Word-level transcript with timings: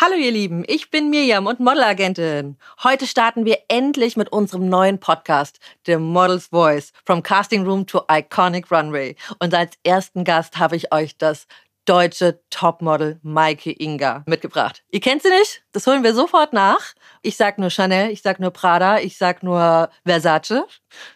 Hallo 0.00 0.14
ihr 0.14 0.30
Lieben, 0.30 0.64
ich 0.66 0.90
bin 0.90 1.10
Mirjam 1.10 1.46
und 1.46 1.58
Modelagentin. 1.58 2.56
Heute 2.82 3.06
starten 3.06 3.44
wir 3.44 3.58
endlich 3.68 4.16
mit 4.16 4.30
unserem 4.30 4.68
neuen 4.68 5.00
Podcast, 5.00 5.58
The 5.86 5.96
Model's 5.96 6.48
Voice, 6.48 6.92
From 7.06 7.22
Casting 7.22 7.64
Room 7.64 7.86
to 7.86 8.02
Iconic 8.10 8.70
Runway. 8.70 9.16
Und 9.38 9.54
als 9.54 9.76
ersten 9.84 10.24
Gast 10.24 10.58
habe 10.58 10.76
ich 10.76 10.92
euch 10.92 11.16
das 11.16 11.46
deutsche 11.88 12.40
Topmodel 12.50 13.18
Maike 13.22 13.74
Inga 13.78 14.22
mitgebracht. 14.26 14.82
Ihr 14.90 15.00
kennt 15.00 15.22
sie 15.22 15.30
nicht? 15.30 15.62
Das 15.72 15.86
holen 15.86 16.02
wir 16.02 16.12
sofort 16.12 16.52
nach. 16.52 16.92
Ich 17.22 17.36
sag 17.36 17.58
nur 17.58 17.70
Chanel, 17.70 18.10
ich 18.10 18.20
sag 18.20 18.40
nur 18.40 18.50
Prada, 18.50 18.98
ich 18.98 19.16
sag 19.16 19.42
nur 19.42 19.88
Versace. 20.04 20.64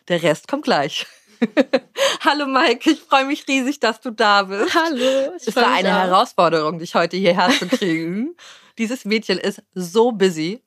Der 0.08 0.22
Rest 0.22 0.48
kommt 0.48 0.64
gleich. 0.64 1.06
Hallo 2.24 2.46
Maike, 2.46 2.90
ich 2.92 3.00
freue 3.00 3.26
mich 3.26 3.46
riesig, 3.48 3.80
dass 3.80 4.00
du 4.00 4.12
da 4.12 4.44
bist. 4.44 4.74
Hallo. 4.74 5.34
ich 5.36 5.48
Es 5.48 5.56
war 5.56 5.72
eine 5.72 5.90
auch. 5.90 6.04
Herausforderung, 6.04 6.78
dich 6.78 6.94
heute 6.94 7.18
hierher 7.18 7.50
zu 7.50 7.68
kriegen. 7.68 8.34
Dieses 8.78 9.04
Mädchen 9.04 9.38
ist 9.38 9.62
so 9.74 10.12
busy. 10.12 10.62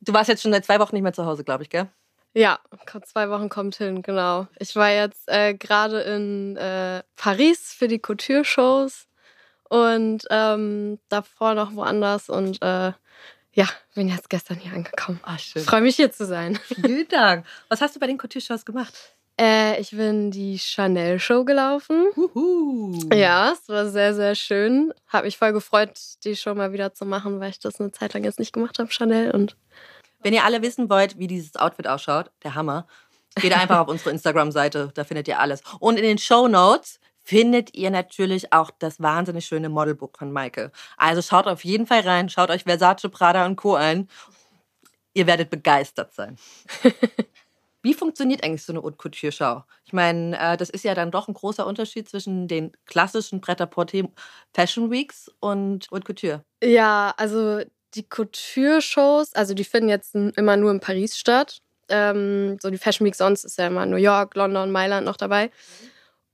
Du 0.00 0.12
warst 0.12 0.28
jetzt 0.28 0.42
schon 0.42 0.52
seit 0.52 0.64
zwei 0.64 0.80
Wochen 0.80 0.96
nicht 0.96 1.04
mehr 1.04 1.12
zu 1.12 1.26
Hause, 1.26 1.44
glaube 1.44 1.62
ich, 1.62 1.70
gell? 1.70 1.88
Ja, 2.32 2.58
zwei 3.04 3.30
Wochen 3.30 3.48
kommt 3.48 3.76
hin, 3.76 4.02
genau. 4.02 4.48
Ich 4.58 4.74
war 4.74 4.90
jetzt 4.90 5.28
äh, 5.28 5.54
gerade 5.54 6.00
in 6.00 6.56
äh, 6.56 7.04
Paris 7.14 7.72
für 7.72 7.86
die 7.86 8.00
Couture-Shows 8.00 9.06
und 9.68 10.24
ähm, 10.30 10.98
davor 11.08 11.54
noch 11.54 11.74
woanders 11.74 12.28
und 12.28 12.60
äh, 12.62 12.92
ja, 13.54 13.68
bin 13.94 14.08
jetzt 14.08 14.28
gestern 14.30 14.58
hier 14.58 14.72
angekommen. 14.72 15.20
Ah, 15.22 15.38
schön. 15.38 15.62
Freue 15.62 15.80
mich 15.80 15.96
hier 15.96 16.10
zu 16.10 16.26
sein. 16.26 16.58
Vielen 16.66 17.08
Dank. 17.08 17.46
Was 17.68 17.80
hast 17.80 17.94
du 17.94 18.00
bei 18.00 18.06
den 18.06 18.18
Couture-Shows 18.18 18.64
gemacht? 18.64 19.14
Äh, 19.40 19.80
ich 19.80 19.90
bin 19.90 20.30
die 20.30 20.58
Chanel-Show 20.58 21.44
gelaufen. 21.44 22.06
Huhu. 22.16 22.98
Ja, 23.12 23.52
es 23.52 23.68
war 23.68 23.88
sehr, 23.88 24.14
sehr 24.14 24.34
schön. 24.34 24.92
Hab 25.08 25.24
mich 25.24 25.38
voll 25.38 25.52
gefreut, 25.52 25.98
die 26.24 26.36
Show 26.36 26.54
mal 26.54 26.72
wieder 26.72 26.94
zu 26.94 27.04
machen, 27.04 27.40
weil 27.40 27.50
ich 27.50 27.58
das 27.58 27.80
eine 27.80 27.90
Zeit 27.90 28.14
lang 28.14 28.24
jetzt 28.24 28.38
nicht 28.38 28.52
gemacht 28.52 28.78
habe, 28.78 28.92
Chanel. 28.92 29.32
Und 29.32 29.56
Wenn 30.22 30.34
ihr 30.34 30.44
alle 30.44 30.62
wissen 30.62 30.88
wollt, 30.88 31.18
wie 31.18 31.26
dieses 31.26 31.56
Outfit 31.56 31.88
ausschaut, 31.88 32.30
der 32.44 32.54
Hammer, 32.54 32.86
geht 33.36 33.52
einfach 33.52 33.78
auf 33.80 33.88
unsere 33.88 34.10
Instagram-Seite, 34.10 34.90
da 34.94 35.04
findet 35.04 35.26
ihr 35.26 35.40
alles. 35.40 35.62
Und 35.80 35.96
in 35.96 36.04
den 36.04 36.18
Show 36.18 36.46
Notes 36.46 37.00
findet 37.24 37.74
ihr 37.74 37.90
natürlich 37.90 38.52
auch 38.52 38.70
das 38.78 39.00
wahnsinnig 39.00 39.46
schöne 39.46 39.70
Modelbook 39.70 40.18
von 40.18 40.30
Maike. 40.30 40.70
Also 40.96 41.22
schaut 41.22 41.46
auf 41.46 41.64
jeden 41.64 41.86
Fall 41.86 42.00
rein, 42.00 42.28
schaut 42.28 42.50
euch 42.50 42.64
Versace, 42.64 43.08
Prada 43.10 43.46
und 43.46 43.56
Co. 43.56 43.74
ein. 43.74 44.08
Ihr 45.14 45.26
werdet 45.26 45.50
begeistert 45.50 46.12
sein. 46.12 46.36
Wie 47.82 47.94
funktioniert 47.94 48.42
eigentlich 48.42 48.62
so 48.62 48.72
eine 48.72 48.82
Haute 48.82 48.96
Couture-Show? 48.96 49.62
Ich 49.84 49.92
meine, 49.92 50.38
äh, 50.38 50.56
das 50.56 50.70
ist 50.70 50.84
ja 50.84 50.94
dann 50.94 51.10
doch 51.10 51.28
ein 51.28 51.34
großer 51.34 51.66
Unterschied 51.66 52.08
zwischen 52.08 52.48
den 52.48 52.72
klassischen 52.86 53.40
Pret-à-Porter 53.40 54.08
Fashion 54.54 54.90
Weeks 54.90 55.30
und 55.40 55.88
Haute 55.90 56.04
Couture. 56.04 56.44
Ja, 56.62 57.12
also 57.16 57.60
die 57.94 58.08
Couture-Shows, 58.08 59.34
also 59.34 59.54
die 59.54 59.64
finden 59.64 59.90
jetzt 59.90 60.14
immer 60.14 60.56
nur 60.56 60.70
in 60.70 60.80
Paris 60.80 61.18
statt. 61.18 61.58
Ähm, 61.88 62.58
so 62.60 62.70
die 62.70 62.78
Fashion 62.78 63.06
Week 63.06 63.14
sonst 63.14 63.44
ist 63.44 63.58
ja 63.58 63.66
immer 63.66 63.84
New 63.84 63.96
York, 63.96 64.34
London, 64.34 64.72
Mailand 64.72 65.04
noch 65.04 65.18
dabei. 65.18 65.50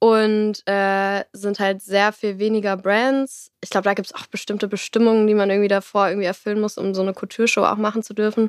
Und 0.02 0.66
äh, 0.66 1.24
sind 1.34 1.60
halt 1.60 1.82
sehr 1.82 2.12
viel 2.12 2.38
weniger 2.38 2.76
Brands. 2.76 3.52
Ich 3.60 3.68
glaube, 3.68 3.84
da 3.84 3.92
gibt 3.94 4.06
es 4.06 4.14
auch 4.14 4.26
bestimmte 4.26 4.66
Bestimmungen, 4.66 5.26
die 5.26 5.34
man 5.34 5.50
irgendwie 5.50 5.68
davor 5.68 6.08
irgendwie 6.08 6.26
erfüllen 6.26 6.60
muss, 6.60 6.78
um 6.78 6.94
so 6.94 7.02
eine 7.02 7.12
Couture-Show 7.12 7.62
auch 7.64 7.76
machen 7.76 8.02
zu 8.02 8.14
dürfen. 8.14 8.48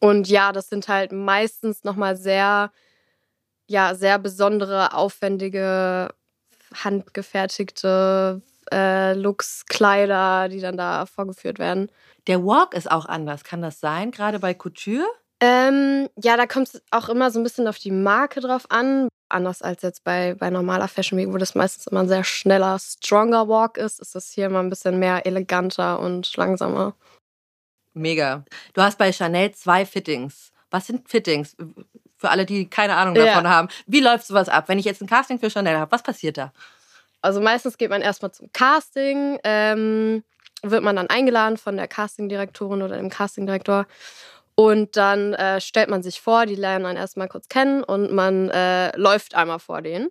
Und 0.00 0.28
ja, 0.28 0.52
das 0.52 0.68
sind 0.68 0.88
halt 0.88 1.12
meistens 1.12 1.84
nochmal 1.84 2.16
sehr, 2.16 2.72
ja, 3.68 3.94
sehr 3.94 4.18
besondere, 4.18 4.94
aufwendige, 4.94 6.08
handgefertigte 6.74 8.40
äh, 8.72 9.12
Looks, 9.14 9.66
Kleider, 9.66 10.48
die 10.48 10.60
dann 10.60 10.76
da 10.78 11.06
vorgeführt 11.06 11.58
werden. 11.58 11.90
Der 12.26 12.42
Walk 12.44 12.74
ist 12.74 12.90
auch 12.90 13.06
anders. 13.06 13.44
Kann 13.44 13.62
das 13.62 13.80
sein, 13.80 14.10
gerade 14.12 14.38
bei 14.38 14.54
Couture? 14.54 15.06
Ähm, 15.40 16.08
ja, 16.16 16.36
da 16.36 16.46
kommt 16.46 16.68
es 16.68 16.82
auch 16.90 17.08
immer 17.08 17.30
so 17.30 17.40
ein 17.40 17.42
bisschen 17.42 17.66
auf 17.68 17.78
die 17.78 17.90
Marke 17.90 18.40
drauf 18.40 18.64
an. 18.70 19.08
Anders 19.32 19.62
als 19.62 19.82
jetzt 19.82 20.04
bei, 20.04 20.34
bei 20.34 20.50
normaler 20.50 20.88
Fashion 20.88 21.18
Week, 21.18 21.32
wo 21.32 21.38
das 21.38 21.54
meistens 21.54 21.86
immer 21.86 22.00
ein 22.00 22.08
sehr 22.08 22.24
schneller, 22.24 22.78
stronger 22.78 23.48
Walk 23.48 23.78
ist, 23.78 24.00
ist 24.00 24.14
das 24.14 24.30
hier 24.30 24.46
immer 24.46 24.60
ein 24.60 24.70
bisschen 24.70 24.98
mehr 24.98 25.24
eleganter 25.26 25.98
und 26.00 26.36
langsamer. 26.36 26.94
Mega. 27.94 28.44
Du 28.74 28.82
hast 28.82 28.98
bei 28.98 29.12
Chanel 29.12 29.52
zwei 29.52 29.84
Fittings. 29.86 30.52
Was 30.70 30.86
sind 30.86 31.08
Fittings? 31.08 31.56
Für 32.16 32.30
alle, 32.30 32.46
die 32.46 32.68
keine 32.68 32.94
Ahnung 32.96 33.16
Ja. 33.16 33.26
davon 33.26 33.48
haben. 33.48 33.68
Wie 33.86 34.00
läuft 34.00 34.26
sowas 34.26 34.48
ab? 34.48 34.68
Wenn 34.68 34.78
ich 34.78 34.84
jetzt 34.84 35.02
ein 35.02 35.08
Casting 35.08 35.38
für 35.38 35.50
Chanel 35.50 35.78
habe, 35.78 35.90
was 35.92 36.02
passiert 36.02 36.38
da? 36.38 36.52
Also 37.20 37.40
meistens 37.40 37.78
geht 37.78 37.90
man 37.90 38.02
erstmal 38.02 38.32
zum 38.32 38.52
Casting, 38.52 39.38
ähm, 39.44 40.24
wird 40.62 40.82
man 40.82 40.96
dann 40.96 41.08
eingeladen 41.08 41.56
von 41.56 41.76
der 41.76 41.88
Castingdirektorin 41.88 42.82
oder 42.82 42.96
dem 42.96 43.10
Castingdirektor. 43.10 43.86
Und 44.62 44.96
dann 44.96 45.34
äh, 45.34 45.60
stellt 45.60 45.90
man 45.90 46.04
sich 46.04 46.20
vor, 46.20 46.46
die 46.46 46.54
lernen 46.54 46.86
einen 46.86 46.96
erstmal 46.96 47.26
kurz 47.26 47.48
kennen 47.48 47.82
und 47.82 48.12
man 48.12 48.48
äh, 48.50 48.96
läuft 48.96 49.34
einmal 49.34 49.58
vor 49.58 49.82
denen. 49.82 50.08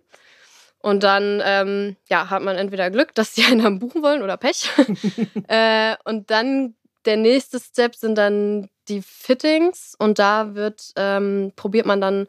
Und 0.78 1.02
dann 1.04 1.40
ähm, 1.42 1.96
ja, 2.10 2.28
hat 2.28 2.42
man 2.42 2.56
entweder 2.56 2.90
Glück, 2.90 3.14
dass 3.14 3.32
die 3.32 3.44
einen 3.50 3.62
dann 3.62 3.78
buchen 3.78 4.02
wollen 4.02 4.22
oder 4.22 4.36
Pech. 4.36 4.68
äh, 5.48 5.96
und 6.04 6.30
dann 6.30 6.74
der 7.06 7.16
nächste 7.16 7.60
Step 7.60 7.94
sind 7.94 8.18
dann 8.18 8.68
die 8.88 9.00
Fittings. 9.00 9.94
Und 9.98 10.18
da 10.18 10.54
wird, 10.54 10.92
ähm, 10.96 11.52
probiert 11.56 11.86
man 11.86 12.02
dann 12.02 12.26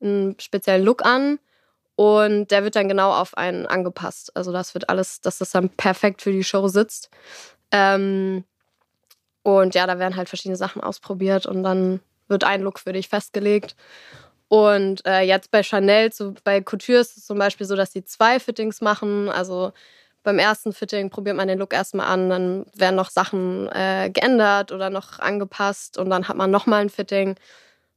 einen 0.00 0.40
speziellen 0.40 0.82
Look 0.82 1.04
an. 1.04 1.38
Und 1.94 2.52
der 2.52 2.64
wird 2.64 2.76
dann 2.76 2.88
genau 2.88 3.12
auf 3.12 3.36
einen 3.36 3.66
angepasst. 3.66 4.34
Also 4.34 4.50
das 4.50 4.72
wird 4.72 4.88
alles, 4.88 5.20
dass 5.20 5.38
das 5.38 5.50
dann 5.50 5.68
perfekt 5.68 6.22
für 6.22 6.32
die 6.32 6.44
Show 6.44 6.68
sitzt. 6.68 7.10
Ähm, 7.70 8.44
und 9.46 9.76
ja, 9.76 9.86
da 9.86 10.00
werden 10.00 10.16
halt 10.16 10.28
verschiedene 10.28 10.56
Sachen 10.56 10.82
ausprobiert 10.82 11.46
und 11.46 11.62
dann 11.62 12.00
wird 12.26 12.42
ein 12.42 12.62
Look 12.62 12.80
für 12.80 12.92
dich 12.92 13.08
festgelegt. 13.08 13.76
Und 14.48 15.06
äh, 15.06 15.20
jetzt 15.20 15.52
bei 15.52 15.62
Chanel, 15.62 16.12
so 16.12 16.34
bei 16.42 16.60
Couture 16.60 16.98
ist 16.98 17.16
es 17.16 17.26
zum 17.26 17.38
Beispiel 17.38 17.64
so, 17.64 17.76
dass 17.76 17.92
sie 17.92 18.04
zwei 18.04 18.40
Fittings 18.40 18.80
machen. 18.80 19.28
Also 19.28 19.72
beim 20.24 20.40
ersten 20.40 20.72
Fitting 20.72 21.10
probiert 21.10 21.36
man 21.36 21.46
den 21.46 21.60
Look 21.60 21.72
erstmal 21.72 22.08
an, 22.08 22.28
dann 22.28 22.66
werden 22.74 22.96
noch 22.96 23.08
Sachen 23.08 23.68
äh, 23.70 24.10
geändert 24.12 24.72
oder 24.72 24.90
noch 24.90 25.20
angepasst 25.20 25.96
und 25.96 26.10
dann 26.10 26.26
hat 26.26 26.36
man 26.36 26.50
nochmal 26.50 26.80
ein 26.80 26.90
Fitting. 26.90 27.36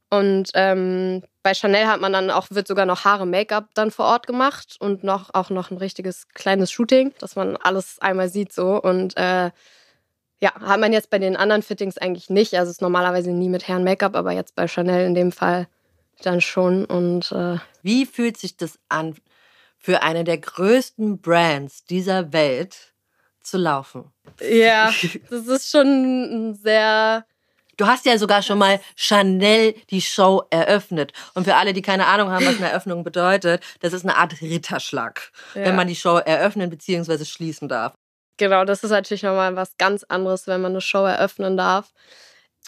Und 0.08 0.52
ähm, 0.54 1.24
bei 1.42 1.52
Chanel 1.54 1.88
hat 1.88 2.00
man 2.00 2.12
dann 2.12 2.30
auch, 2.30 2.46
wird 2.50 2.68
sogar 2.68 2.86
noch 2.86 3.04
Haare, 3.04 3.26
Make-up 3.26 3.70
dann 3.74 3.90
vor 3.90 4.04
Ort 4.04 4.28
gemacht 4.28 4.76
und 4.78 5.02
noch, 5.02 5.34
auch 5.34 5.50
noch 5.50 5.72
ein 5.72 5.78
richtiges 5.78 6.28
kleines 6.28 6.70
Shooting, 6.70 7.12
dass 7.18 7.34
man 7.34 7.56
alles 7.56 7.98
einmal 7.98 8.28
sieht 8.28 8.52
so. 8.52 8.80
Und 8.80 9.16
äh, 9.16 9.50
ja, 10.40 10.52
hat 10.54 10.80
man 10.80 10.92
jetzt 10.92 11.10
bei 11.10 11.18
den 11.18 11.36
anderen 11.36 11.62
Fittings 11.62 11.98
eigentlich 11.98 12.30
nicht. 12.30 12.54
Also 12.54 12.70
es 12.70 12.76
ist 12.76 12.82
normalerweise 12.82 13.30
nie 13.30 13.48
mit 13.48 13.68
Herren 13.68 13.84
Make-up, 13.84 14.14
aber 14.16 14.32
jetzt 14.32 14.54
bei 14.54 14.66
Chanel 14.68 15.06
in 15.06 15.14
dem 15.14 15.32
Fall 15.32 15.68
dann 16.22 16.40
schon. 16.40 16.84
Und 16.84 17.30
äh, 17.32 17.58
Wie 17.82 18.06
fühlt 18.06 18.36
sich 18.38 18.56
das 18.56 18.78
an, 18.88 19.16
für 19.78 20.02
eine 20.02 20.24
der 20.24 20.38
größten 20.38 21.20
Brands 21.20 21.84
dieser 21.84 22.32
Welt 22.32 22.94
zu 23.42 23.58
laufen? 23.58 24.10
ja, 24.40 24.92
das 25.30 25.46
ist 25.46 25.70
schon 25.70 26.50
ein 26.50 26.54
sehr 26.54 27.24
Du 27.76 27.86
hast 27.86 28.04
ja 28.04 28.18
sogar 28.18 28.42
schon 28.42 28.58
mal 28.58 28.78
Chanel 28.94 29.72
die 29.88 30.02
Show 30.02 30.42
eröffnet. 30.50 31.14
Und 31.32 31.44
für 31.44 31.54
alle, 31.56 31.72
die 31.72 31.80
keine 31.80 32.08
Ahnung 32.08 32.30
haben, 32.30 32.44
was 32.44 32.58
eine 32.58 32.68
Eröffnung 32.68 33.04
bedeutet, 33.04 33.62
das 33.80 33.94
ist 33.94 34.04
eine 34.04 34.18
Art 34.18 34.42
Ritterschlag, 34.42 35.32
Ja. 35.54 35.64
wenn 35.64 35.76
man 35.76 35.88
die 35.88 35.96
Show 35.96 36.16
eröffnen 36.18 36.68
bzw. 36.68 37.24
schließen 37.24 37.68
darf. 37.70 37.94
Genau, 38.40 38.64
das 38.64 38.82
ist 38.82 38.90
natürlich 38.90 39.22
nochmal 39.22 39.54
was 39.54 39.76
ganz 39.76 40.02
anderes, 40.04 40.46
wenn 40.46 40.62
man 40.62 40.72
eine 40.72 40.80
Show 40.80 41.04
eröffnen 41.04 41.58
darf. 41.58 41.92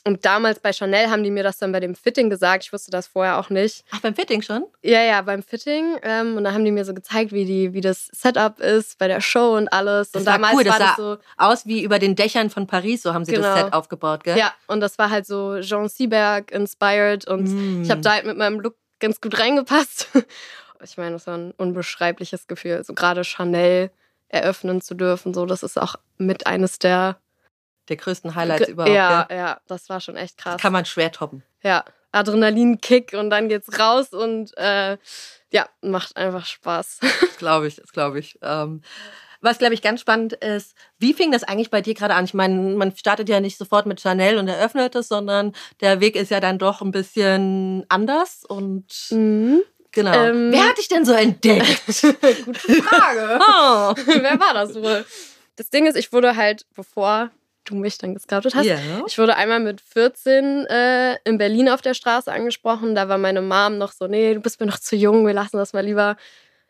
Und 0.05 0.25
damals 0.27 0.59
bei 0.61 0.73
Chanel 0.73 1.09
haben 1.11 1.23
die 1.23 1.31
mir 1.31 1.43
das 1.45 1.59
dann 1.59 1.73
bei 1.73 1.81
dem 1.81 1.95
Fitting 1.95 2.29
gesagt. 2.29 2.65
Ich 2.65 2.73
wusste 2.75 2.91
das 2.91 3.07
vorher 3.07 3.39
auch 3.39 3.49
nicht. 3.51 3.85
Ach, 3.93 4.01
beim 4.01 4.15
Fitting 4.15 4.43
schon? 4.43 4.65
Ja, 4.83 5.01
ja, 5.01 5.23
beim 5.23 5.43
Fitting. 5.43 5.97
Ähm, 6.03 6.37
und 6.37 6.45
dann 6.45 6.53
haben 6.53 6.65
die 6.65 6.73
mir 6.73 6.85
so 6.85 6.93
gezeigt, 6.93 7.33
wie, 7.33 7.45
die, 7.47 7.73
wie 7.73 7.81
das 7.81 8.09
Setup 8.13 8.59
ist 8.61 8.99
bei 8.99 9.07
der 9.09 9.21
Show 9.23 9.57
und 9.57 9.69
alles. 9.73 10.11
Das 10.11 10.21
und 10.23 10.27
war 10.27 10.33
damals 10.35 10.55
cool, 10.57 10.65
das 10.65 10.73
war 10.73 10.87
das 10.89 10.97
so. 10.97 11.19
aus 11.39 11.67
wie 11.67 11.83
über 11.85 11.99
den 11.99 12.17
Dächern 12.17 12.51
von 12.51 12.67
Paris, 12.67 13.03
so 13.03 13.15
haben 13.15 13.25
sie 13.25 13.33
das 13.33 13.43
Genau. 13.47 13.57
Set 13.65 13.73
aufgebaut, 13.73 14.25
gell? 14.25 14.37
Ja, 14.37 14.53
und 14.67 14.81
das 14.81 14.99
war 14.99 15.09
halt 15.09 15.25
so 15.25 15.61
Jean 15.61 15.89
Seberg 15.89 16.51
inspired. 16.51 17.27
Und 17.27 17.45
Mm. 17.45 17.83
ich 17.83 17.91
habe 17.91 18.01
da 18.03 18.11
halt 18.15 18.27
mit 18.27 18.37
meinem 18.37 18.61
Look 18.61 18.75
ganz 19.01 19.21
gut 19.23 19.39
reingepasst. 19.39 20.09
Ich 20.85 20.97
meine, 20.97 21.13
das 21.13 21.29
war 21.29 21.39
ein 21.39 21.53
unbeschreibliches 21.53 22.49
Gefühl. 22.49 22.83
So 22.83 22.93
gerade 22.93 23.23
Chanel 23.23 23.93
eröffnen 24.33 24.81
zu 24.81 24.95
dürfen, 24.95 25.33
so 25.35 25.47
das 25.47 25.63
ist 25.63 25.79
auch 25.81 25.95
mit 26.19 26.47
eines 26.49 26.79
der 26.81 27.19
Der 27.89 27.97
größten 27.97 28.35
Highlights 28.35 28.69
überhaupt, 28.69 28.95
ja, 28.95 29.23
gell? 29.29 29.37
ja, 29.39 29.61
das 29.69 29.89
war 29.89 30.01
schon 30.01 30.17
echt 30.17 30.37
krass. 30.39 30.61
Kann 30.61 30.73
man 30.73 30.85
schwer 30.85 31.13
toppen. 31.13 31.45
Ja, 31.63 31.85
Adrenalinkick 32.11 33.13
und 33.15 33.31
dann 33.31 33.49
geht's 33.49 33.79
raus 33.79 34.09
und 34.13 34.57
äh, 34.59 34.97
ja, 35.53 35.69
macht 35.83 36.17
einfach 36.17 36.47
Spaß. 36.47 36.99
Das 37.01 37.37
glaube 37.39 37.67
ich, 37.69 37.77
das 37.77 37.93
glaube 37.93 38.19
ich. 38.19 38.39
Ähm, 38.43 38.83
Was, 39.41 39.59
glaube 39.59 39.75
ich, 39.75 39.83
ganz 39.83 40.01
spannend 40.01 40.35
ist, 40.35 40.75
wie 40.99 41.13
fing 41.15 41.33
das 41.33 41.43
eigentlich 41.43 41.71
bei 41.71 41.81
dir 41.81 41.95
gerade 41.95 42.15
an? 42.15 42.25
Ich 42.25 42.33
meine, 42.35 42.77
man 42.77 42.95
startet 42.97 43.29
ja 43.29 43.41
nicht 43.41 43.59
sofort 43.59 43.87
mit 43.87 44.01
Chanel 44.01 44.39
und 44.39 44.47
eröffnet 44.49 44.95
es, 44.95 45.09
sondern 45.09 45.53
der 45.81 46.01
Weg 46.01 46.15
ist 46.17 46.31
ja 46.31 46.39
dann 46.41 46.59
doch 46.59 46.81
ein 46.81 46.93
bisschen 46.93 47.85
anders 47.89 48.45
und 48.45 48.87
Mhm. 49.11 49.63
Genau. 49.93 50.13
Ähm. 50.13 50.53
Wer 50.53 50.69
hat 50.69 50.79
dich 50.79 50.89
denn 50.89 51.05
so 51.05 51.13
entdeckt? 51.13 51.83
Gute 52.45 52.83
Frage. 52.83 53.39
oh. 53.41 53.95
Wer 54.07 54.41
war 54.41 54.55
das 54.55 54.75
wohl? 54.75 55.05
Das 55.57 55.71
Ding 55.71 55.87
ist, 55.87 55.97
ich 55.97 56.13
wurde 56.13 56.37
halt, 56.37 56.67
bevor 56.75 57.31
du 57.65 57.77
mich 57.77 57.99
dann 57.99 58.15
gescoutet 58.15 58.55
hast, 58.55 58.65
Ja. 58.65 58.79
ich 59.07 59.19
wurde 59.19 59.37
einmal 59.37 59.61
mit 59.61 59.81
14 59.81 60.67
äh, 60.67 61.17
in 61.25 61.39
Berlin 61.39 61.69
auf 61.69 61.81
der 61.81 61.95
Straße 61.95 62.33
angesprochen. 62.33 62.95
Da 62.95 63.09
war 63.09 63.19
meine 63.19 63.41
Mom 63.41 63.79
noch 63.79 63.93
so, 63.93 64.07
nee, 64.09 64.35
du 64.35 64.41
bist 64.41 64.59
mir 64.59 64.67
noch 64.67 64.81
zu 64.81 64.97
jung, 64.97 65.27
wir 65.27 65.35
lassen 65.35 65.59
das 65.59 65.73
mal 65.73 65.85
lieber. 65.85 66.17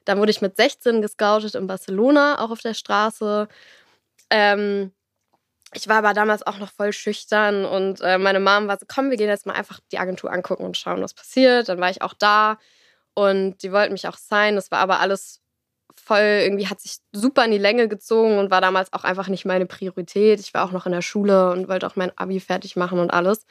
Dann 0.05 0.19
wurde 0.19 0.33
ich 0.33 0.43
mit 0.43 0.57
16 0.57 1.01
gescoutet 1.01 1.55
in 1.55 1.67
Barcelona, 1.67 2.41
auch 2.41 2.51
auf 2.51 2.61
der 2.61 2.75
Straße. 2.75 3.49
Ähm, 4.31 4.93
ich 5.73 5.89
war 5.89 5.99
aber 5.99 6.13
damals 6.13 6.47
auch 6.47 6.59
noch 6.59 6.71
voll 6.71 6.93
schüchtern 6.93 7.65
und 7.65 8.01
äh, 8.03 8.19
meine 8.19 8.41
Mom 8.41 8.69
war 8.69 8.79
so, 8.79 8.85
komm, 8.87 9.09
wir 9.11 9.17
gehen 9.17 9.29
jetzt 9.29 9.47
mal 9.47 9.55
einfach 9.55 9.81
die 9.91 9.99
Agentur 9.99 10.31
angucken 10.31 10.65
und 10.65 10.77
schauen, 10.77 11.01
was 11.03 11.15
passiert. 11.15 11.69
Dann 11.69 11.81
war 11.81 11.89
ich 11.91 12.03
auch 12.03 12.13
da 12.15 12.59
und 13.15 13.63
die 13.63 13.73
wollten 13.73 13.93
mich 13.93 14.09
auch 14.09 14.17
sein. 14.17 14.57
Das 14.57 14.71
war 14.71 14.79
aber 14.79 15.01
alles 15.01 15.41
voll, 15.97 16.41
irgendwie 16.43 16.67
hat 16.67 16.81
sich 16.81 16.97
super 17.13 17.45
in 17.45 17.51
die 17.51 17.59
Länge 17.59 17.89
gezogen 17.89 18.39
und 18.39 18.51
war 18.51 18.61
damals 18.61 18.93
auch 18.93 19.05
einfach 19.05 19.29
nicht 19.29 19.45
meine 19.45 19.67
Priorität. 19.67 20.41
Ich 20.41 20.55
war 20.55 20.65
auch 20.65 20.73
noch 20.73 20.87
in 20.87 20.93
der 20.93 21.03
Schule 21.03 21.51
und 21.51 21.69
wollte 21.69 21.87
auch 21.87 21.97
mein 21.97 22.17
Abi 22.17 22.41
fertig 22.41 22.77
machen 22.77 22.99
und 22.99 23.11
alles. 23.11 23.47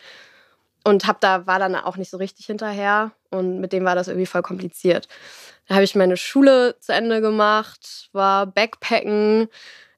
Und 0.84 1.06
hab 1.06 1.22
da, 1.22 1.46
war 1.46 1.60
dann 1.60 1.76
auch 1.76 1.98
nicht 1.98 2.10
so 2.10 2.18
richtig 2.18 2.48
hinterher 2.48 3.12
und 3.30 3.60
mit 3.60 3.72
dem 3.72 3.86
war 3.86 3.96
das 3.96 4.08
irgendwie 4.08 4.26
voll 4.26 4.42
kompliziert. 4.42 5.08
Da 5.68 5.76
habe 5.76 5.84
ich 5.84 5.96
meine 5.96 6.18
Schule 6.18 6.76
zu 6.80 6.92
Ende 6.92 7.22
gemacht, 7.22 8.10
war 8.14 8.48
Backpacken, 8.48 9.48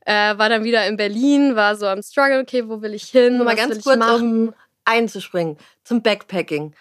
äh, 0.06 0.38
war 0.38 0.50
dann 0.50 0.65
wieder 0.65 0.86
in 0.88 0.98
Berlin, 0.98 1.56
war 1.56 1.77
so 1.77 1.88
am 1.88 2.01
Struggle, 2.01 2.42
okay, 2.42 2.68
wo 2.68 2.81
will 2.81 2.94
ich 2.94 3.06
hin? 3.06 3.38
Nur 3.38 3.45
mal 3.45 3.56
ganz 3.56 3.81
kurz, 3.81 4.06
um 4.06 4.54
einzuspringen. 4.83 5.57
Zum 5.86 6.01
Backpacking. 6.01 6.75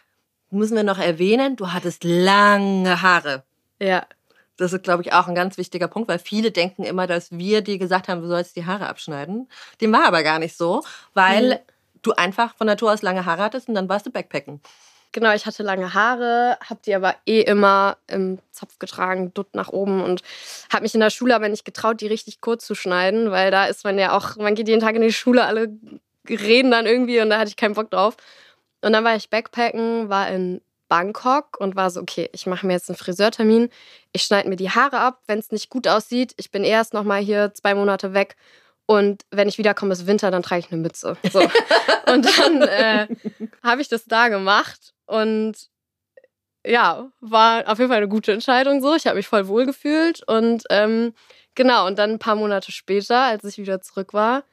Müssen 0.53 0.77
wir 0.77 0.83
noch 0.85 0.99
erwähnen, 0.99 1.57
du 1.57 1.73
hattest 1.73 2.05
lange 2.05 3.01
Haare. 3.01 3.43
Ja, 3.81 4.05
Das 4.59 4.73
ist, 4.75 4.85
glaube 4.85 5.03
ich, 5.03 5.15
auch 5.15 5.27
ein 5.29 5.35
ganz 5.35 5.57
wichtiger 5.57 5.89
Punkt, 5.89 6.09
weil 6.11 6.19
viele 6.19 6.51
denken 6.51 6.85
immer, 6.85 7.07
dass 7.07 7.33
wir 7.33 7.63
dir 7.63 7.79
gesagt 7.79 8.07
haben, 8.07 8.21
du 8.21 8.29
sollst 8.29 8.55
die 8.55 8.67
Haare 8.67 8.87
abschneiden. 8.87 9.49
Dem 9.81 9.93
war 9.93 10.05
aber 10.07 10.23
gar 10.23 10.39
nicht 10.39 10.57
so, 10.57 10.85
weil 11.15 11.55
Mhm. 11.55 11.59
du 12.03 12.13
einfach 12.13 12.55
von 12.55 12.67
Natur 12.67 12.93
aus 12.93 13.01
lange 13.01 13.25
Haare 13.25 13.43
hattest 13.43 13.69
und 13.69 13.75
dann 13.75 13.89
warst 13.89 14.05
du 14.05 14.11
Backpacken. 14.11 14.61
Genau, 15.13 15.33
ich 15.35 15.47
hatte 15.47 15.63
lange 15.63 15.95
Haare, 15.95 16.59
habe 16.69 16.81
die 16.85 16.95
aber 16.95 17.15
eh 17.27 17.41
immer 17.41 17.97
im 18.07 18.39
Zopf 18.51 18.79
getragen, 18.79 19.33
dutt 19.35 19.55
nach 19.55 19.69
oben 19.69 20.03
und 20.03 20.23
habe 20.73 20.83
mich 20.83 20.95
in 20.95 21.01
der 21.01 21.11
Schule 21.11 21.35
aber 21.35 21.49
nicht 21.49 21.65
getraut, 21.65 22.01
die 22.03 22.07
richtig 22.07 22.41
kurz 22.43 22.67
zu 22.67 22.75
schneiden, 22.75 23.31
weil 23.31 23.51
da 23.51 23.65
ist 23.67 23.85
man 23.85 23.99
ja 23.99 24.17
auch, 24.17 24.37
man 24.37 24.55
geht 24.55 24.69
jeden 24.69 24.81
Tag 24.81 24.95
in 24.95 25.03
die 25.03 25.13
Schule, 25.13 25.45
alle 25.45 25.69
reden 26.29 26.71
dann 26.71 26.87
irgendwie 26.87 27.21
und 27.21 27.31
da 27.31 27.39
hatte 27.39 27.49
ich 27.49 27.57
keinen 27.57 27.75
Bock 27.75 27.91
drauf. 27.91 28.17
Und 28.83 28.93
dann 28.93 29.05
war 29.05 29.17
ich 29.17 29.31
Backpacken, 29.31 30.09
war 30.09 30.29
in 30.29 30.61
Bangkok 30.89 31.59
und 31.59 31.75
war 31.75 31.89
so, 31.91 32.01
okay, 32.01 32.29
ich 32.33 32.47
mache 32.47 32.67
mir 32.67 32.75
jetzt 32.75 32.91
einen 32.91 32.99
Friseurtermin, 32.99 33.71
ich 34.13 34.25
schneide 34.25 34.49
mir 34.49 34.57
die 34.57 34.69
Haare 34.69 34.99
ab, 34.99 35.23
wenn 35.27 35.39
es 35.39 35.51
nicht 35.51 35.71
gut 35.71 35.89
aussieht, 35.89 36.35
ich 36.37 36.51
bin 36.51 36.65
erst 36.65 36.93
noch 36.93 37.05
mal 37.05 37.23
hier 37.23 37.55
zwei 37.55 37.75
Monate 37.75 38.13
weg 38.13 38.37
und 38.85 39.23
wenn 39.31 39.49
ich 39.49 39.57
wiederkomme, 39.57 39.95
ist 39.95 40.07
Winter, 40.07 40.31
dann 40.31 40.43
trage 40.43 40.61
ich 40.61 40.71
eine 40.71 40.83
Mütze. 40.83 41.17
So. 41.33 41.41
und 42.13 42.39
dann 42.39 42.63
äh, 42.63 43.07
habe 43.63 43.81
ich 43.81 43.89
das 43.89 44.05
da 44.05 44.29
gemacht 44.29 44.93
und 45.07 45.55
ja, 46.67 47.11
war 47.21 47.67
auf 47.69 47.79
jeden 47.79 47.89
Fall 47.89 47.99
eine 47.99 48.09
gute 48.09 48.33
Entscheidung 48.33 48.83
so. 48.83 48.95
Ich 48.95 49.07
habe 49.07 49.17
mich 49.17 49.27
voll 49.27 49.49
wohl 49.49 49.65
gefühlt 49.65 50.23
und 50.29 50.65
ähm, 50.69 51.15
genau, 51.55 51.87
und 51.87 51.99
dann 51.99 52.11
ein 52.11 52.19
paar 52.19 52.37
Monate 52.37 52.71
später, 52.71 53.23
als 53.23 53.45
ich 53.45 53.57
wieder 53.57 53.81
zurück 53.81 54.13
war, 54.13 54.45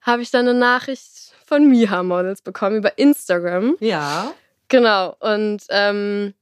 habe 0.00 0.22
ich 0.22 0.32
dann 0.32 0.48
eine 0.48 0.58
Nachricht 0.58 1.33
von 1.46 1.68
Miha 1.68 2.02
Models 2.02 2.42
bekommen 2.42 2.76
über 2.76 2.98
Instagram. 2.98 3.76
Ja. 3.80 4.32
Genau, 4.68 5.16
und 5.20 5.62
ähm, 5.68 6.34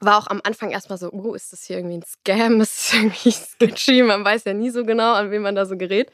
war 0.00 0.18
auch 0.18 0.26
am 0.28 0.40
Anfang 0.44 0.70
erstmal 0.70 0.98
so, 0.98 1.10
oh, 1.10 1.34
ist 1.34 1.52
das 1.52 1.64
hier 1.64 1.78
irgendwie 1.78 1.96
ein 1.96 2.04
Scam? 2.04 2.60
Ist 2.60 2.92
das 2.92 2.94
irgendwie 2.94 3.30
sketchy? 3.30 4.02
Man 4.02 4.24
weiß 4.24 4.44
ja 4.44 4.54
nie 4.54 4.70
so 4.70 4.84
genau, 4.84 5.14
an 5.14 5.30
wen 5.30 5.42
man 5.42 5.54
da 5.54 5.66
so 5.66 5.76
gerät. 5.76 6.12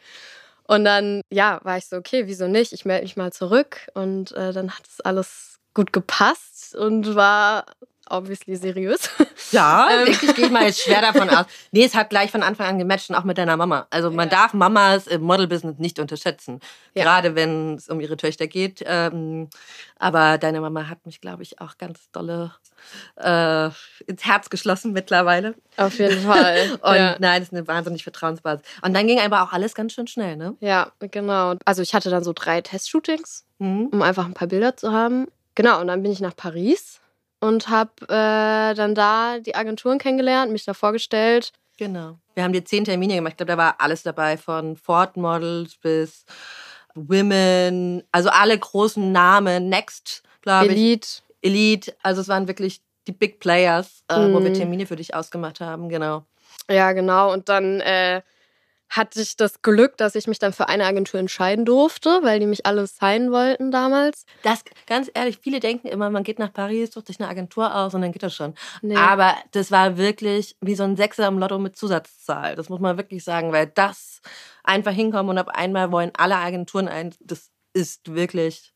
Und 0.67 0.85
dann, 0.85 1.21
ja, 1.31 1.61
war 1.63 1.77
ich 1.77 1.87
so, 1.87 1.97
okay, 1.97 2.27
wieso 2.27 2.49
nicht? 2.49 2.73
Ich 2.73 2.87
melde 2.87 3.03
mich 3.03 3.17
mal 3.17 3.33
zurück. 3.33 3.89
Und 3.93 4.33
äh, 4.33 4.53
dann 4.53 4.71
hat 4.71 4.87
es 4.89 5.01
alles 5.01 5.59
gut 5.75 5.93
gepasst 5.93 6.75
und 6.75 7.15
war 7.15 7.67
obviously 8.11 8.57
seriös. 8.57 9.09
Ja, 9.51 9.89
Ähm. 9.93 10.07
wirklich 10.07 10.35
gehe 10.35 10.47
ich 10.47 10.51
mal 10.51 10.65
jetzt 10.65 10.81
schwer 10.81 11.01
davon 11.01 11.29
aus. 11.31 11.47
Nee, 11.73 11.85
es 11.85 11.95
hat 11.95 12.11
gleich 12.11 12.31
von 12.31 12.43
Anfang 12.43 12.67
an 12.67 12.79
gematcht 12.79 13.11
und 13.11 13.17
auch 13.17 13.25
mit 13.25 13.39
deiner 13.39 13.57
Mama. 13.57 13.87
Also 13.91 14.11
man 14.11 14.29
darf 14.29 14.55
Mamas 14.55 15.07
im 15.07 15.23
Model-Business 15.23 15.79
nicht 15.79 15.99
unterschätzen. 15.99 16.61
Ja. 16.95 17.05
Gerade 17.05 17.35
wenn 17.35 17.75
es 17.75 17.89
um 17.89 18.01
ihre 18.01 18.17
Töchter 18.17 18.47
geht. 18.47 18.83
Ähm, 18.87 19.49
aber 19.99 20.39
deine 20.39 20.61
Mama 20.61 20.89
hat 20.89 21.07
mich, 21.07 21.21
glaube 21.21 21.43
ich, 21.43 21.61
auch 21.61 21.79
ganz 21.79 22.11
dolle 22.11 22.55
äh, 23.17 23.67
ins 24.07 24.25
Herz 24.25 24.51
geschlossen 24.51 24.93
mittlerweile. 24.93 25.55
Auf 25.77 25.99
jeden 25.99 26.23
Fall. 26.23 26.79
Und 26.83 26.97
ja. 26.97 27.17
nein, 27.19 27.41
das 27.41 27.49
ist 27.49 27.55
eine 27.55 27.67
wahnsinnig 27.67 28.03
Vertrauensbasis. 28.03 28.67
Und 28.83 28.95
dann 28.95 29.07
ging 29.07 29.21
aber 29.21 29.43
auch 29.43 29.53
alles 29.53 29.75
ganz 29.75 29.93
schön 29.93 30.07
schnell, 30.07 30.37
ne? 30.37 30.57
ja, 30.61 30.93
genau. 30.99 31.55
Also 31.65 31.83
ich 31.83 31.95
hatte 31.95 32.11
dann 32.11 32.25
so 32.25 32.33
drei 32.35 32.61
Testshootings. 32.61 33.45
Mhm. 33.59 33.87
um 33.93 34.03
einfach 34.03 34.27
ein 34.27 34.35
paar 34.35 34.49
Bilder 34.49 34.77
zu 34.77 34.93
haben. 34.93 35.29
Genau, 35.55 35.81
und 35.81 35.87
dann 35.87 36.03
bin 36.03 36.11
ich 36.11 36.21
nach 36.21 36.35
Paris 36.35 37.01
und 37.45 37.69
habe 37.69 37.91
äh, 38.09 38.75
dann 38.75 38.95
da 38.95 39.39
die 39.39 39.55
Agenturen 39.55 39.99
kennengelernt, 39.99 40.51
mich 40.53 40.65
da 40.65 40.75
vorgestellt. 40.75 41.53
Genau. 41.77 42.19
Wir 42.35 42.45
haben 42.45 42.53
dir 42.53 42.65
zehn 42.65 42.85
Termine 42.85 43.17
gemacht. 43.17 43.33
Ich 43.33 43.37
glaube, 43.37 43.53
da 43.53 43.59
war 43.59 43.75
alles 43.79 44.03
dabei, 44.03 44.37
von 44.37 44.77
Ford 44.77 45.17
Models 45.17 45.77
bis 45.77 46.25
Women, 46.95 48.03
also 48.13 48.29
alle 48.31 48.59
großen 48.59 49.13
Namen, 49.13 49.69
Next, 49.69 50.23
glaube 50.43 50.67
ich. 50.67 50.73
Elite. 50.73 51.09
Elite, 51.43 51.95
also 52.03 52.21
es 52.23 52.29
waren 52.29 52.49
wirklich 52.49 52.81
die 53.07 53.13
Big 53.13 53.41
Players, 53.41 54.03
äh, 54.09 54.15
wo 54.15 54.43
wir 54.43 54.51
Mhm. 54.51 54.55
Termine 54.55 54.87
für 54.87 54.97
dich 54.97 55.15
ausgemacht 55.15 55.61
haben, 55.61 55.89
genau. 55.89 56.25
Ja, 56.71 56.93
genau. 56.93 57.33
Und 57.33 57.49
dann 57.49 57.81
äh, 57.81 58.23
hatte 58.97 59.21
ich 59.21 59.37
das 59.37 59.63
Glück, 59.63 59.97
dass 59.97 60.15
ich 60.15 60.27
mich 60.27 60.39
dann 60.39 60.53
für 60.53 60.69
eine 60.69 60.85
Agentur 60.85 61.19
entscheiden 61.19 61.65
durfte, 61.65 62.21
weil 62.23 62.39
die 62.39 62.47
mich 62.47 62.65
alle 62.65 62.87
sein 62.87 63.33
wollten 63.33 63.71
damals. 63.71 64.25
Das, 64.43 64.61
ganz 64.87 65.11
ehrlich, 65.15 65.39
viele 65.43 65.59
denken 65.59 65.89
immer, 65.89 66.11
man 66.11 66.23
geht 66.23 66.39
nach 66.39 66.53
Paris, 66.53 66.93
sucht 66.93 67.09
sich 67.09 67.19
eine 67.19 67.29
Agentur 67.29 67.75
aus 67.75 67.95
und 67.95 68.03
dann 68.03 68.13
geht 68.13 68.23
das 68.23 68.35
schon. 68.35 68.55
Nee. 68.83 68.97
Aber 68.97 69.35
das 69.51 69.71
war 69.71 69.97
wirklich 69.97 70.57
wie 70.61 70.77
so 70.77 70.85
ein 70.85 70.97
Sechser 70.97 71.27
im 71.27 71.39
Lotto 71.39 71.59
mit 71.59 71.77
Zusatzzahl. 71.77 72.55
Das 72.55 72.69
muss 72.69 72.81
man 72.81 72.97
wirklich 72.97 73.25
sagen, 73.25 73.53
weil 73.53 73.67
das 73.67 74.21
einfach 74.63 74.93
hinkommen 74.93 75.31
und 75.31 75.39
auf 75.39 75.49
einmal 75.49 75.91
wollen 75.91 76.13
alle 76.17 76.37
Agenturen 76.37 76.87
ein, 76.87 77.15
das 77.21 77.51
ist 77.73 78.15
wirklich 78.15 78.74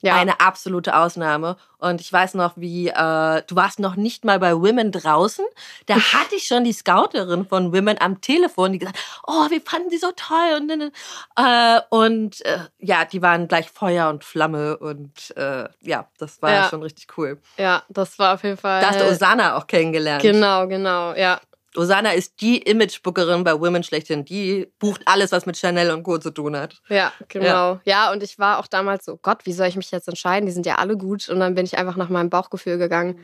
ja. 0.00 0.14
eine 0.14 0.40
absolute 0.40 0.96
Ausnahme. 0.96 1.56
Und 1.78 2.00
ich 2.00 2.12
weiß 2.12 2.34
noch, 2.34 2.52
wie, 2.56 2.88
äh, 2.88 3.42
du 3.46 3.54
warst 3.56 3.78
noch 3.78 3.96
nicht 3.96 4.24
mal 4.24 4.38
bei 4.38 4.54
Women 4.54 4.92
draußen. 4.92 5.44
Da 5.86 5.96
hatte 5.96 6.34
ich 6.36 6.46
schon 6.46 6.64
die 6.64 6.72
Scouterin 6.72 7.46
von 7.46 7.72
Women 7.74 8.00
am 8.00 8.20
Telefon, 8.20 8.72
die 8.72 8.78
gesagt, 8.78 8.98
oh, 9.26 9.50
wir 9.50 9.60
fanden 9.60 9.90
sie 9.90 9.98
so 9.98 10.10
toll. 10.16 10.56
Und, 10.58 10.70
und, 10.72 10.92
äh, 11.36 11.80
und 11.90 12.44
äh, 12.46 12.58
ja, 12.78 13.04
die 13.04 13.20
waren 13.22 13.48
gleich 13.48 13.70
Feuer 13.70 14.08
und 14.08 14.24
Flamme. 14.24 14.76
Und 14.78 15.36
äh, 15.36 15.68
ja, 15.82 16.08
das 16.18 16.40
war 16.42 16.50
Ja. 16.50 16.68
schon 16.68 16.82
richtig 16.82 17.08
cool. 17.18 17.38
ja, 17.56 17.82
das 17.88 18.18
war 18.18 18.34
auf 18.34 18.42
jeden 18.42 18.56
Fall. 18.56 18.80
Da 18.80 18.88
hast 18.90 19.00
du 19.00 19.06
Osana 19.06 19.56
auch 19.56 19.66
kennengelernt. 19.66 20.22
Genau, 20.22 20.66
genau, 20.66 21.14
ja. 21.14 21.40
Osana 21.76 22.12
ist 22.12 22.40
die 22.40 22.58
Imagebookerin 22.58 23.44
bei 23.44 23.58
Women 23.58 23.82
schlechthin. 23.82 24.24
Die 24.24 24.72
bucht 24.78 25.02
alles, 25.06 25.32
was 25.32 25.46
mit 25.46 25.56
Chanel 25.56 25.90
und 25.90 26.02
Co. 26.02 26.18
zu 26.18 26.30
tun 26.30 26.56
hat. 26.56 26.80
Ja, 26.88 27.12
genau. 27.28 27.80
Ja. 27.84 28.12
und 28.12 28.22
ich 28.22 28.38
war 28.38 28.58
auch 28.58 28.66
damals 28.66 29.04
so, 29.04 29.16
Gott, 29.16 29.44
wie 29.44 29.52
soll 29.52 29.68
ich 29.68 29.76
mich 29.76 29.90
jetzt 29.90 30.08
entscheiden? 30.08 30.46
Die 30.46 30.52
sind 30.52 30.66
ja 30.66 30.76
alle 30.76 30.96
gut. 30.96 31.28
Und 31.28 31.40
dann 31.40 31.54
bin 31.54 31.64
ich 31.64 31.78
einfach 31.78 31.96
nach 31.96 32.08
meinem 32.08 32.30
Bauchgefühl 32.30 32.78
gegangen 32.78 33.20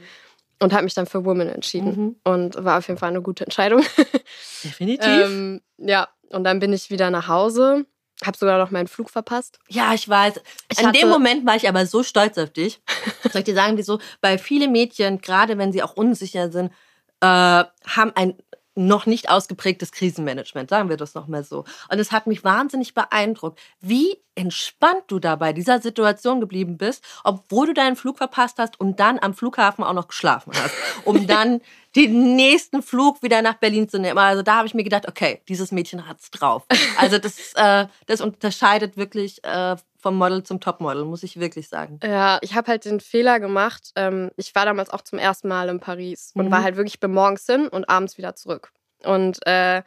und 0.63 0.73
habe 0.73 0.85
mich 0.85 0.95
dann 0.95 1.07
für 1.07 1.25
Women 1.25 1.49
entschieden. 1.49 1.97
Mhm. 1.97 2.17
Und 2.25 2.65
war 2.65 2.79
auf 2.79 2.89
jeden 2.89 2.99
Fall 2.99 3.11
eine 3.11 3.23
gute 3.23 3.45
Entscheidung. 3.45 3.83
Definitiv. 4.65 5.07
ähm, 5.07 5.61
ja, 5.79 6.09
und 6.31 6.45
dann 6.45 6.61
bin 6.61 6.73
ich 6.73 6.91
wieder 6.91 7.11
nach 7.11 7.29
Hause. 7.29 7.87
Habe 8.25 8.39
sogar 8.39 8.59
noch 8.59 8.71
meinen 8.71 8.87
Flug 8.87 9.11
verpasst. 9.11 9.59
Ja, 9.69 9.93
ich 9.95 10.09
weiß. 10.09 10.41
Ich 10.71 10.81
In 10.81 10.93
dem 10.93 11.09
Moment 11.09 11.45
war 11.45 11.57
ich 11.57 11.69
aber 11.69 11.87
so 11.87 12.05
stolz 12.05 12.39
auf 12.39 12.51
dich. 12.51 12.81
Soll 13.33 13.41
ich 13.41 13.45
dir 13.45 13.55
sagen, 13.55 13.77
wieso? 13.77 13.99
Weil 14.21 14.39
viele 14.39 14.69
Mädchen, 14.69 15.21
gerade 15.21 15.59
wenn 15.59 15.73
sie 15.73 15.83
auch 15.83 15.97
unsicher 15.97 16.53
sind, 16.53 16.73
äh, 17.23 17.27
haben 17.27 18.13
ein 18.15 18.35
noch 18.75 19.07
nicht 19.07 19.29
ausgeprägtes 19.29 19.93
Krisenmanagement, 19.93 20.71
sagen 20.71 20.89
wir 20.89 20.97
das 20.97 21.15
nochmal 21.15 21.45
so. 21.45 21.65
Und 21.91 21.99
es 21.99 22.11
hat 22.11 22.27
mich 22.27 22.43
wahnsinnig 22.43 22.95
beeindruckt, 22.95 23.61
wie 23.81 24.17
entspannt 24.35 25.05
du 25.09 25.19
da 25.19 25.37
bei 25.37 25.53
dieser 25.53 25.81
Situation 25.81 26.41
geblieben 26.41 26.79
bist, 26.79 27.05
obwohl 27.23 27.67
du 27.67 27.75
deinen 27.75 27.97
Flug 27.97 28.17
verpasst 28.17 28.59
hast 28.59 28.81
und 28.81 28.99
dann 28.99 29.19
am 29.19 29.35
Flughafen 29.35 29.85
auch 29.85 29.93
noch 29.93 30.09
geschlafen 30.09 30.53
hast, 30.55 30.75
um 31.05 31.27
dann 31.27 31.61
den 31.95 32.37
nächsten 32.37 32.83
Flug 32.83 33.23
wieder 33.23 33.43
nach 33.43 33.55
Berlin 33.55 33.89
zu 33.89 33.99
nehmen. 33.99 34.19
Also 34.19 34.43
da 34.43 34.57
habe 34.57 34.67
ich 34.67 34.75
mir 34.75 34.85
gedacht, 34.85 35.07
okay, 35.09 35.43
dieses 35.49 35.73
Mädchen 35.73 36.07
hat's 36.09 36.31
drauf. 36.31 36.65
Also 36.99 37.19
das, 37.19 37.53
äh, 37.55 37.87
das 38.07 38.21
unterscheidet 38.21 38.97
wirklich 38.97 39.43
äh, 39.45 39.77
vom 39.99 40.17
Model 40.17 40.43
zum 40.43 40.61
Topmodel, 40.61 41.05
muss 41.05 41.23
ich 41.23 41.39
wirklich 41.39 41.69
sagen. 41.69 42.01
Ja, 42.03 42.39
ich 42.43 42.55
habe 42.55 42.69
halt 42.71 42.85
den 42.85 43.01
Fehler 43.01 43.41
gemacht. 43.41 43.93
Ähm, 43.97 44.31
ich 44.37 44.55
war 44.55 44.65
damals 44.65 44.91
auch 44.91 45.03
zum 45.03 45.19
ersten 45.19 45.49
Mal 45.49 45.69
in 45.69 45.81
Paris 45.81 46.33
und 46.35 46.47
Mhm. 46.47 46.51
war 46.51 46.63
halt 46.63 46.77
wirklich 46.77 46.99
morgens 47.07 47.47
hin 47.47 47.69
und 47.69 47.89
abends 47.89 48.19
wieder 48.19 48.35
zurück. 48.35 48.73
Und 49.05 49.45
äh, 49.47 49.83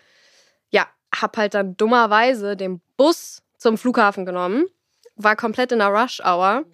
ja, 0.70 0.88
habe 1.16 1.38
halt 1.38 1.54
dann 1.54 1.76
dummerweise 1.78 2.56
den 2.56 2.82
Bus 2.98 3.42
zum 3.58 3.78
Flughafen 3.78 4.26
genommen, 4.26 4.66
war 5.16 5.36
komplett 5.36 5.72
in 5.72 5.80
der 5.80 5.88
Rush 5.90 6.20
Hour, 6.22 6.66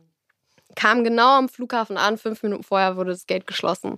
kam 0.75 1.03
genau 1.03 1.37
am 1.37 1.49
Flughafen 1.49 1.97
an, 1.97 2.17
fünf 2.17 2.41
Minuten 2.43 2.63
vorher 2.63 2.95
wurde 2.97 3.11
das 3.11 3.27
Gate 3.27 3.45
geschlossen. 3.47 3.97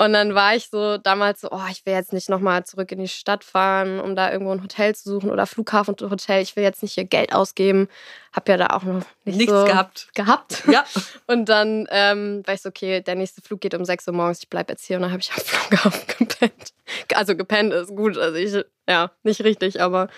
Und 0.00 0.12
dann 0.12 0.34
war 0.36 0.54
ich 0.54 0.68
so 0.70 0.96
damals 0.96 1.40
so, 1.40 1.48
oh, 1.50 1.60
ich 1.70 1.84
will 1.84 1.92
jetzt 1.92 2.12
nicht 2.12 2.28
nochmal 2.28 2.64
zurück 2.64 2.92
in 2.92 3.00
die 3.00 3.08
Stadt 3.08 3.42
fahren, 3.42 3.98
um 3.98 4.14
da 4.14 4.30
irgendwo 4.30 4.52
ein 4.52 4.62
Hotel 4.62 4.94
zu 4.94 5.10
suchen 5.10 5.30
oder 5.30 5.44
Flughafen 5.44 5.94
und 5.94 6.10
Hotel. 6.10 6.40
Ich 6.40 6.54
will 6.54 6.62
jetzt 6.62 6.82
nicht 6.82 6.94
hier 6.94 7.04
Geld 7.04 7.34
ausgeben. 7.34 7.88
Hab 8.32 8.48
ja 8.48 8.56
da 8.56 8.68
auch 8.68 8.82
noch 8.82 9.02
nicht 9.24 9.38
Nichts 9.38 9.52
so 9.52 9.64
gehabt. 9.64 10.08
gehabt. 10.14 10.62
Ja. 10.72 10.84
Und 11.26 11.48
dann 11.48 11.86
ähm, 11.90 12.42
war 12.46 12.54
ich 12.54 12.62
so, 12.62 12.68
okay, 12.68 13.00
der 13.00 13.14
nächste 13.14 13.40
Flug 13.42 13.60
geht 13.60 13.74
um 13.74 13.84
6 13.84 14.06
Uhr 14.08 14.14
morgens, 14.14 14.40
ich 14.40 14.48
bleib 14.48 14.68
jetzt 14.68 14.84
hier. 14.84 14.96
Und 14.96 15.02
dann 15.02 15.12
habe 15.12 15.20
ich 15.20 15.32
am 15.32 15.40
Flughafen 15.44 16.18
gepennt. 16.18 16.72
Also 17.14 17.36
gepennt 17.36 17.72
ist 17.72 17.94
gut, 17.94 18.16
also 18.18 18.36
ich, 18.36 18.64
ja, 18.88 19.10
nicht 19.22 19.42
richtig, 19.44 19.80
aber 19.80 20.08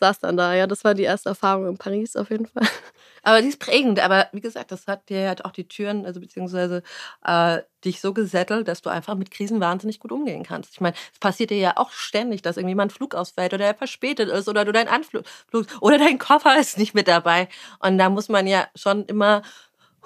saß 0.00 0.20
dann 0.20 0.36
da. 0.36 0.54
Ja, 0.54 0.66
das 0.66 0.84
war 0.84 0.94
die 0.94 1.02
erste 1.02 1.30
Erfahrung 1.30 1.68
in 1.68 1.78
Paris 1.78 2.16
auf 2.16 2.30
jeden 2.30 2.46
Fall. 2.46 2.66
Aber 3.22 3.42
die 3.42 3.48
ist 3.48 3.58
prägend. 3.58 4.00
Aber 4.00 4.28
wie 4.32 4.40
gesagt, 4.40 4.72
das 4.72 4.86
hat 4.86 5.08
dir 5.10 5.28
halt 5.28 5.44
auch 5.44 5.52
die 5.52 5.68
Türen, 5.68 6.06
also 6.06 6.20
beziehungsweise 6.20 6.82
äh, 7.24 7.58
dich 7.84 8.00
so 8.00 8.14
gesettelt, 8.14 8.66
dass 8.66 8.80
du 8.80 8.88
einfach 8.88 9.14
mit 9.14 9.30
Krisen 9.30 9.60
wahnsinnig 9.60 10.00
gut 10.00 10.10
umgehen 10.12 10.42
kannst. 10.42 10.72
Ich 10.72 10.80
meine, 10.80 10.96
es 11.12 11.18
passiert 11.18 11.50
dir 11.50 11.58
ja 11.58 11.76
auch 11.76 11.90
ständig, 11.92 12.40
dass 12.40 12.56
irgendwie 12.56 12.74
mal 12.74 12.84
ein 12.84 12.90
Flug 12.90 13.14
ausfällt 13.14 13.52
oder 13.52 13.66
er 13.66 13.74
verspätet 13.74 14.30
ist 14.30 14.48
oder 14.48 14.64
du 14.64 14.72
dein 14.72 14.88
Anflug 14.88 15.24
oder 15.80 15.98
dein 15.98 16.18
Koffer 16.18 16.58
ist 16.58 16.78
nicht 16.78 16.94
mit 16.94 17.08
dabei. 17.08 17.48
Und 17.80 17.98
da 17.98 18.08
muss 18.10 18.28
man 18.28 18.46
ja 18.46 18.66
schon 18.74 19.04
immer, 19.06 19.42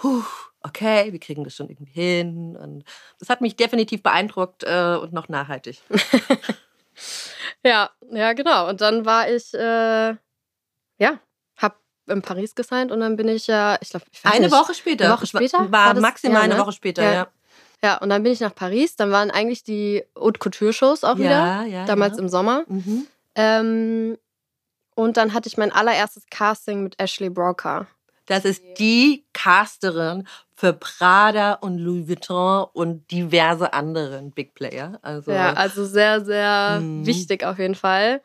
huh, 0.02 0.22
okay, 0.62 1.12
wir 1.12 1.20
kriegen 1.20 1.44
das 1.44 1.54
schon 1.56 1.68
irgendwie 1.68 1.92
hin. 1.92 2.56
Und 2.56 2.84
das 3.18 3.28
hat 3.28 3.40
mich 3.40 3.56
definitiv 3.56 4.02
beeindruckt 4.02 4.64
äh, 4.64 4.96
und 5.00 5.12
noch 5.12 5.28
nachhaltig. 5.28 5.80
Ja, 7.64 7.90
ja, 8.10 8.32
genau. 8.34 8.68
Und 8.68 8.80
dann 8.80 9.04
war 9.06 9.28
ich, 9.28 9.52
äh, 9.54 10.14
ja, 10.98 11.18
hab 11.56 11.78
in 12.06 12.20
Paris 12.22 12.54
gesigned 12.54 12.92
und 12.92 13.00
dann 13.00 13.16
bin 13.16 13.26
ich 13.28 13.46
ja, 13.46 13.78
ich 13.80 13.88
glaube, 13.90 14.04
Eine 14.22 14.50
Woche 14.50 14.74
später. 14.74 15.06
Eine 15.06 15.14
Woche 15.14 15.26
später? 15.26 15.58
War, 15.58 15.86
War 15.86 15.94
das- 15.94 16.02
maximal 16.02 16.36
ja, 16.38 16.42
eine 16.44 16.54
ne? 16.54 16.60
Woche 16.60 16.72
später, 16.72 17.02
Ja. 17.02 17.12
ja. 17.12 17.28
Ja, 17.82 17.96
und 17.98 18.08
dann 18.08 18.22
bin 18.22 18.32
ich 18.32 18.40
nach 18.40 18.54
Paris. 18.54 18.96
Dann 18.96 19.10
waren 19.10 19.30
eigentlich 19.30 19.62
die 19.62 20.04
Haute 20.18 20.38
Couture-Shows 20.38 21.04
auch 21.04 21.16
wieder. 21.18 21.28
Ja, 21.30 21.62
ja. 21.64 21.84
Damals 21.84 22.16
im 22.16 22.30
Sommer. 22.30 22.64
Mhm. 22.66 23.06
Ähm, 23.34 24.16
und 24.94 25.16
dann 25.16 25.32
hatte 25.34 25.48
ich 25.48 25.56
mein 25.56 25.72
allererstes 25.72 26.24
Casting 26.30 26.82
mit 26.82 27.00
Ashley 27.00 27.30
Broker. 27.30 27.86
Das 28.26 28.44
ist 28.46 28.62
die 28.78 29.26
Casterin 29.34 30.26
für 30.54 30.72
Prada 30.72 31.54
und 31.54 31.76
Louis 31.78 32.08
Vuitton 32.08 32.66
und 32.72 33.10
diverse 33.10 33.72
anderen 33.74 34.30
Big 34.30 34.54
Player. 34.54 34.98
Also 35.02 35.30
Ja, 35.32 35.52
also 35.52 35.84
sehr, 35.84 36.24
sehr 36.24 36.80
Mhm. 36.80 37.04
wichtig 37.06 37.44
auf 37.44 37.58
jeden 37.58 37.74
Fall. 37.74 38.22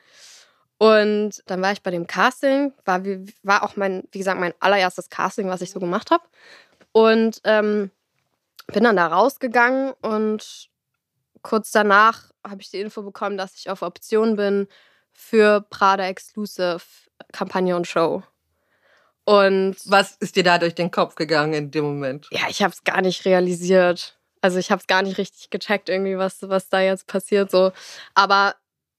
Und 0.78 1.44
dann 1.48 1.62
war 1.62 1.74
ich 1.74 1.82
bei 1.84 1.92
dem 1.92 2.08
Casting, 2.08 2.72
war, 2.86 3.04
wie- 3.04 3.34
war 3.44 3.64
auch 3.64 3.76
mein, 3.76 4.04
wie 4.12 4.20
gesagt, 4.20 4.40
mein 4.40 4.54
allererstes 4.62 5.10
Casting, 5.10 5.50
was 5.50 5.62
ich 5.62 5.72
so 5.72 5.80
gemacht 5.82 6.12
habe. 6.12 6.24
Und 6.94 7.42
ähm, 7.44 7.92
bin 8.68 8.84
dann 8.86 8.96
da 8.96 9.08
rausgegangen 9.08 9.94
und 10.02 10.70
kurz 11.42 11.72
danach 11.72 12.32
habe 12.48 12.62
ich 12.62 12.70
die 12.70 12.80
Info 12.80 13.02
bekommen, 13.02 13.38
dass 13.38 13.56
ich 13.56 13.70
auf 13.70 13.82
Option 13.82 14.38
bin 14.38 14.68
für 15.20 15.62
Prada 15.70 16.08
Exclusive 16.08 16.82
Kampagne 17.34 17.76
und 17.76 17.86
Show. 17.86 18.24
Und 19.26 19.76
was 19.86 20.16
ist 20.20 20.38
dir 20.38 20.44
da 20.44 20.58
durch 20.58 20.74
den 20.74 20.90
Kopf 20.90 21.16
gegangen 21.16 21.54
in 21.54 21.72
dem 21.72 21.84
Moment? 21.84 22.28
ja, 22.32 22.42
ich 22.50 22.64
habe 22.64 22.74
es 22.74 22.84
gar 22.84 23.02
nicht 23.02 23.26
realisiert. 23.26 24.18
Also 24.42 24.58
ich 24.58 24.72
habe 24.72 24.80
es 24.80 24.88
gar 24.88 25.04
nicht 25.04 25.18
richtig 25.18 25.50
gecheckt, 25.50 25.90
irgendwie, 25.90 26.18
was, 26.18 26.38
was 26.42 26.70
da 26.70 26.80
jetzt 26.80 27.06
passiert. 27.06 27.52
So. 27.52 27.72
Aber 28.16 28.56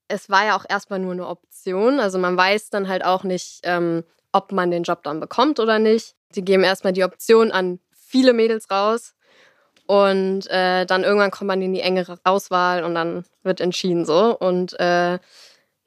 es 0.06 0.28
war 0.28 0.44
ja 0.44 0.56
auch 0.56 0.66
erstmal 0.68 0.98
nur 0.98 1.12
eine 1.12 1.26
Option. 1.26 1.98
Also 1.98 2.18
man 2.18 2.36
weiß 2.36 2.68
dann 2.68 2.86
halt 2.86 3.04
auch 3.04 3.24
nicht, 3.24 3.60
ähm, 3.64 4.04
ob 4.30 4.52
man 4.52 4.70
den 4.70 4.82
Job 4.82 5.02
dann 5.02 5.20
bekommt 5.20 5.58
oder 5.58 5.78
nicht. 5.78 6.14
Die 6.34 6.44
geben 6.44 6.62
erstmal 6.62 6.92
die 6.92 7.02
Option 7.02 7.50
an 7.50 7.80
viele 7.92 8.34
Mädels 8.34 8.70
raus. 8.70 9.14
Und 9.86 10.48
äh, 10.50 10.84
dann 10.86 11.02
irgendwann 11.02 11.32
kommt 11.32 11.48
man 11.48 11.62
in 11.62 11.72
die 11.72 11.80
engere 11.80 12.20
Auswahl 12.22 12.84
und 12.84 12.94
dann 12.94 13.24
wird 13.42 13.60
entschieden 13.60 14.04
so. 14.04 14.38
Und 14.38 14.78
äh, 14.78 15.18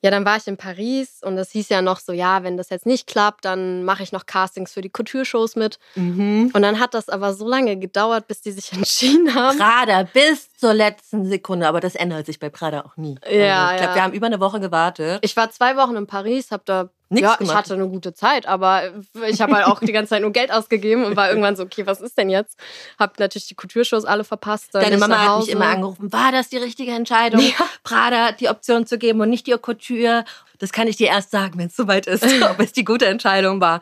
ja, 0.03 0.11
dann 0.11 0.25
war 0.25 0.35
ich 0.35 0.47
in 0.47 0.57
Paris 0.57 1.21
und 1.23 1.37
es 1.37 1.51
hieß 1.51 1.69
ja 1.69 1.81
noch 1.81 1.97
so, 1.97 2.11
ja, 2.11 2.43
wenn 2.43 2.57
das 2.57 2.69
jetzt 2.69 2.85
nicht 2.85 3.07
klappt, 3.07 3.45
dann 3.45 3.85
mache 3.85 4.03
ich 4.03 4.11
noch 4.11 4.25
Castings 4.25 4.73
für 4.73 4.81
die 4.81 4.89
Couture-Shows 4.89 5.55
mit. 5.55 5.79
Mhm. 5.95 6.51
Und 6.53 6.61
dann 6.61 6.81
hat 6.81 6.93
das 6.93 7.07
aber 7.07 7.33
so 7.33 7.47
lange 7.47 7.77
gedauert, 7.77 8.27
bis 8.27 8.41
die 8.41 8.51
sich 8.51 8.73
entschieden 8.73 9.33
haben. 9.33 9.57
Prada 9.57 10.03
bis 10.03 10.51
zur 10.57 10.73
letzten 10.73 11.25
Sekunde, 11.25 11.69
aber 11.69 11.79
das 11.79 11.95
ändert 11.95 12.25
sich 12.25 12.37
bei 12.37 12.49
Prada 12.49 12.81
auch 12.81 12.97
nie. 12.97 13.15
Ja, 13.31 13.67
also, 13.67 13.75
ich 13.75 13.77
glaube, 13.79 13.91
ja. 13.91 13.95
wir 13.95 14.03
haben 14.03 14.13
über 14.13 14.25
eine 14.25 14.41
Woche 14.41 14.59
gewartet. 14.59 15.19
Ich 15.21 15.37
war 15.37 15.49
zwei 15.51 15.77
Wochen 15.77 15.95
in 15.95 16.05
Paris, 16.05 16.51
habe 16.51 16.63
da 16.65 16.89
Nix 17.13 17.21
ja, 17.23 17.31
ich 17.33 17.37
gemacht. 17.39 17.55
hatte 17.57 17.73
eine 17.75 17.87
gute 17.87 18.13
Zeit, 18.13 18.45
aber 18.47 18.83
ich 19.27 19.41
habe 19.41 19.53
halt 19.55 19.67
auch 19.67 19.79
die 19.79 19.91
ganze 19.91 20.11
Zeit 20.11 20.21
nur 20.21 20.31
Geld 20.31 20.51
ausgegeben 20.51 21.05
und 21.05 21.15
war 21.15 21.29
irgendwann 21.29 21.55
so, 21.55 21.63
okay, 21.63 21.85
was 21.85 22.01
ist 22.01 22.17
denn 22.17 22.29
jetzt? 22.29 22.57
Hab 22.99 23.19
natürlich 23.19 23.47
die 23.47 23.55
Couture-Shows 23.55 24.05
alle 24.05 24.23
verpasst. 24.23 24.69
Deine 24.73 24.95
ich 24.95 24.99
Mama 24.99 25.17
hat 25.17 25.39
mich 25.41 25.49
immer 25.49 25.67
angerufen, 25.67 26.11
war 26.11 26.31
das 26.31 26.49
die 26.49 26.57
richtige 26.57 26.91
Entscheidung, 26.91 27.39
Ja. 27.41 27.53
Prada 27.83 28.31
die 28.31 28.49
Option 28.49 28.85
zu 28.85 28.97
geben 28.97 29.21
und 29.21 29.29
nicht 29.29 29.47
die 29.47 29.53
Couture? 29.53 30.25
Das 30.59 30.71
kann 30.71 30.87
ich 30.87 30.95
dir 30.97 31.07
erst 31.07 31.31
sagen, 31.31 31.57
wenn 31.59 31.67
es 31.67 31.75
soweit 31.75 32.07
ist, 32.07 32.23
ob 32.49 32.59
es 32.59 32.73
die 32.73 32.83
gute 32.85 33.05
Entscheidung 33.05 33.61
war. 33.61 33.79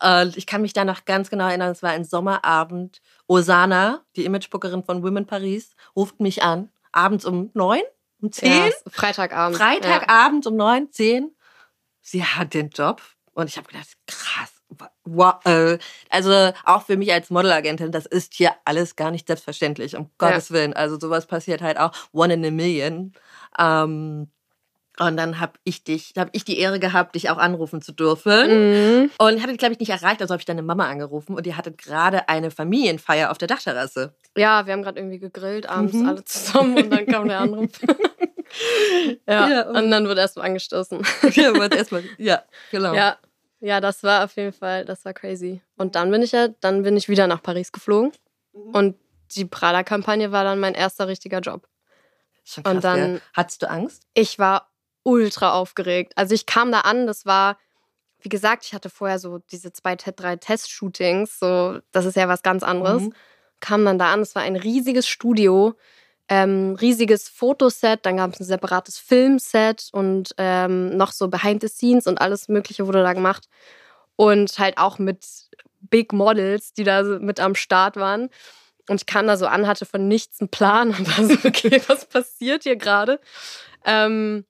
Äh, 0.00 0.26
Ich 0.36 0.46
kann 0.46 0.62
mich 0.62 0.72
da 0.72 0.84
noch 0.84 1.04
ganz 1.04 1.30
genau 1.30 1.46
erinnern, 1.48 1.70
es 1.72 1.82
war 1.82 1.90
ein 1.90 2.04
Sommerabend. 2.04 3.00
Osana, 3.28 4.00
die 4.16 4.24
Imagebookerin 4.24 4.82
von 4.84 5.02
Women 5.02 5.26
Paris, 5.26 5.74
ruft 5.96 6.20
mich 6.20 6.42
an, 6.42 6.68
abends 6.92 7.24
um 7.24 7.50
neun, 7.54 7.80
um 8.20 8.30
zehn, 8.30 8.52
Ja, 8.66 8.70
Freitagabend. 8.90 9.58
Ja. 9.58 9.64
Freitagabend 9.66 10.46
um 10.46 10.56
neun, 10.56 10.90
zehn. 10.90 11.34
Sie 12.02 12.24
hat 12.24 12.52
den 12.54 12.68
Job. 12.70 13.00
Und 13.34 13.48
ich 13.48 13.56
habe 13.56 13.68
gedacht, 13.68 13.88
krass. 14.06 14.50
Wow. 15.04 15.34
äh, 15.44 15.78
Also 16.10 16.52
auch 16.64 16.82
für 16.86 16.96
mich 16.96 17.12
als 17.12 17.30
Modelagentin, 17.30 17.92
das 17.92 18.06
ist 18.06 18.34
hier 18.34 18.52
alles 18.64 18.96
gar 18.96 19.10
nicht 19.10 19.26
selbstverständlich, 19.26 19.96
um 19.96 20.10
Gottes 20.18 20.50
Willen. 20.50 20.72
Also 20.74 20.98
sowas 20.98 21.26
passiert 21.26 21.60
halt 21.62 21.78
auch 21.78 21.92
one 22.12 22.34
in 22.34 22.44
a 22.44 22.50
million. 22.50 23.12
Ähm, 23.58 24.28
und 24.98 25.16
dann 25.16 25.40
habe 25.40 25.54
ich 25.64 25.84
dich, 25.84 26.12
habe 26.18 26.28
ich 26.34 26.44
die 26.44 26.58
Ehre 26.58 26.78
gehabt, 26.78 27.14
dich 27.14 27.30
auch 27.30 27.38
anrufen 27.38 27.80
zu 27.80 27.92
dürfen. 27.92 29.00
Mhm. 29.02 29.10
Und 29.18 29.42
hatte, 29.42 29.56
glaube 29.56 29.72
ich, 29.74 29.80
nicht 29.80 29.88
erreicht, 29.90 30.20
also 30.20 30.32
habe 30.32 30.40
ich 30.40 30.46
deine 30.46 30.62
Mama 30.62 30.86
angerufen 30.88 31.34
und 31.34 31.46
ihr 31.46 31.56
hattet 31.56 31.78
gerade 31.78 32.28
eine 32.28 32.50
Familienfeier 32.50 33.30
auf 33.30 33.38
der 33.38 33.48
Dachterrasse. 33.48 34.14
Ja, 34.36 34.66
wir 34.66 34.72
haben 34.74 34.82
gerade 34.82 35.00
irgendwie 35.00 35.18
gegrillt 35.18 35.66
abends 35.68 35.94
Mhm. 35.94 36.08
alle 36.08 36.24
zusammen 36.24 36.76
und 36.76 36.90
dann 36.90 37.06
kam 37.06 37.28
der 37.28 37.40
Anruf. 37.40 37.70
ja, 39.26 39.48
Ja, 39.48 39.68
und- 39.68 39.76
und 39.76 39.90
dann 39.90 40.06
wird 40.08 40.18
erst 40.18 40.36
mal 40.36 40.44
angestoßen. 40.44 40.98
ja, 41.34 41.54
warte, 41.58 41.76
erstmal. 41.78 42.04
ja, 42.18 42.42
genau. 42.70 42.94
Ja, 42.94 43.18
ja, 43.60 43.80
das 43.80 44.02
war 44.02 44.24
auf 44.24 44.36
jeden 44.36 44.52
Fall, 44.52 44.84
das 44.84 45.04
war 45.04 45.12
crazy. 45.14 45.60
Und 45.76 45.94
dann 45.94 46.10
bin 46.10 46.22
ich 46.22 46.32
ja, 46.32 46.48
dann 46.60 46.82
bin 46.82 46.96
ich 46.96 47.08
wieder 47.08 47.26
nach 47.26 47.42
Paris 47.42 47.72
geflogen 47.72 48.12
Mhm. 48.54 48.74
und 48.74 48.96
die 49.34 49.46
Prada-Kampagne 49.46 50.30
war 50.30 50.44
dann 50.44 50.60
mein 50.60 50.74
erster 50.74 51.08
richtiger 51.08 51.40
Job. 51.40 51.66
Schon 52.44 52.64
krass, 52.64 52.74
Und 52.74 52.84
dann- 52.84 53.14
ja. 53.14 53.20
Hattest 53.32 53.62
du 53.62 53.70
Angst? 53.70 54.02
Ich 54.14 54.38
war 54.38 54.70
ultra 55.04 55.52
aufgeregt. 55.54 56.12
Also 56.16 56.34
ich 56.34 56.44
kam 56.46 56.70
da 56.70 56.80
an, 56.80 57.06
das 57.06 57.24
war, 57.24 57.56
wie 58.20 58.28
gesagt, 58.28 58.64
ich 58.66 58.74
hatte 58.74 58.90
vorher 58.90 59.18
so 59.18 59.38
diese 59.50 59.72
zwei, 59.72 59.96
drei 59.96 60.36
Test-Shootings, 60.36 61.38
so, 61.38 61.78
das 61.92 62.04
ist 62.04 62.16
ja 62.16 62.28
was 62.28 62.42
ganz 62.42 62.62
anderes. 62.62 63.02
Mhm. 63.04 63.14
Kam 63.60 63.84
dann 63.84 63.98
da 63.98 64.12
an, 64.12 64.20
es 64.20 64.34
war 64.34 64.42
ein 64.42 64.56
riesiges 64.56 65.08
Studio, 65.08 65.74
ähm, 66.28 66.76
riesiges 66.80 67.28
Fotoset, 67.28 68.04
dann 68.06 68.16
gab 68.16 68.32
es 68.32 68.40
ein 68.40 68.44
separates 68.44 68.98
Filmset 68.98 69.88
und 69.92 70.34
ähm, 70.38 70.96
noch 70.96 71.12
so 71.12 71.28
Behind 71.28 71.60
the 71.60 71.68
Scenes 71.68 72.06
und 72.06 72.20
alles 72.20 72.48
Mögliche 72.48 72.86
wurde 72.86 73.02
da 73.02 73.12
gemacht. 73.12 73.48
Und 74.16 74.58
halt 74.58 74.78
auch 74.78 74.98
mit 74.98 75.26
Big 75.80 76.12
Models, 76.12 76.72
die 76.72 76.84
da 76.84 77.02
mit 77.02 77.40
am 77.40 77.54
Start 77.54 77.96
waren. 77.96 78.28
Und 78.88 79.00
ich 79.00 79.06
kam 79.06 79.26
da 79.26 79.36
so 79.36 79.46
an, 79.46 79.66
hatte 79.66 79.86
von 79.86 80.08
nichts 80.08 80.40
einen 80.40 80.48
Plan 80.48 80.90
und 80.90 81.06
war 81.18 81.24
so, 81.24 81.48
okay, 81.48 81.82
was 81.86 82.06
passiert 82.06 82.64
hier 82.64 82.76
gerade? 82.76 83.20
Ähm, 83.84 84.44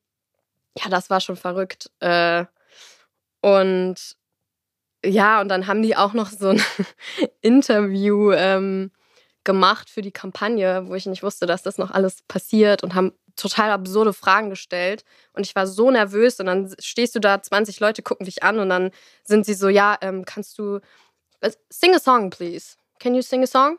ja, 0.79 0.89
das 0.89 1.11
war 1.11 1.21
schon 1.21 1.37
verrückt. 1.37 1.91
Äh, 2.01 2.45
und 3.41 4.17
ja, 5.05 5.41
und 5.41 5.49
dann 5.49 5.67
haben 5.67 5.83
die 5.83 5.97
auch 5.97 6.13
noch 6.13 6.31
so 6.31 6.51
ein 6.51 6.63
Interview 7.41 8.33
ähm, 8.33 8.93
gemacht 9.45 9.91
für 9.91 10.03
die 10.03 10.13
Kampagne, 10.13 10.89
wo 10.89 10.95
ich 10.95 11.07
nicht 11.07 11.23
wusste, 11.23 11.47
dass 11.47 11.63
das 11.63 11.79
noch 11.79 11.91
alles 11.91 12.23
passiert 12.29 12.83
und 12.83 12.95
haben 12.95 13.13
total 13.37 13.71
absurde 13.71 14.13
Fragen 14.13 14.51
gestellt. 14.51 15.05
Und 15.33 15.47
ich 15.47 15.55
war 15.55 15.67
so 15.67 15.91
nervös 15.91 16.39
und 16.41 16.47
dann 16.47 16.75
stehst 16.79 17.15
du 17.15 17.21
da, 17.21 17.43
20 17.43 17.81
Leute 17.81 18.03
gucken 18.03 18.27
dich 18.27 18.43
an 18.43 18.59
und 18.59 18.69
dann 18.69 18.91
sind 19.25 19.47
sie 19.47 19.55
so, 19.55 19.69
ja, 19.69 19.97
ähm, 20.01 20.25
kannst 20.25 20.59
du, 20.59 20.81
äh, 21.41 21.51
sing 21.71 21.95
a 21.95 21.99
song, 21.99 22.31
please. 22.31 22.77
Can 22.99 23.15
you 23.15 23.23
sing 23.23 23.43
a 23.43 23.47
song? 23.47 23.79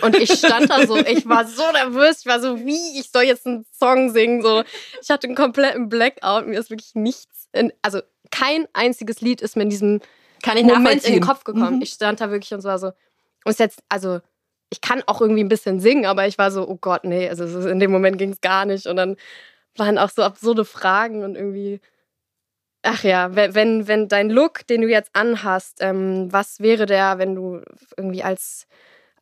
Und 0.00 0.16
ich 0.16 0.32
stand 0.32 0.70
da 0.70 0.86
so, 0.86 0.96
ich 0.96 1.28
war 1.28 1.46
so 1.46 1.70
nervös, 1.72 2.20
ich 2.20 2.26
war 2.26 2.40
so, 2.40 2.58
wie, 2.60 2.98
ich 2.98 3.10
soll 3.10 3.24
jetzt 3.24 3.46
einen 3.46 3.66
Song 3.72 4.10
singen, 4.10 4.42
so. 4.42 4.62
Ich 5.02 5.10
hatte 5.10 5.26
einen 5.26 5.36
kompletten 5.36 5.88
Blackout, 5.88 6.46
mir 6.46 6.58
ist 6.58 6.70
wirklich 6.70 6.94
nichts, 6.94 7.48
in, 7.52 7.72
also 7.82 8.00
kein 8.30 8.66
einziges 8.72 9.20
Lied 9.20 9.42
ist 9.42 9.56
mir 9.56 9.64
in 9.64 9.70
diesem 9.70 10.00
Moment 10.46 11.04
in 11.04 11.12
den 11.12 11.22
Kopf 11.22 11.44
gekommen. 11.44 11.76
Mhm. 11.76 11.82
Ich 11.82 11.90
stand 11.90 12.20
da 12.20 12.30
wirklich 12.30 12.54
und 12.54 12.64
war 12.64 12.78
so, 12.78 12.92
und 13.44 13.50
ist 13.50 13.60
jetzt, 13.60 13.80
also, 13.88 14.20
ich 14.72 14.80
kann 14.80 15.02
auch 15.06 15.20
irgendwie 15.20 15.44
ein 15.44 15.48
bisschen 15.48 15.80
singen, 15.80 16.06
aber 16.06 16.26
ich 16.26 16.38
war 16.38 16.50
so, 16.50 16.66
oh 16.66 16.78
Gott, 16.80 17.04
nee, 17.04 17.28
also 17.28 17.68
in 17.68 17.78
dem 17.78 17.92
Moment 17.92 18.16
ging 18.16 18.32
es 18.32 18.40
gar 18.40 18.64
nicht. 18.64 18.86
Und 18.86 18.96
dann 18.96 19.16
waren 19.76 19.98
auch 19.98 20.10
so 20.10 20.22
absurde 20.22 20.64
Fragen 20.64 21.22
und 21.22 21.36
irgendwie, 21.36 21.80
Ach 22.84 23.04
ja, 23.04 23.36
wenn, 23.36 23.86
wenn, 23.86 24.08
dein 24.08 24.28
Look, 24.28 24.66
den 24.66 24.80
du 24.82 24.88
jetzt 24.88 25.10
anhast, 25.12 25.78
ähm, 25.80 26.32
was 26.32 26.58
wäre 26.58 26.84
der, 26.84 27.18
wenn 27.18 27.36
du 27.36 27.62
irgendwie 27.96 28.24
als, 28.24 28.66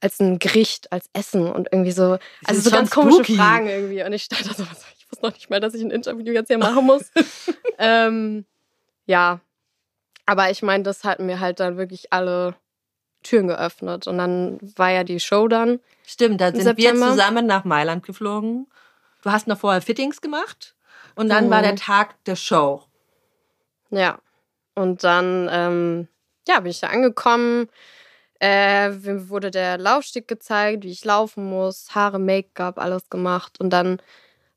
als 0.01 0.19
ein 0.19 0.39
Gericht, 0.39 0.91
als 0.93 1.11
Essen 1.13 1.47
und 1.47 1.69
irgendwie 1.71 1.93
so, 1.93 2.17
also 2.47 2.61
so 2.63 2.71
ganz 2.71 2.91
komische 2.91 3.23
spooky. 3.23 3.37
Fragen 3.37 3.69
irgendwie. 3.69 4.03
Und 4.03 4.15
ich 4.15 4.29
dachte 4.29 4.55
so, 4.55 4.63
ich 4.63 5.11
wusste 5.11 5.27
noch 5.27 5.35
nicht 5.35 5.51
mal, 5.51 5.61
dass 5.61 5.75
ich 5.75 5.83
ein 5.83 5.91
Interview 5.91 6.33
jetzt 6.33 6.49
hier 6.49 6.57
machen 6.57 6.87
muss. 6.87 7.11
ähm, 7.79 8.47
ja, 9.05 9.41
aber 10.25 10.51
ich 10.51 10.63
meine, 10.63 10.83
das 10.83 11.05
hat 11.05 11.19
mir 11.21 11.39
halt 11.41 11.61
dann 11.61 11.77
wirklich 11.77 12.15
alle 12.15 12.55
Türen 13.23 13.49
geöffnet. 13.49 14.07
Und 14.07 14.19
dann 14.19 14.59
war 14.77 14.91
ja 14.91 15.05
die 15.05 15.21
Show 15.21 15.49
dann. 15.49 15.81
Stimmt, 16.07 16.41
da 16.41 16.47
sind 16.53 16.59
wir 16.59 16.65
September. 16.65 17.11
zusammen 17.11 17.47
nach 17.47 17.65
Mailand 17.65 18.05
geflogen. 18.05 18.67
Du 19.23 19.31
hast 19.31 19.47
noch 19.47 19.59
vorher 19.59 19.83
Fittings 19.83 20.21
gemacht 20.21 20.75
und 21.15 21.29
dann 21.29 21.47
Mhm. 21.47 21.51
war 21.51 21.63
der 21.63 21.77
Tag 21.77 22.23
der 22.25 22.37
Show. 22.37 22.83
Ja. 23.91 24.19
Und 24.75 25.05
dann, 25.05 25.49
ähm, 25.51 26.09
ja, 26.49 26.61
bin 26.61 26.71
ich 26.71 26.81
da 26.81 26.89
angekommen. 26.89 27.69
Äh, 28.41 28.89
mir 28.91 29.29
wurde 29.29 29.51
der 29.51 29.77
Laufsteg 29.77 30.27
gezeigt, 30.27 30.85
wie 30.85 30.91
ich 30.91 31.05
laufen 31.05 31.45
muss, 31.45 31.95
Haare, 31.95 32.19
Make-up, 32.19 32.79
alles 32.79 33.11
gemacht. 33.11 33.61
Und 33.61 33.71
dann 33.71 34.01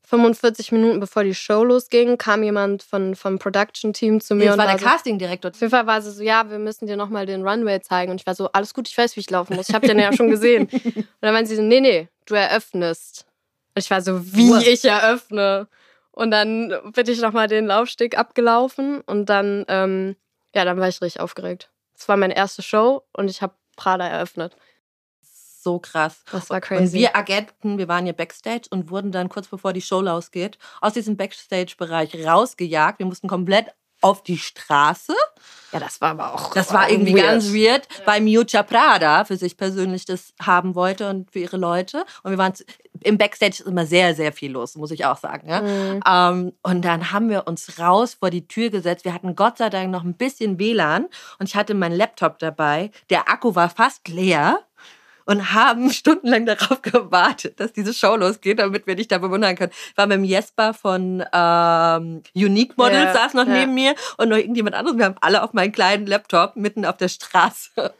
45 0.06 0.72
Minuten 0.72 1.00
bevor 1.00 1.24
die 1.24 1.34
Show 1.34 1.64
losging, 1.64 2.18
kam 2.18 2.42
jemand 2.42 2.82
von, 2.82 3.14
vom 3.16 3.38
Production-Team 3.38 4.20
zu 4.20 4.34
mir 4.34 4.46
Das 4.46 4.52
und 4.54 4.58
war 4.58 4.66
der 4.66 4.78
so, 4.78 4.84
Castingdirektor. 4.84 5.50
auf 5.50 5.60
jeden 5.60 5.70
Fall 5.70 5.86
war 5.86 6.02
sie 6.02 6.10
so, 6.12 6.22
ja, 6.22 6.48
wir 6.50 6.58
müssen 6.58 6.86
dir 6.86 6.96
nochmal 6.96 7.26
den 7.26 7.46
Runway 7.46 7.80
zeigen. 7.80 8.10
Und 8.12 8.20
ich 8.20 8.26
war 8.26 8.34
so, 8.34 8.50
alles 8.52 8.74
gut, 8.74 8.88
ich 8.88 8.96
weiß, 8.96 9.16
wie 9.16 9.20
ich 9.20 9.30
laufen 9.30 9.56
muss. 9.56 9.68
Ich 9.68 9.74
habe 9.74 9.86
den 9.86 9.98
ja 9.98 10.12
schon 10.12 10.30
gesehen. 10.30 10.68
Und 10.72 11.06
dann 11.20 11.32
meinte 11.32 11.48
sie 11.48 11.56
so, 11.56 11.62
nee, 11.62 11.80
nee, 11.80 12.08
du 12.26 12.34
eröffnest. 12.34 13.26
Und 13.74 13.82
ich 13.82 13.90
war 13.90 14.02
so, 14.02 14.20
wie 14.34 14.50
What? 14.50 14.66
ich 14.66 14.84
eröffne. 14.84 15.68
Und 16.12 16.30
dann 16.30 16.72
bin 16.92 17.08
ich 17.08 17.20
nochmal 17.20 17.48
den 17.48 17.66
Laufsteg 17.66 18.16
abgelaufen 18.16 19.00
und 19.00 19.28
dann, 19.28 19.64
ähm, 19.66 20.14
ja, 20.54 20.64
dann 20.64 20.78
war 20.78 20.86
ich 20.86 21.02
richtig 21.02 21.20
aufgeregt. 21.20 21.70
Es 21.98 22.08
war 22.08 22.16
meine 22.16 22.36
erste 22.36 22.62
Show 22.62 23.02
und 23.12 23.28
ich 23.28 23.42
habe 23.42 23.54
Prada 23.74 24.06
eröffnet. 24.06 24.54
So 25.64 25.78
krass. 25.78 26.22
Das 26.30 26.50
war 26.50 26.56
Und 26.56 26.64
crazy. 26.64 26.98
wir 26.98 27.16
Agenten, 27.16 27.78
wir 27.78 27.88
waren 27.88 28.04
hier 28.04 28.12
Backstage 28.12 28.68
und 28.70 28.90
wurden 28.90 29.10
dann 29.12 29.30
kurz 29.30 29.48
bevor 29.48 29.72
die 29.72 29.80
Show 29.80 30.02
losgeht, 30.02 30.58
aus 30.82 30.92
diesem 30.92 31.16
Backstage-Bereich 31.16 32.26
rausgejagt. 32.26 32.98
Wir 32.98 33.06
mussten 33.06 33.28
komplett 33.28 33.74
auf 34.02 34.22
die 34.22 34.36
Straße. 34.36 35.14
ja, 35.72 35.80
das 35.80 36.02
war 36.02 36.10
aber 36.10 36.34
auch. 36.34 36.52
Das 36.52 36.74
war 36.74 36.90
irgendwie 36.90 37.14
ganz 37.14 37.54
weird, 37.54 37.88
weil 38.04 38.20
Miuccia 38.20 38.62
Prada 38.62 39.24
für 39.24 39.38
sich 39.38 39.56
persönlich 39.56 40.04
das 40.04 40.34
haben 40.42 40.74
wollte 40.74 41.08
und 41.08 41.30
für 41.30 41.38
ihre 41.38 41.56
Leute. 41.56 42.04
Und 42.22 42.32
wir 42.32 42.36
waren 42.36 42.52
im 43.00 43.16
Backstage 43.16 43.60
ist 43.60 43.66
immer 43.66 43.86
sehr, 43.86 44.14
sehr 44.14 44.32
viel 44.32 44.52
los, 44.52 44.76
muss 44.76 44.90
ich 44.90 45.06
auch 45.06 45.16
sagen. 45.16 45.48
Ja? 45.48 45.62
Mhm. 45.62 46.00
Ähm, 46.06 46.52
und 46.62 46.84
dann 46.84 47.12
haben 47.12 47.30
wir 47.30 47.46
uns 47.46 47.78
raus 47.78 48.14
vor 48.20 48.28
die 48.28 48.46
Tür 48.46 48.68
gesetzt. 48.68 49.06
Wir 49.06 49.14
hatten 49.14 49.34
Gott 49.34 49.56
sei 49.56 49.70
Dank 49.70 49.90
noch 49.90 50.04
ein 50.04 50.14
bisschen 50.14 50.58
WLAN 50.58 51.06
und 51.38 51.48
ich 51.48 51.56
hatte 51.56 51.72
meinen 51.72 51.96
Laptop 51.96 52.38
dabei. 52.38 52.90
Der 53.08 53.30
Akku 53.30 53.54
war 53.54 53.70
fast 53.70 54.08
leer 54.08 54.60
und 55.26 55.52
haben 55.54 55.90
stundenlang 55.90 56.46
darauf 56.46 56.82
gewartet, 56.82 57.58
dass 57.60 57.72
diese 57.72 57.94
Show 57.94 58.16
losgeht, 58.16 58.58
damit 58.58 58.86
wir 58.86 58.94
dich 58.94 59.08
da 59.08 59.18
bewundern 59.18 59.56
können. 59.56 59.72
Ich 59.90 59.96
war 59.96 60.06
mit 60.06 60.16
dem 60.18 60.24
Jesper 60.24 60.74
von 60.74 61.24
ähm, 61.32 62.22
Unique 62.34 62.76
Models, 62.76 63.04
Ja, 63.04 63.12
saß 63.14 63.34
noch 63.34 63.46
ja. 63.46 63.52
neben 63.54 63.74
mir 63.74 63.94
und 64.18 64.28
noch 64.28 64.36
irgendjemand 64.36 64.76
anderes. 64.76 64.98
Wir 64.98 65.06
haben 65.06 65.16
alle 65.20 65.42
auf 65.42 65.52
meinen 65.52 65.72
kleinen 65.72 66.06
Laptop 66.06 66.56
mitten 66.56 66.84
auf 66.84 66.96
der 66.96 67.08
Straße 67.08 67.70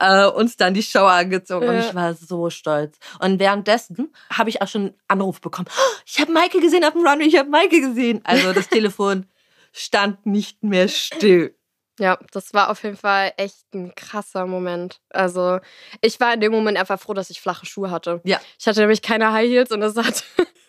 äh, 0.00 0.26
uns 0.26 0.56
dann 0.56 0.74
die 0.74 0.82
Show 0.82 1.04
angezogen 1.04 1.68
und 1.68 1.74
Ja. 1.76 1.80
ich 1.88 1.94
war 1.94 2.14
so 2.14 2.50
stolz. 2.50 2.96
Und 3.20 3.38
währenddessen 3.38 4.12
habe 4.32 4.50
ich 4.50 4.60
auch 4.62 4.68
schon 4.68 4.82
einen 4.82 4.94
Anruf 5.08 5.40
bekommen. 5.40 5.68
"Oh, 5.70 6.00
Ich 6.06 6.20
habe 6.20 6.32
Maike 6.32 6.60
gesehen 6.60 6.84
auf 6.84 6.92
dem 6.92 7.06
Runway, 7.06 7.24
ich 7.26 7.38
habe 7.38 7.48
Maike 7.50 7.80
gesehen. 7.80 8.20
Also 8.24 8.52
das 8.52 8.68
Telefon 8.68 9.26
stand 9.72 10.26
nicht 10.26 10.62
mehr 10.62 10.88
still. 10.88 11.54
Ja, 12.00 12.18
das 12.32 12.52
war 12.54 12.70
auf 12.70 12.82
jeden 12.82 12.96
Fall 12.96 13.32
echt 13.36 13.72
ein 13.72 13.94
krasser 13.94 14.46
Moment. 14.46 15.00
Also, 15.10 15.60
ich 16.00 16.18
war 16.18 16.34
in 16.34 16.40
dem 16.40 16.50
Moment 16.50 16.76
einfach 16.76 16.98
froh, 17.00 17.14
dass 17.14 17.30
ich 17.30 17.40
flache 17.40 17.66
Schuhe 17.66 17.90
hatte. 17.90 18.20
Ja. 18.24 18.40
Ich 18.58 18.66
hatte 18.66 18.80
nämlich 18.80 19.00
keine 19.02 19.32
High 19.32 19.48
Heels 19.48 19.70
und 19.70 19.80
das 19.80 19.96
hat. 19.96 20.24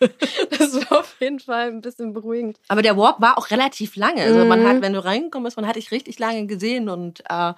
das 0.58 0.74
war 0.90 1.00
auf 1.00 1.16
jeden 1.20 1.40
Fall 1.40 1.68
ein 1.68 1.80
bisschen 1.80 2.12
beruhigend. 2.12 2.58
Aber 2.68 2.82
der 2.82 2.96
Walk 2.96 3.20
war 3.20 3.38
auch 3.38 3.50
relativ 3.50 3.96
lange. 3.96 4.22
Also 4.22 4.44
man 4.44 4.62
Mhm. 4.62 4.68
hat, 4.68 4.82
wenn 4.82 4.92
du 4.92 5.04
reingekommen 5.04 5.44
bist, 5.44 5.56
man 5.56 5.66
hat 5.66 5.76
dich 5.76 5.90
richtig 5.90 6.18
lange 6.18 6.46
gesehen 6.46 6.88
und 6.88 7.20
äh, 7.28 7.54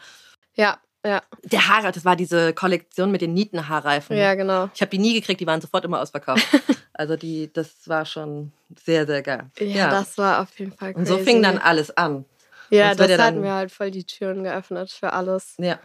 Ja, 0.54 0.78
ja, 1.06 1.22
der 1.44 1.68
Haare, 1.68 1.92
das 1.92 2.04
war 2.04 2.16
diese 2.16 2.52
Kollektion 2.54 3.10
mit 3.12 3.20
den 3.20 3.32
Nietenhaarreifen. 3.32 4.16
ja, 4.16 4.34
genau. 4.34 4.68
Ich 4.74 4.80
habe 4.80 4.90
die 4.90 4.98
nie 4.98 5.14
gekriegt, 5.14 5.40
die 5.40 5.46
waren 5.46 5.60
sofort 5.60 5.84
immer 5.84 6.00
ausverkauft. 6.00 6.44
also 6.92 7.16
die, 7.16 7.52
das 7.52 7.86
war 7.86 8.04
schon 8.04 8.52
sehr, 8.84 9.06
sehr 9.06 9.22
geil. 9.22 9.46
Ja, 9.60 9.90
das 9.90 10.18
war 10.18 10.42
auf 10.42 10.58
jeden 10.58 10.72
Fall 10.72 10.94
crazy. 10.94 10.98
und 11.12 11.18
so 11.18 11.24
fing 11.24 11.42
dann 11.42 11.58
alles 11.58 11.96
an. 11.96 12.24
Ja, 12.70 12.94
das 12.94 13.10
ja 13.10 13.18
hat 13.18 13.36
mir 13.36 13.52
halt 13.52 13.72
voll 13.72 13.90
die 13.90 14.04
Türen 14.04 14.44
geöffnet 14.44 14.90
für 14.90 15.12
alles. 15.12 15.54
Ja. 15.58 15.78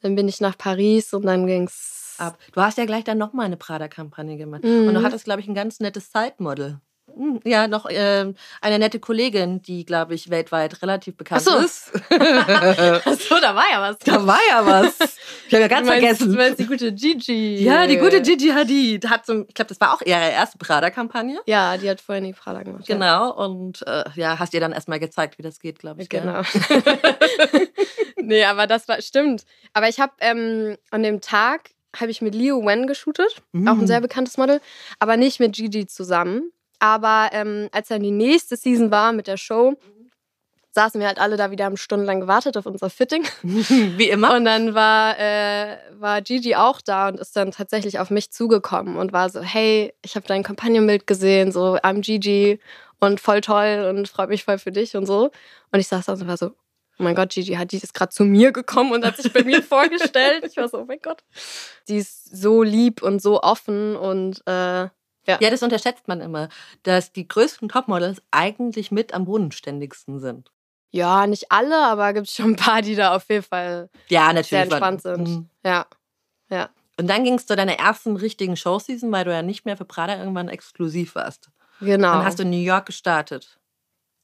Dann 0.00 0.14
bin 0.14 0.28
ich 0.28 0.40
nach 0.40 0.56
Paris 0.56 1.12
und 1.12 1.26
dann 1.26 1.46
ging's 1.46 1.98
Ab. 2.18 2.36
Du 2.52 2.60
hast 2.60 2.78
ja 2.78 2.84
gleich 2.84 3.04
dann 3.04 3.16
nochmal 3.16 3.46
eine 3.46 3.56
Prada-Kampagne 3.56 4.36
gemacht. 4.36 4.64
Mhm. 4.64 4.88
Und 4.88 4.94
du 4.94 5.02
hattest, 5.02 5.24
glaube 5.24 5.40
ich, 5.40 5.48
ein 5.48 5.54
ganz 5.54 5.78
nettes 5.78 6.10
Side-Model. 6.12 6.80
Hm, 7.18 7.40
Ja, 7.44 7.66
noch 7.68 7.86
ähm, 7.90 8.34
eine 8.60 8.78
nette 8.78 9.00
Kollegin, 9.00 9.60
die, 9.60 9.84
glaube 9.84 10.14
ich, 10.14 10.30
weltweit 10.30 10.80
relativ 10.82 11.16
bekannt 11.16 11.42
Ach 11.48 11.52
so. 11.52 11.58
ist. 11.64 11.90
Achso, 12.10 13.40
da 13.40 13.54
war 13.54 13.64
ja 13.70 13.80
was. 13.80 13.98
da 13.98 14.26
war 14.26 14.38
ja 14.48 14.64
was. 14.64 14.96
Ich 15.48 15.54
habe 15.54 15.62
ja 15.62 15.68
ganz 15.68 15.86
Du 15.86 15.92
meinst- 15.92 16.02
vergessen. 16.04 16.32
Du 16.32 16.36
meinst 16.38 16.58
die 16.60 16.66
gute 16.66 16.92
Gigi. 16.92 17.62
Ja, 17.64 17.86
die 17.86 17.96
gute 17.98 18.22
Gigi 18.22 18.48
Hadid 18.50 19.08
hat 19.10 19.26
so, 19.26 19.44
ich 19.48 19.54
glaube, 19.54 19.68
das 19.68 19.80
war 19.80 19.94
auch 19.94 20.00
ihre 20.02 20.30
erste 20.30 20.58
Prada-Kampagne. 20.58 21.40
Ja, 21.46 21.76
die 21.76 21.90
hat 21.90 22.00
vorhin 22.00 22.24
die 22.24 22.32
Prada 22.32 22.62
gemacht. 22.62 22.88
ja. 22.88 22.94
Genau. 22.94 23.32
Und 23.34 23.86
äh, 23.86 24.04
ja, 24.14 24.38
hast 24.38 24.54
ihr 24.54 24.60
dann 24.60 24.72
erstmal 24.72 25.00
gezeigt, 25.00 25.38
wie 25.38 25.42
das 25.42 25.58
geht, 25.58 25.78
glaube 25.78 26.02
ich. 26.02 26.08
Genau. 26.08 26.42
nee, 28.16 28.44
aber 28.44 28.66
das 28.66 28.88
war 28.88 29.00
stimmt. 29.02 29.44
Aber 29.72 29.88
ich 29.88 30.00
habe 30.00 30.12
ähm, 30.20 30.76
an 30.90 31.02
dem 31.02 31.20
Tag 31.20 31.70
habe 31.96 32.10
ich 32.10 32.20
mit 32.20 32.34
Leo 32.34 32.60
Wen 32.66 32.86
geshootet, 32.86 33.36
auch 33.54 33.72
ein 33.72 33.78
Mhm. 33.78 33.86
sehr 33.86 34.00
bekanntes 34.00 34.36
Model, 34.36 34.60
aber 34.98 35.16
nicht 35.16 35.40
mit 35.40 35.54
Gigi 35.54 35.86
zusammen. 35.86 36.52
Aber 36.78 37.30
ähm, 37.32 37.68
als 37.72 37.88
dann 37.88 38.02
die 38.02 38.10
nächste 38.10 38.56
Season 38.56 38.90
war 38.90 39.12
mit 39.12 39.26
der 39.26 39.36
Show, 39.36 39.74
saßen 40.78 41.00
wir 41.00 41.08
halt 41.08 41.18
alle 41.18 41.36
da 41.36 41.50
wieder 41.50 41.64
haben 41.64 41.76
stundenlang 41.76 42.20
gewartet 42.20 42.56
auf 42.56 42.66
unser 42.66 42.88
Fitting. 42.90 43.24
Wie 43.42 44.08
immer. 44.08 44.36
Und 44.36 44.44
dann 44.44 44.74
war, 44.74 45.18
äh, 45.18 45.76
war 45.98 46.22
Gigi 46.22 46.54
auch 46.54 46.80
da 46.80 47.08
und 47.08 47.18
ist 47.18 47.34
dann 47.34 47.50
tatsächlich 47.50 47.98
auf 47.98 48.10
mich 48.10 48.30
zugekommen 48.30 48.96
und 48.96 49.12
war 49.12 49.28
so, 49.28 49.40
hey, 49.40 49.92
ich 50.02 50.14
habe 50.14 50.26
dein 50.26 50.42
Kampagnenbild 50.42 51.06
gesehen, 51.06 51.50
so, 51.52 51.76
I'm 51.78 52.00
Gigi 52.00 52.60
und 53.00 53.20
voll 53.20 53.40
toll 53.40 53.86
und 53.88 54.08
freut 54.08 54.28
mich 54.28 54.44
voll 54.44 54.58
für 54.58 54.72
dich 54.72 54.96
und 54.96 55.06
so. 55.06 55.30
Und 55.72 55.80
ich 55.80 55.88
saß 55.88 56.06
da 56.06 56.12
und 56.12 56.28
war 56.28 56.36
so, 56.36 56.48
oh 56.98 57.02
mein 57.02 57.14
Gott, 57.14 57.30
Gigi 57.30 57.54
hat 57.54 57.72
die 57.72 57.78
ist 57.78 57.94
gerade 57.94 58.10
zu 58.10 58.24
mir 58.24 58.52
gekommen 58.52 58.92
und 58.92 59.04
hat 59.04 59.16
sich 59.16 59.32
bei 59.32 59.42
mir 59.42 59.62
vorgestellt. 59.64 60.44
Ich 60.46 60.56
war 60.56 60.68
so, 60.68 60.78
oh 60.78 60.84
mein 60.86 61.00
Gott. 61.02 61.22
Die 61.88 61.96
ist 61.96 62.36
so 62.36 62.62
lieb 62.62 63.02
und 63.02 63.20
so 63.22 63.40
offen 63.42 63.96
und 63.96 64.42
äh, 64.46 64.88
Ja, 65.40 65.50
das 65.50 65.62
unterschätzt 65.62 66.08
man 66.08 66.20
immer, 66.20 66.48
dass 66.82 67.12
die 67.12 67.28
größten 67.28 67.68
Topmodels 67.68 68.22
eigentlich 68.30 68.90
mit 68.90 69.12
am 69.14 69.24
bodenständigsten 69.26 70.20
sind. 70.20 70.50
ja, 70.90 71.26
nicht 71.26 71.52
alle, 71.52 71.76
aber 71.84 72.14
gibt 72.14 72.30
schon 72.30 72.52
ein 72.52 72.56
paar, 72.56 72.80
die 72.82 72.94
da 72.94 73.14
auf 73.14 73.28
jeden 73.28 73.42
Fall 73.44 73.90
Ja, 74.08 74.30
sehr 74.42 74.62
entspannt 74.62 75.04
war- 75.04 75.16
sind. 75.16 75.28
Mhm. 75.28 75.50
Ja. 75.64 75.86
Ja. 76.50 76.70
Und 76.98 77.08
dann 77.08 77.24
ging 77.24 77.34
es 77.34 77.46
zu 77.46 77.54
deiner 77.56 77.74
ersten 77.78 78.16
richtigen 78.16 78.56
Showseason, 78.56 79.12
weil 79.12 79.24
du 79.24 79.32
ja 79.32 79.42
nicht 79.42 79.66
mehr 79.66 79.76
für 79.76 79.84
Prada 79.84 80.16
irgendwann 80.18 80.48
exklusiv 80.48 81.14
warst. 81.14 81.50
Genau. 81.80 82.12
Dann 82.14 82.24
hast 82.24 82.38
du 82.38 82.42
in 82.44 82.50
New 82.50 82.56
York 82.56 82.86
gestartet. 82.86 83.58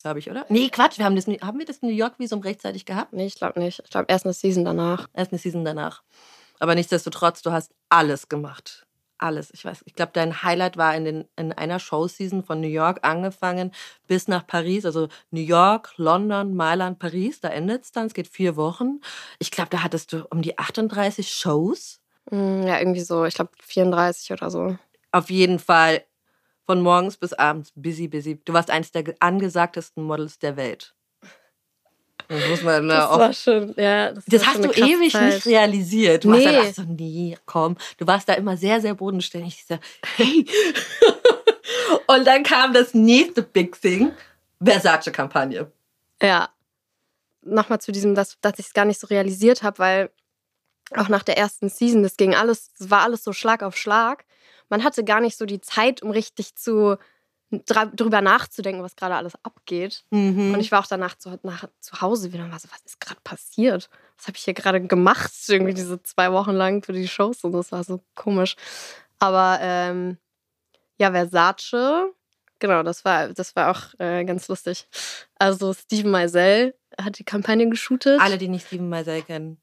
Glaube 0.02 0.18
ich, 0.18 0.30
oder? 0.30 0.44
Nee, 0.48 0.68
Quatsch. 0.70 0.98
Wir 0.98 1.04
haben, 1.04 1.16
das, 1.16 1.26
haben 1.26 1.58
wir 1.58 1.66
das 1.66 1.82
New 1.82 1.90
York-Visum 1.90 2.40
rechtzeitig 2.40 2.84
gehabt? 2.84 3.12
nee, 3.12 3.26
ich 3.26 3.36
glaube 3.36 3.60
nicht. 3.60 3.80
Ich 3.84 3.90
glaube 3.90 4.06
erst 4.08 4.24
eine 4.24 4.34
Season 4.34 4.64
danach. 4.64 5.06
Erst 5.12 5.32
eine 5.32 5.38
Season 5.38 5.64
danach. 5.64 6.02
Aber 6.58 6.74
nichtsdestotrotz, 6.74 7.42
du 7.42 7.52
hast 7.52 7.72
alles 7.90 8.28
gemacht. 8.28 8.83
Alles. 9.18 9.50
Ich 9.52 9.64
weiß, 9.64 9.82
ich 9.86 9.94
glaube, 9.94 10.10
dein 10.12 10.42
Highlight 10.42 10.76
war 10.76 10.94
in, 10.94 11.04
den, 11.04 11.24
in 11.36 11.52
einer 11.52 11.78
Showseason 11.78 12.42
von 12.42 12.60
New 12.60 12.68
York 12.68 12.98
angefangen 13.02 13.70
bis 14.06 14.28
nach 14.28 14.46
Paris. 14.46 14.84
Also 14.84 15.08
New 15.30 15.40
York, 15.40 15.92
London, 15.96 16.54
Mailand, 16.54 16.98
Paris. 16.98 17.40
Da 17.40 17.48
endet 17.48 17.84
es 17.84 17.92
dann. 17.92 18.06
Es 18.06 18.14
geht 18.14 18.28
vier 18.28 18.56
Wochen. 18.56 19.00
Ich 19.38 19.50
glaube, 19.50 19.70
da 19.70 19.82
hattest 19.82 20.12
du 20.12 20.26
um 20.30 20.42
die 20.42 20.58
38 20.58 21.32
Shows. 21.32 22.00
Mm, 22.30 22.62
Ja, 22.66 22.78
irgendwie 22.78 23.00
so, 23.00 23.24
ich 23.24 23.34
glaube 23.34 23.52
34 23.62 24.32
oder 24.32 24.50
so. 24.50 24.76
Auf 25.12 25.30
jeden 25.30 25.58
Fall 25.60 26.04
von 26.66 26.80
morgens 26.80 27.16
bis 27.16 27.32
abends 27.32 27.72
busy, 27.76 28.08
busy. 28.08 28.40
Du 28.44 28.52
warst 28.52 28.70
eines 28.70 28.90
der 28.90 29.04
angesagtesten 29.20 30.02
Models 30.02 30.38
der 30.38 30.56
Welt. 30.56 30.94
Das 32.28 32.48
muss 32.48 32.62
man 32.62 32.86
na, 32.86 33.08
auch 33.10 33.18
war 33.18 33.32
schon, 33.32 33.74
ja. 33.76 34.12
Das, 34.12 34.24
Das 34.26 34.40
war 34.42 34.48
hast 34.48 34.54
schon 34.62 34.72
du 34.72 34.72
ewig 34.72 35.12
Zeit. 35.12 35.34
nicht 35.34 35.46
realisiert. 35.46 36.24
Du 36.24 36.30
Nee. 36.30 36.44
warst 36.46 36.78
dann, 36.78 36.86
ach 36.86 36.88
so, 36.88 36.94
nee, 36.94 37.38
komm. 37.46 37.76
Du 37.98 38.06
warst 38.06 38.28
da 38.28 38.34
immer 38.34 38.56
sehr, 38.56 38.80
sehr 38.80 38.94
bodenständig. 38.94 39.54
Ich 39.60 39.66
so, 39.66 39.78
hey. 40.16 40.46
Und 42.06 42.26
dann 42.26 42.42
kam 42.42 42.72
das 42.72 42.94
nächste 42.94 43.42
Big 43.42 43.80
Thing, 43.80 44.12
Versace-Kampagne. 44.62 45.70
Ja. 46.22 46.48
Nochmal 47.42 47.80
zu 47.80 47.92
diesem, 47.92 48.14
dass, 48.14 48.38
dass 48.40 48.58
ich 48.58 48.66
es 48.66 48.72
gar 48.72 48.84
nicht 48.86 48.98
so 49.00 49.06
realisiert 49.06 49.62
habe, 49.62 49.78
weil 49.78 50.10
auch 50.96 51.08
nach 51.08 51.22
der 51.22 51.36
ersten 51.36 51.68
Season, 51.68 52.02
das 52.02 52.16
ging 52.16 52.34
alles, 52.34 52.70
es 52.78 52.90
war 52.90 53.02
alles 53.02 53.22
so 53.24 53.32
Schlag 53.32 53.62
auf 53.62 53.76
Schlag. 53.76 54.24
Man 54.70 54.82
hatte 54.82 55.04
gar 55.04 55.20
nicht 55.20 55.36
so 55.36 55.44
die 55.44 55.60
Zeit, 55.60 56.02
um 56.02 56.10
richtig 56.10 56.54
zu 56.56 56.96
drüber 57.64 58.20
nachzudenken, 58.20 58.82
was 58.82 58.96
gerade 58.96 59.14
alles 59.14 59.34
abgeht. 59.42 60.04
Mhm. 60.10 60.54
Und 60.54 60.60
ich 60.60 60.72
war 60.72 60.80
auch 60.80 60.86
danach 60.86 61.16
zu, 61.16 61.38
nach, 61.42 61.64
zu 61.80 62.00
Hause 62.00 62.32
wieder 62.32 62.44
und 62.44 62.52
war 62.52 62.58
so, 62.58 62.68
was 62.70 62.80
ist 62.84 63.00
gerade 63.00 63.20
passiert? 63.24 63.88
Was 64.18 64.26
habe 64.26 64.36
ich 64.36 64.44
hier 64.44 64.54
gerade 64.54 64.80
gemacht? 64.80 65.32
Irgendwie 65.48 65.74
diese 65.74 66.02
zwei 66.02 66.32
Wochen 66.32 66.52
lang 66.52 66.82
für 66.82 66.92
die 66.92 67.08
Shows 67.08 67.44
und 67.44 67.52
das 67.52 67.72
war 67.72 67.84
so 67.84 68.00
komisch. 68.14 68.56
Aber 69.18 69.58
ähm, 69.60 70.18
ja, 70.98 71.10
Versace, 71.10 72.12
genau, 72.58 72.82
das 72.82 73.04
war, 73.04 73.28
das 73.28 73.54
war 73.56 73.70
auch 73.70 73.98
äh, 73.98 74.24
ganz 74.24 74.48
lustig. 74.48 74.86
Also 75.38 75.72
Steven 75.74 76.10
Meisel 76.10 76.74
hat 77.00 77.18
die 77.18 77.24
Kampagne 77.24 77.68
geshootet. 77.68 78.20
Alle, 78.20 78.38
die 78.38 78.48
nicht 78.48 78.66
Steven 78.66 78.88
Meisel 78.88 79.22
kennen. 79.22 79.60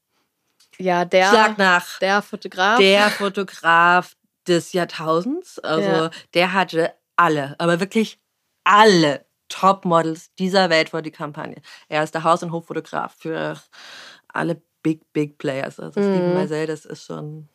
ja, 0.78 1.04
der, 1.04 1.28
Schlag 1.28 1.58
nach. 1.58 1.98
der 2.00 2.22
Fotograf. 2.22 2.78
Der 2.78 3.10
Fotograf 3.10 4.16
des 4.46 4.72
Jahrtausends. 4.72 5.58
Also 5.60 5.88
Ja. 5.88 6.10
der 6.34 6.52
hatte 6.52 6.92
alle, 7.16 7.54
aber 7.58 7.80
wirklich 7.80 8.20
alle 8.64 9.26
Topmodels 9.48 10.32
dieser 10.34 10.70
Welt 10.70 10.90
vor 10.90 11.02
die 11.02 11.10
Kampagne. 11.10 11.56
Er 11.88 12.02
ist 12.02 12.14
der 12.14 12.24
Haus- 12.24 12.42
und 12.42 12.52
Hoffotograf 12.52 13.14
für 13.18 13.60
alle 14.28 14.62
Big, 14.82 15.12
Big 15.12 15.38
Players. 15.38 15.78
Also 15.78 16.00
Steven 16.00 16.28
Mhm. 16.28 16.34
Meisel, 16.34 16.66
das 16.66 16.84
ist 16.84 17.04
schon. 17.04 17.48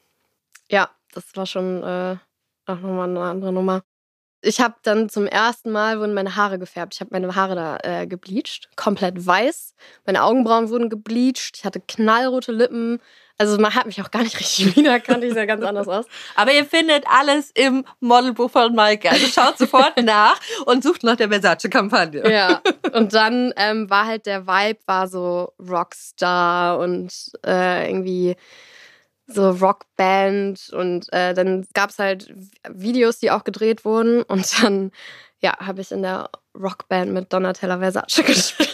Ja, 0.70 0.90
das 1.14 1.36
war 1.36 1.46
schon 1.46 1.84
äh, 1.84 2.18
auch 2.66 2.80
nochmal 2.80 3.10
eine 3.10 3.22
andere 3.22 3.52
Nummer. 3.54 3.82
Ich 4.42 4.62
habe 4.62 4.76
dann 4.84 5.10
zum 5.10 5.26
ersten 5.26 5.72
Mal 5.72 6.00
wurden 6.00 6.14
meine 6.14 6.36
Haare 6.36 6.60
gefärbt. 6.60 6.94
Ich 6.94 7.02
habe 7.02 7.10
meine 7.12 7.36
Haare 7.36 7.56
da 7.56 7.78
äh, 7.84 8.06
gebleached, 8.08 8.70
komplett 8.76 9.26
weiß. 9.26 9.74
Meine 10.06 10.24
Augenbrauen 10.24 10.70
wurden 10.70 10.90
gebleached. 10.90 11.58
Ich 11.58 11.66
hatte 11.66 11.82
knallrote 11.82 12.52
Lippen. 12.52 13.00
Also 13.40 13.60
man 13.60 13.76
hat 13.76 13.86
mich 13.86 14.02
auch 14.02 14.10
gar 14.10 14.24
nicht 14.24 14.40
richtig 14.40 14.76
wiedererkannt. 14.76 15.24
Ich 15.24 15.34
sah 15.34 15.46
ganz 15.46 15.64
anders 15.64 15.88
aus. 15.88 16.06
Aber 16.36 16.52
ihr 16.54 16.66
findet 16.66 17.06
alles 17.08 17.52
im 17.52 17.86
Modelbuch 18.00 18.50
von 18.50 18.74
Maike. 18.74 19.12
Also 19.12 19.28
schaut 19.28 19.58
sofort 19.58 20.02
nach 20.04 20.40
und 20.66 20.84
sucht 20.84 21.04
nach 21.04 21.16
der 21.16 21.30
Versace-Kampagne. 21.30 22.30
Ja. 22.32 22.62
Und 22.94 23.14
dann 23.14 23.54
ähm, 23.56 23.90
war 23.90 24.06
halt 24.06 24.26
der 24.26 24.48
Vibe 24.48 24.80
war 24.86 25.08
so 25.08 25.54
Rockstar 25.60 26.80
und 26.80 27.14
äh, 27.46 27.88
irgendwie 27.90 28.36
so 29.28 29.52
Rockband 29.52 30.70
und 30.72 31.12
äh, 31.12 31.34
dann 31.34 31.68
gab 31.74 31.90
es 31.90 32.00
halt 32.00 32.34
Videos, 32.70 33.20
die 33.20 33.30
auch 33.30 33.44
gedreht 33.44 33.84
wurden 33.84 34.24
und 34.24 34.64
dann 34.64 34.92
ja 35.42 35.58
habe 35.60 35.82
ich 35.82 35.92
in 35.92 36.02
der 36.02 36.30
Rockband 36.58 37.12
mit 37.12 37.34
Donatella 37.34 37.78
Versace 37.78 38.24
gespielt. 38.26 38.74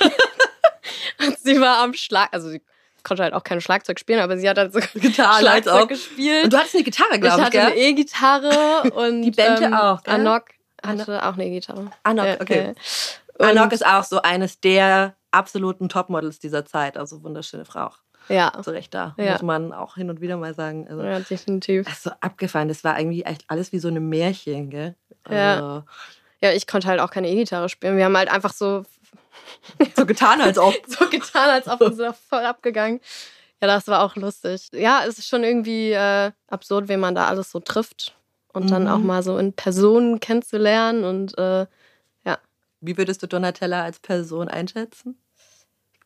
und 1.20 1.40
sie 1.40 1.60
war 1.60 1.80
am 1.80 1.96
Schlag, 1.96 2.30
also 2.32 2.50
sie 2.50 2.62
konnte 3.04 3.24
halt 3.24 3.34
auch 3.34 3.44
kein 3.44 3.62
Schlagzeug 3.62 4.00
spielen, 4.00 4.20
aber 4.20 4.38
sie 4.38 4.50
hat 4.50 4.58
halt 4.58 4.74
so 4.74 4.80
Gitarre 5.00 5.40
Schlagzeug 5.40 5.74
auch. 5.84 5.88
gespielt. 5.88 6.46
Und 6.46 6.54
du 6.54 6.58
hattest 6.58 6.76
eine 6.76 6.84
Gitarre, 6.84 7.16
ich 7.16 7.22
glaube 7.22 7.38
ich, 7.38 7.44
hatte 7.46 7.52
gell? 7.58 7.66
eine 7.68 7.76
E-Gitarre 7.76 8.92
und 8.96 9.22
Die 9.22 9.32
Bente 9.32 9.66
ähm, 9.66 9.74
auch, 9.74 10.04
gell? 10.04 10.14
Anok 10.16 10.46
hatte 10.86 11.26
auch 11.26 11.34
eine 11.34 11.46
E-Gitarre. 11.46 11.92
Anok, 12.04 12.26
Ja, 12.26 12.34
okay. 12.42 12.74
Und- 13.38 13.46
Anok 13.46 13.72
ist 13.72 13.86
auch 13.86 14.04
so 14.04 14.22
eines 14.22 14.60
der 14.60 15.16
absoluten 15.32 15.90
Topmodels 15.90 16.40
dieser 16.40 16.66
Zeit. 16.66 16.98
Also 16.98 17.24
wunderschöne 17.24 17.66
Frau. 17.66 17.92
Ja, 18.30 18.54
Zu 18.64 18.72
Recht 18.72 18.94
da, 18.94 19.16
Ja. 19.18 19.34
muss 19.34 19.42
man 19.42 19.74
auch 19.74 19.96
hin 19.96 20.10
und 20.10 20.22
wieder 20.22 20.38
mal 20.38 20.54
sagen. 20.54 20.88
Also, 20.90 21.04
ja, 21.04 21.20
definitiv. 21.20 21.86
Das 21.86 21.96
ist 21.96 22.04
so 22.04 22.12
abgefahren. 22.22 22.70
Das 22.70 22.84
war 22.86 22.98
irgendwie 22.98 23.24
echt 23.24 23.44
alles 23.48 23.72
wie 23.74 23.80
so 23.80 23.90
eine 23.90 24.00
Märchen, 24.00 24.70
gell? 24.70 24.96
Ja. 25.30 25.56
Also, 25.56 25.84
Ja, 26.42 26.52
ich 26.54 26.66
konnte 26.68 26.88
halt 26.88 27.02
auch 27.02 27.10
keine 27.12 27.28
E-Gitarre 27.30 27.68
spielen. 27.68 27.98
Wir 27.98 28.06
haben 28.06 28.16
halt 28.16 28.30
einfach 28.32 28.54
so, 28.54 28.84
so 29.96 30.06
getan, 30.06 30.42
als 30.42 30.58
ob. 30.58 30.74
so 30.88 31.08
getan, 31.10 31.50
als 31.50 31.68
ob 31.68 31.82
uns 31.82 31.98
da 31.98 32.14
voll 32.14 32.46
abgegangen. 32.46 33.00
Ja, 33.62 33.68
das 33.68 33.88
war 33.88 34.04
auch 34.04 34.16
lustig. 34.16 34.68
Ja, 34.74 35.04
es 35.08 35.18
ist 35.20 35.28
schon 35.28 35.44
irgendwie 35.44 35.92
äh, 35.92 36.32
absurd, 36.50 36.88
wen 36.90 37.00
man 37.00 37.16
da 37.16 37.28
alles 37.28 37.52
so 37.52 37.60
trifft. 37.60 38.16
Und 38.52 38.70
dann 38.70 38.84
Mhm. 38.84 38.90
auch 38.90 39.00
mal 39.00 39.24
so 39.24 39.38
in 39.38 39.54
Personen 39.54 40.20
kennenzulernen. 40.20 41.04
Und 41.04 41.38
äh, 41.38 41.66
Wie 42.86 42.98
würdest 42.98 43.24
du 43.24 43.28
Donatella 43.28 43.82
als 43.84 44.00
Person 44.00 44.50
einschätzen? 44.50 45.18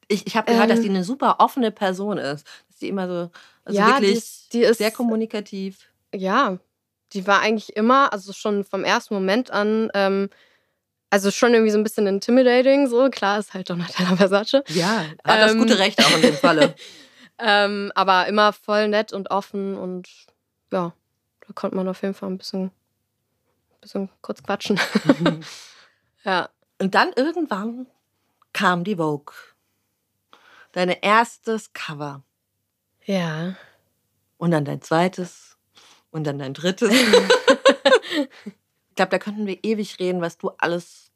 Ich, 0.08 0.28
ich 0.28 0.38
habe 0.38 0.52
gehört, 0.52 0.70
Ähm. 0.70 0.76
dass 0.76 0.82
sie 0.84 0.90
eine 0.90 1.04
super 1.04 1.38
offene 1.40 1.72
Person 1.72 2.20
ist. 2.20 2.46
Dass 2.68 2.80
sie 2.80 2.88
immer 2.88 3.08
so, 3.08 3.32
also 3.66 3.80
Ja, 3.80 3.88
die 4.00 4.04
wirklich 4.04 4.18
ist- 4.20 4.54
die 4.54 4.62
ist- 4.62 4.78
sehr 4.78 4.92
kommunikativ. 4.92 5.90
ja, 6.13 6.60
die 7.13 7.26
war 7.26 7.40
eigentlich 7.42 7.76
immer, 7.76 8.13
also 8.13 8.32
schon 8.32 8.63
vom 8.63 8.84
ersten 8.84 9.16
Moment 9.16 9.50
an, 9.50 9.90
ähm, 9.96 10.30
also 11.10 11.32
schon 11.32 11.54
irgendwie 11.54 11.72
so 11.72 11.78
ein 11.78 11.84
bisschen 11.84 12.08
intimidating. 12.08 12.88
So, 12.88 13.10
klar 13.10 13.39
ist 13.39 13.54
halt 13.54 13.70
Donatella 13.70 14.15
Versace. 14.15 14.63
Ja, 14.70 15.06
hat 15.24 15.41
das 15.41 15.54
Ähm. 15.54 15.60
gute 15.60 15.80
Recht 15.80 16.00
auch 16.04 16.15
in 16.15 16.22
dem 16.22 16.36
Falle. 16.36 16.76
Ähm, 17.39 17.91
aber 17.93 18.26
immer 18.26 18.52
voll 18.52 18.88
nett 18.88 19.13
und 19.13 19.30
offen 19.30 19.78
und 19.78 20.10
ja, 20.72 20.91
da 21.41 21.54
konnte 21.54 21.76
man 21.76 21.88
auf 21.88 22.02
jeden 22.02 22.15
Fall 22.15 22.32
ein 22.32 22.39
bisschen, 22.39 22.72
bisschen 23.80 24.10
kurz 24.24 24.41
quatschen. 24.41 24.80
ja. 26.24 26.50
Und 26.80 26.96
dann 26.96 27.12
irgendwann 27.15 27.86
kam 28.54 28.84
die 28.84 28.96
Vogue. 28.96 29.36
Dein 30.72 30.89
erstes 30.89 31.74
Cover. 31.74 32.24
Ja. 33.06 33.56
Und 34.38 34.50
dann 34.50 34.65
dein 34.65 34.82
zweites. 34.82 35.58
Und 36.10 36.24
dann 36.24 36.39
dein 36.39 36.56
drittes. 36.56 36.91
Ich 38.98 39.00
glaube, 39.00 39.12
da 39.12 39.20
könnten 39.20 39.46
wir 39.46 39.60
ewig 39.64 40.00
reden, 40.00 40.22
was 40.22 40.40
du 40.40 40.50
alles 40.58 41.12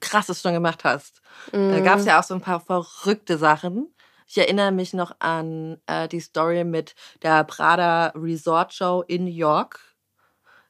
Krasses 0.00 0.42
schon 0.42 0.54
gemacht 0.54 0.84
hast. 0.84 1.22
Da 1.68 1.80
Mhm. 1.80 1.84
gab 1.84 2.00
es 2.00 2.06
ja 2.06 2.18
auch 2.20 2.24
so 2.24 2.34
ein 2.34 2.40
paar 2.40 2.60
verrückte 2.60 3.38
Sachen. 3.38 3.94
Ich 4.26 4.38
erinnere 4.38 4.72
mich 4.72 4.94
noch 4.94 5.14
an 5.20 5.80
äh, 5.86 6.08
die 6.08 6.20
Story 6.20 6.64
mit 6.64 6.94
der 7.22 7.44
Prada 7.44 8.08
Resort 8.16 8.74
Show 8.74 9.04
in 9.06 9.24
New 9.24 9.30
York. 9.30 9.80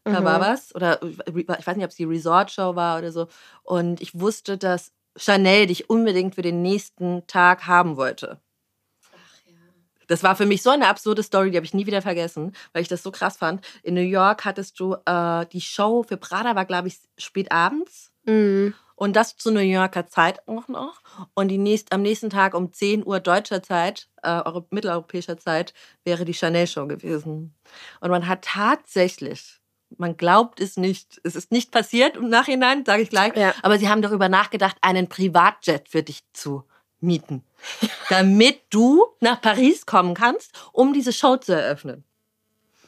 Da 0.05 0.21
Mhm. 0.21 0.25
war 0.25 0.41
was. 0.41 0.75
Oder 0.75 1.03
ich 1.03 1.49
weiß 1.49 1.77
nicht, 1.77 1.85
ob 1.85 1.91
es 1.91 1.97
die 1.97 2.05
Resort 2.05 2.51
Show 2.51 2.77
war 2.77 2.99
oder 2.99 3.13
so. 3.13 3.29
Und 3.63 4.03
ich 4.03 4.19
wusste, 4.21 4.59
dass 4.59 4.93
Chanel 5.17 5.67
dich 5.67 5.89
unbedingt 5.91 6.35
für 6.35 6.43
den 6.43 6.63
nächsten 6.63 7.27
Tag 7.27 7.67
haben 7.67 7.97
wollte. 7.97 8.41
Das 10.09 10.23
war 10.23 10.37
für 10.37 10.47
mich 10.47 10.63
so 10.63 10.71
eine 10.71 10.89
absurde 10.89 11.23
Story, 11.23 11.51
die 11.51 11.57
habe 11.57 11.67
ich 11.67 11.75
nie 11.75 11.87
wieder 11.87 12.03
vergessen, 12.03 12.53
weil 12.73 12.83
ich 12.83 12.89
das 12.89 13.03
so 13.03 13.11
krass 13.11 13.37
fand. 13.37 13.65
In 13.83 13.95
New 13.95 14.01
York 14.01 14.45
hattest 14.45 14.79
du 14.81 14.95
äh, 15.07 15.47
die 15.53 15.61
Show 15.61 16.03
für 16.07 16.17
Prada, 16.17 16.55
war 16.55 16.65
glaube 16.65 16.89
ich 16.89 16.99
spät 17.19 17.51
abends. 17.53 18.11
Mhm. 18.25 18.75
Und 18.97 19.17
das 19.17 19.37
zu 19.37 19.51
New 19.51 19.59
Yorker 19.59 20.07
Zeit 20.07 20.47
auch 20.47 20.69
noch. 20.69 21.01
Und 21.35 21.49
die 21.49 21.59
nächst, 21.59 21.93
am 21.93 22.03
nächsten 22.03 22.31
Tag 22.31 22.55
um 22.55 22.73
10 22.73 23.05
Uhr 23.05 23.19
deutscher 23.19 23.61
Zeit, 23.61 24.09
äh, 24.23 24.29
euro- 24.31 24.67
mitteleuropäischer 24.71 25.37
Zeit, 25.37 25.75
wäre 26.05 26.25
die 26.25 26.33
Chanel-Show 26.33 26.87
gewesen. 26.87 27.57
Und 28.01 28.11
man 28.11 28.29
hat 28.29 28.43
tatsächlich, 28.45 29.59
man 29.99 30.17
glaubt 30.17 30.61
es 30.61 30.77
nicht, 30.77 31.21
es 31.25 31.35
ist 31.35 31.51
nicht 31.51 31.73
passiert 31.73 32.17
im 32.17 32.29
Nachhinein, 32.29 32.85
sage 32.85 33.03
ich 33.03 33.11
gleich, 33.11 33.35
Ja. 33.37 33.53
aber 33.63 33.79
sie 33.81 33.89
haben 33.89 34.01
darüber 34.03 34.29
nachgedacht, 34.29 34.77
einen 34.81 35.09
Privatjet 35.09 35.89
für 35.89 36.03
dich 36.05 36.21
zu 36.33 36.63
mieten. 37.05 37.45
damit 38.09 38.61
du 38.71 39.05
nach 39.21 39.41
Paris 39.41 39.87
kommen 39.87 40.15
kannst, 40.15 40.53
um 40.73 40.93
diese 40.93 41.13
Show 41.13 41.37
zu 41.37 41.53
eröffnen. 41.53 42.05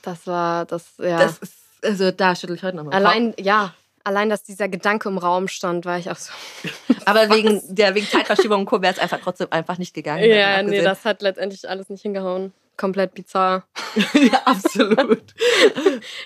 Das 0.03 0.27
war 0.27 0.67
das, 0.67 0.85
ja. 0.99 1.19
Das 1.19 1.39
ist, 1.39 1.55
also 1.83 2.11
da 2.11 2.35
schüttel 2.35 2.57
ich 2.57 2.63
heute 2.63 2.77
nochmal. 2.77 2.95
allein, 2.95 3.35
ja, 3.39 3.75
allein, 4.05 4.31
dass 4.31 4.45
dieser 4.45 4.69
Gedanke 4.69 5.09
im 5.09 5.19
Raum 5.19 5.49
stand, 5.49 5.85
war 5.85 5.99
ich 5.99 6.11
auch 6.11 6.17
so. 6.17 6.33
Aber 7.05 7.29
wegen, 7.35 7.61
der, 7.75 7.95
wegen 7.95 8.07
Zeitverschiebung 8.07 8.61
und 8.61 8.67
Co. 8.67 8.83
wäre 8.83 8.93
es 8.93 8.99
einfach 8.99 9.21
trotzdem 9.21 9.49
einfach 9.51 9.79
nicht 9.79 9.95
gegangen. 9.95 10.25
Ja, 10.25 10.63
nee, 10.63 10.83
das 10.83 11.05
hat 11.05 11.23
letztendlich 11.23 11.69
alles 11.69 11.89
nicht 11.89 12.03
hingehauen. 12.03 12.53
Komplett 12.77 13.15
bizarr. 13.15 13.65
ja, 14.15 14.43
absolut. 14.45 15.23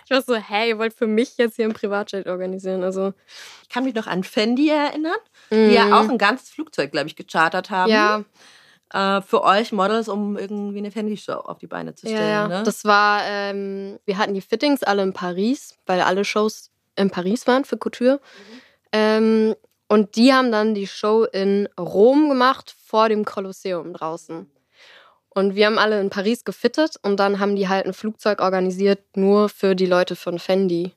Ich 0.05 0.11
war 0.11 0.23
so, 0.23 0.35
hey, 0.35 0.71
ihr 0.71 0.79
wollt 0.79 0.93
für 0.93 1.07
mich 1.07 1.37
jetzt 1.39 1.57
hier 1.57 1.65
ein 1.67 1.73
Privatjet 1.73 2.27
organisieren. 2.27 2.83
Also, 2.83 3.13
Ich 3.63 3.69
kann 3.69 3.85
mich 3.85 3.95
noch 3.95 4.07
an 4.09 4.25
Fendi 4.25 4.69
erinnern, 4.69 5.13
die 5.51 5.73
ja 5.75 5.99
auch 5.99 6.09
ein 6.09 6.19
ganzes 6.19 6.51
Flugzeug, 6.51 6.91
glaube 6.93 7.07
ich, 7.07 7.17
gechartert 7.17 7.71
haben. 7.71 7.91
Mhm. 7.91 7.95
ja, 8.93 9.19
Äh, 9.19 9.23
für 9.23 9.45
euch 9.45 9.71
Models, 9.71 10.09
um 10.09 10.37
irgendwie 10.37 10.79
eine 10.79 10.91
Fendi-Show 10.91 11.33
auf 11.35 11.59
die 11.59 11.69
Beine 11.69 11.95
zu 11.95 12.07
Ja, 12.09 12.17
stellen. 12.17 12.31
ja. 12.31 12.49
Ne? 12.49 12.63
Das 12.65 12.85
war, 12.85 13.23
ähm, 13.25 14.01
wir 14.05 14.19
hatten 14.19 14.35
die 14.35 14.41
Fittings 14.41 14.83
alle 14.83 15.03
in 15.05 15.13
Paris, 15.13 15.77
weil 15.87 16.01
alle 16.01 16.25
Shows 16.25 16.71
in 16.97 17.09
Paris 17.11 17.47
waren 17.47 17.65
für 17.65 17.77
Couture. 17.77 18.21
Ähm, 18.93 19.55
und 19.89 20.17
die 20.17 20.33
haben 20.33 20.51
dann 20.53 20.75
die 20.75 20.87
Show 20.89 21.25
in 21.25 21.69
Rom 21.79 22.29
gemacht, 22.29 22.75
vor 22.85 23.09
dem 23.09 23.25
Kolosseum 23.25 23.93
draußen. 23.95 24.51
Und 25.33 25.55
wir 25.55 25.67
haben 25.67 25.79
alle 25.79 26.01
in 26.01 26.11
Paris 26.11 26.45
gefittet 26.45 26.97
und 27.03 27.19
dann 27.19 27.39
haben 27.39 27.55
die 27.57 27.69
halt 27.69 27.87
ein 27.87 27.95
Flugzeug 27.95 28.41
organisiert, 28.41 29.17
nur 29.17 29.49
für 29.49 29.75
die 29.77 29.87
Leute 29.87 30.17
von 30.17 30.39
Fendi. 30.39 30.93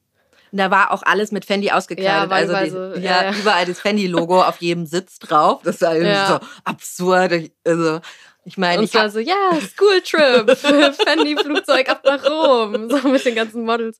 Und 0.52 0.58
da 0.58 0.70
war 0.72 0.92
auch 0.92 1.04
alles 1.04 1.32
mit 1.32 1.46
Fendi 1.46 1.72
ausgekleidet. 1.72 2.30
Ja, 2.30 2.36
also 2.36 2.52
überall 2.52 2.66
die, 2.66 2.70
so, 2.70 3.08
ja, 3.08 3.24
ja, 3.26 3.34
überall 3.36 3.66
das 3.66 3.80
Fendi-Logo 3.80 4.42
auf 4.44 4.58
jedem 4.58 4.86
Sitz 4.86 5.20
drauf. 5.20 5.62
Das 5.64 5.82
war 5.82 5.94
irgendwie 5.94 6.14
Ja. 6.14 6.40
so 6.42 6.48
absurd. 6.64 7.52
Also, 7.66 8.02
ich 8.46 8.58
meine, 8.58 8.80
Und 8.80 8.84
ich 8.86 8.94
war 8.94 9.10
so, 9.10 9.20
ja, 9.20 9.36
Schooltrip, 9.76 10.56
Fendi-Flugzeug 11.08 11.90
ab 11.90 12.04
nach 12.06 12.24
Rom, 12.30 12.90
so 12.90 13.08
mit 13.08 13.24
den 13.26 13.36
ganzen 13.36 13.66
Models. 13.66 14.00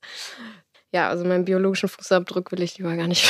Ja, 0.92 1.08
also 1.08 1.24
meinen 1.24 1.44
biologischen 1.44 1.88
Fußabdruck 1.88 2.52
will 2.52 2.62
ich 2.62 2.78
lieber 2.78 2.94
gar 2.96 3.08
nicht. 3.08 3.24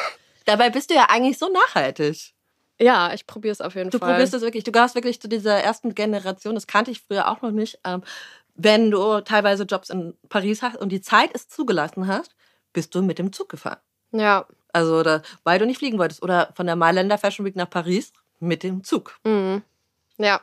dabei 0.44 0.68
bist 0.70 0.90
du 0.90 0.94
ja 0.94 1.06
eigentlich 1.08 1.38
so 1.38 1.48
nachhaltig. 1.50 2.34
Ja, 2.78 3.12
ich 3.14 3.26
probiere 3.26 3.52
es 3.52 3.60
auf 3.60 3.74
jeden 3.74 3.90
Du 3.90 3.98
Fall. 3.98 4.12
probierst 4.12 4.34
es 4.34 4.42
wirklich. 4.42 4.64
Du 4.64 4.72
gehörst 4.72 4.94
wirklich 4.94 5.20
zu 5.20 5.28
dieser 5.28 5.54
ersten 5.62 5.94
Generation. 5.94 6.54
Das 6.54 6.66
kannte 6.66 6.90
ich 6.90 7.00
früher 7.00 7.28
auch 7.30 7.40
noch 7.42 7.50
nicht. 7.50 7.78
Ähm, 7.84 8.02
wenn 8.54 8.90
du 8.90 9.20
teilweise 9.20 9.64
Jobs 9.64 9.90
in 9.90 10.14
Paris 10.28 10.62
hast 10.62 10.76
und 10.76 10.90
die 10.90 11.00
Zeit 11.00 11.30
es 11.34 11.48
zugelassen 11.48 12.06
hast, 12.06 12.34
bist 12.72 12.94
du 12.94 13.02
mit 13.02 13.18
dem 13.18 13.32
Zug 13.32 13.48
gefahren. 13.48 13.78
Ja, 14.12 14.46
Also, 14.72 15.02
da, 15.02 15.22
weil 15.44 15.58
du 15.58 15.66
nicht 15.66 15.78
fliegen 15.78 15.98
wolltest. 15.98 16.22
Oder 16.22 16.52
von 16.54 16.66
der 16.66 16.76
Mailänder 16.76 17.16
Fashion 17.18 17.46
Week 17.46 17.56
nach 17.56 17.70
Paris 17.70 18.12
mit 18.40 18.62
dem 18.62 18.84
Zug. 18.84 19.18
Mhm. 19.24 19.62
Ja. 20.18 20.40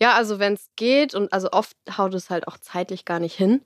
Ja, 0.00 0.14
also 0.14 0.38
wenn 0.38 0.54
es 0.54 0.70
geht 0.76 1.14
und 1.14 1.32
also 1.32 1.50
oft 1.52 1.76
haut 1.96 2.14
es 2.14 2.30
halt 2.30 2.46
auch 2.48 2.58
zeitlich 2.58 3.04
gar 3.04 3.18
nicht 3.20 3.36
hin. 3.36 3.60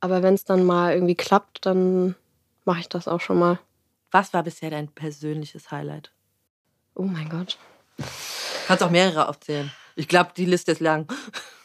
Aber 0.00 0.22
wenn 0.22 0.34
es 0.34 0.44
dann 0.44 0.64
mal 0.64 0.92
irgendwie 0.94 1.14
klappt, 1.14 1.64
dann 1.66 2.14
mache 2.64 2.80
ich 2.80 2.88
das 2.88 3.08
auch 3.08 3.20
schon 3.20 3.38
mal. 3.38 3.58
Was 4.10 4.32
war 4.34 4.42
bisher 4.42 4.70
dein 4.70 4.88
persönliches 4.88 5.70
Highlight? 5.70 6.12
Oh 6.94 7.02
mein 7.02 7.28
Gott. 7.28 7.58
Kannst 8.66 8.82
auch 8.82 8.90
mehrere 8.90 9.28
aufzählen. 9.28 9.70
Ich 9.96 10.08
glaube, 10.08 10.30
die 10.36 10.44
Liste 10.44 10.72
ist 10.72 10.80
lang. 10.80 11.06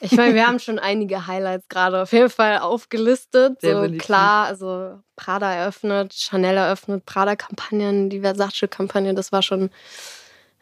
Ich 0.02 0.12
meine, 0.12 0.36
wir 0.36 0.46
haben 0.46 0.60
schon 0.60 0.78
einige 0.78 1.26
Highlights 1.28 1.68
gerade 1.68 2.02
auf 2.04 2.12
jeden 2.14 2.30
Fall 2.30 2.60
aufgelistet. 2.60 3.60
So 3.62 3.68
Definitiv. 3.68 4.04
klar, 4.04 4.46
also 4.46 5.00
Prada 5.16 5.52
eröffnet, 5.52 6.14
Chanel 6.14 6.56
eröffnet, 6.58 7.06
Prada-Kampagnen, 7.06 8.10
die 8.10 8.22
Versace-Kampagne, 8.22 9.14
das 9.14 9.32
war 9.32 9.42
schon 9.42 9.72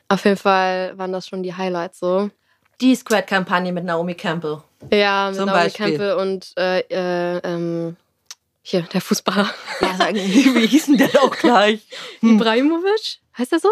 auf 0.10 0.24
jeden 0.24 0.38
Fall 0.38 0.98
waren 0.98 1.12
das 1.12 1.28
schon 1.28 1.44
die 1.44 1.54
Highlights 1.54 2.00
so. 2.00 2.30
Die 2.80 2.96
Squad-Kampagne 2.96 3.72
mit 3.74 3.84
Naomi 3.84 4.16
Campbell. 4.16 4.62
Ja, 4.92 5.28
mit 5.28 5.36
Zum 5.36 5.48
Naomi 5.48 5.64
Beispiel. 5.64 5.86
Campbell 5.86 6.14
und 6.14 6.54
äh, 6.58 6.80
äh, 6.80 7.40
ähm, 7.44 7.98
hier, 8.62 8.82
der 8.84 9.02
Fußballer. 9.02 9.50
Ja, 9.82 9.96
sagen, 9.96 10.16
wie 10.16 10.68
hieß 10.68 10.86
denn 10.86 10.98
der 10.98 11.10
auch 11.24 11.36
gleich? 11.36 11.82
Ibrahimovic? 12.22 13.20
Heißt 13.38 13.52
der 13.52 13.60
so? 13.60 13.70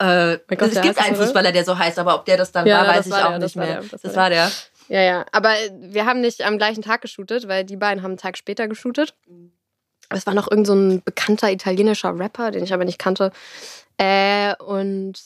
Äh, 0.00 0.38
Gott, 0.48 0.62
es 0.62 0.72
der 0.74 0.82
gibt 0.82 0.98
einen? 0.98 1.14
Fußballer, 1.16 1.52
der 1.52 1.64
so 1.64 1.78
heißt, 1.78 1.98
aber 1.98 2.14
ob 2.14 2.24
der 2.24 2.36
das 2.38 2.52
dann 2.52 2.66
Ja, 2.66 2.78
war, 2.86 2.96
weiß 2.96 3.06
ich 3.06 3.12
war 3.12 3.26
auch 3.26 3.28
der, 3.30 3.38
nicht 3.38 3.54
das 3.54 3.56
war 3.56 3.66
mehr. 3.66 3.80
der, 3.80 3.90
das 3.90 4.00
das 4.02 4.16
war 4.16 4.22
war 4.22 4.30
der. 4.30 4.50
Ja, 4.88 5.02
ja. 5.02 5.26
Aber 5.32 5.50
äh, 5.58 5.70
wir 5.78 6.06
haben 6.06 6.20
nicht 6.20 6.42
am 6.42 6.58
gleichen 6.58 6.82
Tag 6.82 7.02
geshootet, 7.02 7.46
weil 7.48 7.64
die 7.64 7.76
beiden 7.76 8.02
haben 8.02 8.12
einen 8.12 8.18
Tag 8.18 8.36
später 8.38 8.66
geshootet. 8.66 9.14
Es 10.08 10.26
war 10.26 10.34
noch 10.34 10.50
irgend 10.50 10.66
so 10.66 10.74
ein 10.74 11.02
bekannter 11.04 11.52
italienischer 11.52 12.18
Rapper, 12.18 12.50
den 12.50 12.64
ich 12.64 12.72
aber 12.72 12.84
nicht 12.84 12.98
kannte. 12.98 13.30
Äh, 13.98 14.54
und 14.56 15.20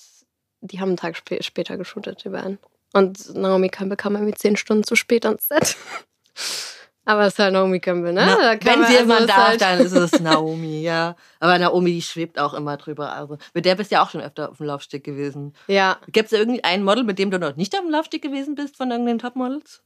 die 0.60 0.80
haben 0.80 0.88
einen 0.88 0.96
Tag 0.96 1.16
spä 1.16 1.42
später 1.42 1.76
geshootet, 1.76 2.24
die 2.24 2.28
beiden. 2.30 2.58
Und 2.92 3.34
Naomi 3.34 3.68
Campbell 3.68 3.96
kam 3.96 4.16
irgendwie 4.16 4.34
zehn 4.34 4.56
Stunden 4.56 4.84
zu 4.84 4.96
spät 4.96 5.24
ans 5.24 5.48
Set. 5.48 5.76
Aber 7.04 7.22
es 7.26 7.34
ist 7.34 7.38
halt 7.38 7.52
Naomi 7.52 7.80
Campbell, 7.80 8.12
ne? 8.12 8.24
Na, 8.26 8.54
Da 8.56 8.66
wenn 8.66 8.78
sie 8.80 8.84
also 8.96 8.98
jemand 8.98 9.20
ist 9.20 9.28
darf, 9.28 9.48
halt- 9.48 9.60
dann 9.60 9.78
ist 9.80 9.92
es 9.92 10.12
Naomi, 10.20 10.82
ja. 10.82 11.16
Aber 11.40 11.58
Naomi, 11.58 11.92
die 11.92 12.02
schwebt 12.02 12.38
auch 12.38 12.54
immer 12.54 12.76
drüber. 12.76 13.12
Also, 13.12 13.38
mit 13.52 13.64
der 13.64 13.74
bist 13.74 13.90
du 13.90 13.96
ja 13.96 14.02
auch 14.02 14.10
schon 14.10 14.20
öfter 14.20 14.50
auf 14.50 14.56
dem 14.58 14.66
Laufsteg 14.66 15.04
gewesen. 15.04 15.54
Ja, 15.66 15.98
Gibt 16.08 16.32
es 16.32 16.38
irgendwie 16.38 16.64
ein 16.64 16.82
Model, 16.82 17.04
mit 17.04 17.18
dem 17.18 17.30
du 17.30 17.38
noch 17.38 17.56
nicht 17.56 17.74
auf 17.74 17.82
dem 17.82 17.90
Laufsteg 17.90 18.22
gewesen 18.22 18.54
bist 18.54 18.76
von 18.76 18.90
irgendeinen 18.90 19.18
Topmodels? 19.18 19.82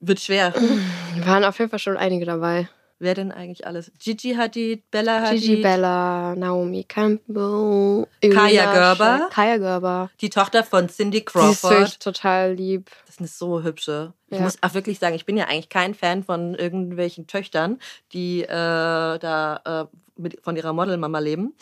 Wird 0.00 0.20
schwer. 0.20 0.52
waren 1.24 1.44
auf 1.44 1.58
jeden 1.58 1.70
Fall 1.70 1.78
schon 1.78 1.96
einige 1.96 2.24
dabei. 2.26 2.68
Wer 2.98 3.14
denn 3.14 3.30
eigentlich 3.30 3.66
alles? 3.66 3.92
Gigi 3.98 4.34
Hadid, 4.34 4.90
Bella 4.90 5.20
Hadid, 5.20 5.42
Gigi 5.42 5.62
Bella, 5.62 6.34
Naomi 6.34 6.82
Campbell, 6.84 8.06
Kaya 8.22 8.48
Irina 8.64 8.72
Gerber. 8.72 9.04
Shayk- 9.26 9.30
Kaya 9.30 9.56
Gerber. 9.58 10.10
die 10.20 10.30
Tochter 10.30 10.64
von 10.64 10.88
Cindy 10.88 11.18
ist 11.18 11.26
Crawford. 11.26 11.70
wirklich 11.72 11.98
total 11.98 12.54
lieb. 12.54 12.90
Das 13.04 13.16
ist 13.16 13.18
eine 13.20 13.28
so 13.28 13.62
hübsche. 13.62 14.12
Ich 14.28 14.38
Ja. 14.38 14.44
muss 14.44 14.56
auch 14.62 14.72
wirklich 14.74 14.98
sagen, 14.98 15.14
ich 15.14 15.26
bin 15.26 15.36
ja 15.36 15.44
eigentlich 15.44 15.68
kein 15.68 15.94
Fan 15.94 16.24
von 16.24 16.54
irgendwelchen 16.54 17.26
Töchtern, 17.26 17.78
die 18.12 18.42
äh, 18.42 18.48
da 18.48 19.60
äh, 19.64 19.96
mit, 20.20 20.40
von 20.42 20.56
ihrer 20.56 20.72
Modelmama 20.72 21.18
leben. 21.18 21.54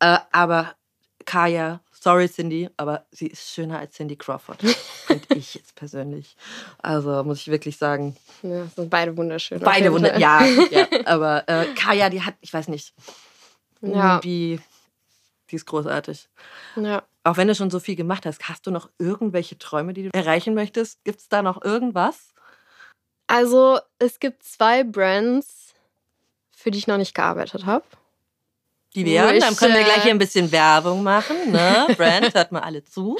Äh, 0.00 0.16
aber 0.32 0.72
Kaya, 1.26 1.80
sorry 2.08 2.26
Cindy, 2.30 2.70
aber 2.78 3.04
sie 3.10 3.26
ist 3.26 3.50
schöner 3.50 3.78
als 3.80 3.94
Cindy 3.94 4.16
Crawford. 4.16 4.62
Finde 4.62 5.26
ich 5.34 5.54
jetzt 5.54 5.74
persönlich. 5.74 6.36
Also 6.78 7.22
muss 7.22 7.40
ich 7.42 7.48
wirklich 7.48 7.76
sagen, 7.76 8.16
Ja, 8.42 8.64
sind 8.68 8.88
beide 8.88 9.14
wunderschön. 9.14 9.60
beide 9.60 9.84
jeden 9.84 9.94
Wunder. 9.94 10.10
Fall. 10.12 10.20
Ja, 10.20 10.42
ja, 10.70 10.86
aber 11.04 11.46
äh, 11.46 11.66
Kaya, 11.74 12.08
die 12.08 12.22
hat, 12.22 12.34
ich 12.40 12.50
weiß 12.54 12.68
nicht, 12.68 12.94
Ja. 13.82 14.14
irgendwie, 14.14 14.58
die 15.50 15.56
ist 15.56 15.66
großartig. 15.66 16.28
ja. 16.76 17.02
Auch 17.24 17.36
wenn 17.36 17.48
du 17.48 17.54
schon 17.54 17.68
so 17.70 17.78
viel 17.78 17.94
gemacht 17.96 18.24
hast, 18.24 18.48
hast 18.48 18.66
du 18.66 18.70
noch 18.70 18.88
irgendwelche 18.98 19.58
Träume, 19.58 19.92
die 19.92 20.04
du 20.04 20.10
erreichen 20.14 20.54
möchtest? 20.54 21.04
Gibt 21.04 21.20
es 21.20 21.28
da 21.28 21.42
noch 21.42 21.62
irgendwas? 21.62 22.32
Also, 23.26 23.80
es 23.98 24.18
gibt 24.18 24.42
zwei 24.44 24.82
Brands, 24.82 25.74
für 26.56 26.70
die 26.70 26.78
ich 26.78 26.86
noch 26.86 26.96
nicht 26.96 27.14
gearbeitet 27.14 27.66
habe. 27.66 27.84
Die 29.04 29.12
wären, 29.12 29.38
dann 29.40 29.56
können 29.56 29.74
wir 29.74 29.84
gleich 29.84 30.02
hier 30.02 30.12
ein 30.12 30.18
bisschen 30.18 30.50
Werbung 30.52 31.02
machen. 31.02 31.52
Ne? 31.52 31.86
Brand, 31.96 32.34
hört 32.34 32.52
mal 32.52 32.60
alle 32.60 32.84
zu. 32.84 33.18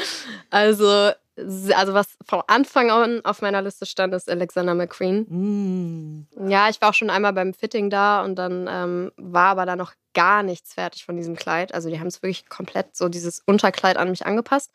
Also, 0.51 1.11
also 1.37 1.95
was 1.95 2.09
von 2.27 2.43
Anfang 2.47 2.91
an 2.91 3.25
auf 3.25 3.43
meiner 3.43 3.63
Liste 3.63 3.87
stand, 3.87 4.15
ist 4.15 4.29
Alexander 4.29 4.75
McQueen. 4.75 5.27
Mm. 5.29 6.49
Ja, 6.49 6.69
ich 6.69 6.81
war 6.81 6.91
auch 6.91 6.95
schon 6.95 7.11
einmal 7.11 7.33
beim 7.33 7.55
Fitting 7.55 7.91
da 7.91 8.23
und 8.25 8.37
dann 8.37 8.69
ähm, 8.71 9.13
war 9.17 9.51
aber 9.51 9.67
da 9.67 9.77
noch 9.77 9.93
gar 10.15 10.43
nichts 10.43 10.75
fertig 10.75 11.05
von 11.05 11.17
diesem 11.17 11.37
Kleid. 11.37 11.75
Also 11.75 11.91
die 11.91 12.01
haben 12.01 12.09
es 12.09 12.23
wirklich 12.23 12.49
komplett 12.49 12.97
so 12.97 13.09
dieses 13.09 13.41
Unterkleid 13.47 13.97
an 13.97 14.11
mich 14.11 14.27
angepasst. 14.27 14.73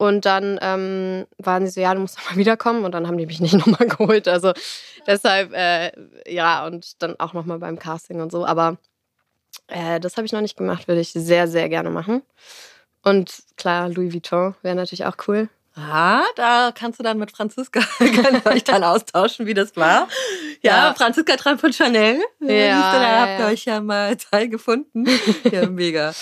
Und 0.00 0.24
dann 0.24 0.58
ähm, 0.62 1.26
waren 1.36 1.66
sie 1.66 1.72
so, 1.72 1.80
ja, 1.82 1.92
du 1.92 2.00
musst 2.00 2.16
noch 2.16 2.30
mal 2.30 2.36
wiederkommen. 2.38 2.86
Und 2.86 2.92
dann 2.92 3.06
haben 3.06 3.18
die 3.18 3.26
mich 3.26 3.38
nicht 3.42 3.52
nochmal 3.52 3.86
geholt. 3.86 4.28
Also 4.28 4.54
deshalb, 5.06 5.52
äh, 5.52 5.92
ja, 6.26 6.66
und 6.66 7.02
dann 7.02 7.20
auch 7.20 7.34
nochmal 7.34 7.58
beim 7.58 7.78
Casting 7.78 8.22
und 8.22 8.32
so. 8.32 8.46
Aber 8.46 8.78
äh, 9.70 10.00
das 10.00 10.16
habe 10.16 10.26
ich 10.26 10.32
noch 10.32 10.40
nicht 10.40 10.56
gemacht, 10.56 10.88
würde 10.88 11.00
ich 11.00 11.12
sehr, 11.12 11.48
sehr 11.48 11.68
gerne 11.68 11.90
machen. 11.90 12.22
Und 13.02 13.42
klar, 13.56 13.88
Louis 13.88 14.12
Vuitton 14.12 14.54
wäre 14.62 14.74
natürlich 14.74 15.04
auch 15.06 15.16
cool. 15.26 15.48
Ah, 15.76 16.24
da 16.36 16.72
kannst 16.74 16.98
du 16.98 17.02
dann 17.02 17.18
mit 17.18 17.30
Franziska 17.30 17.80
euch 18.44 18.64
dann 18.64 18.84
austauschen, 18.84 19.46
wie 19.46 19.54
das 19.54 19.76
war. 19.76 20.08
Ja, 20.62 20.88
Ja. 20.88 20.94
Franziska 20.94 21.36
Tran 21.36 21.58
von 21.58 21.72
Chanel. 21.72 22.20
Ja, 22.40 22.46
da 22.46 22.52
ja, 23.02 23.20
habt 23.20 23.38
ihr 23.38 23.46
ja. 23.46 23.50
euch 23.50 23.64
ja 23.64 23.80
mal 23.80 24.14
Teil 24.30 24.50
gefunden. 24.50 25.06
Ja, 25.50 25.66
mega. 25.70 26.12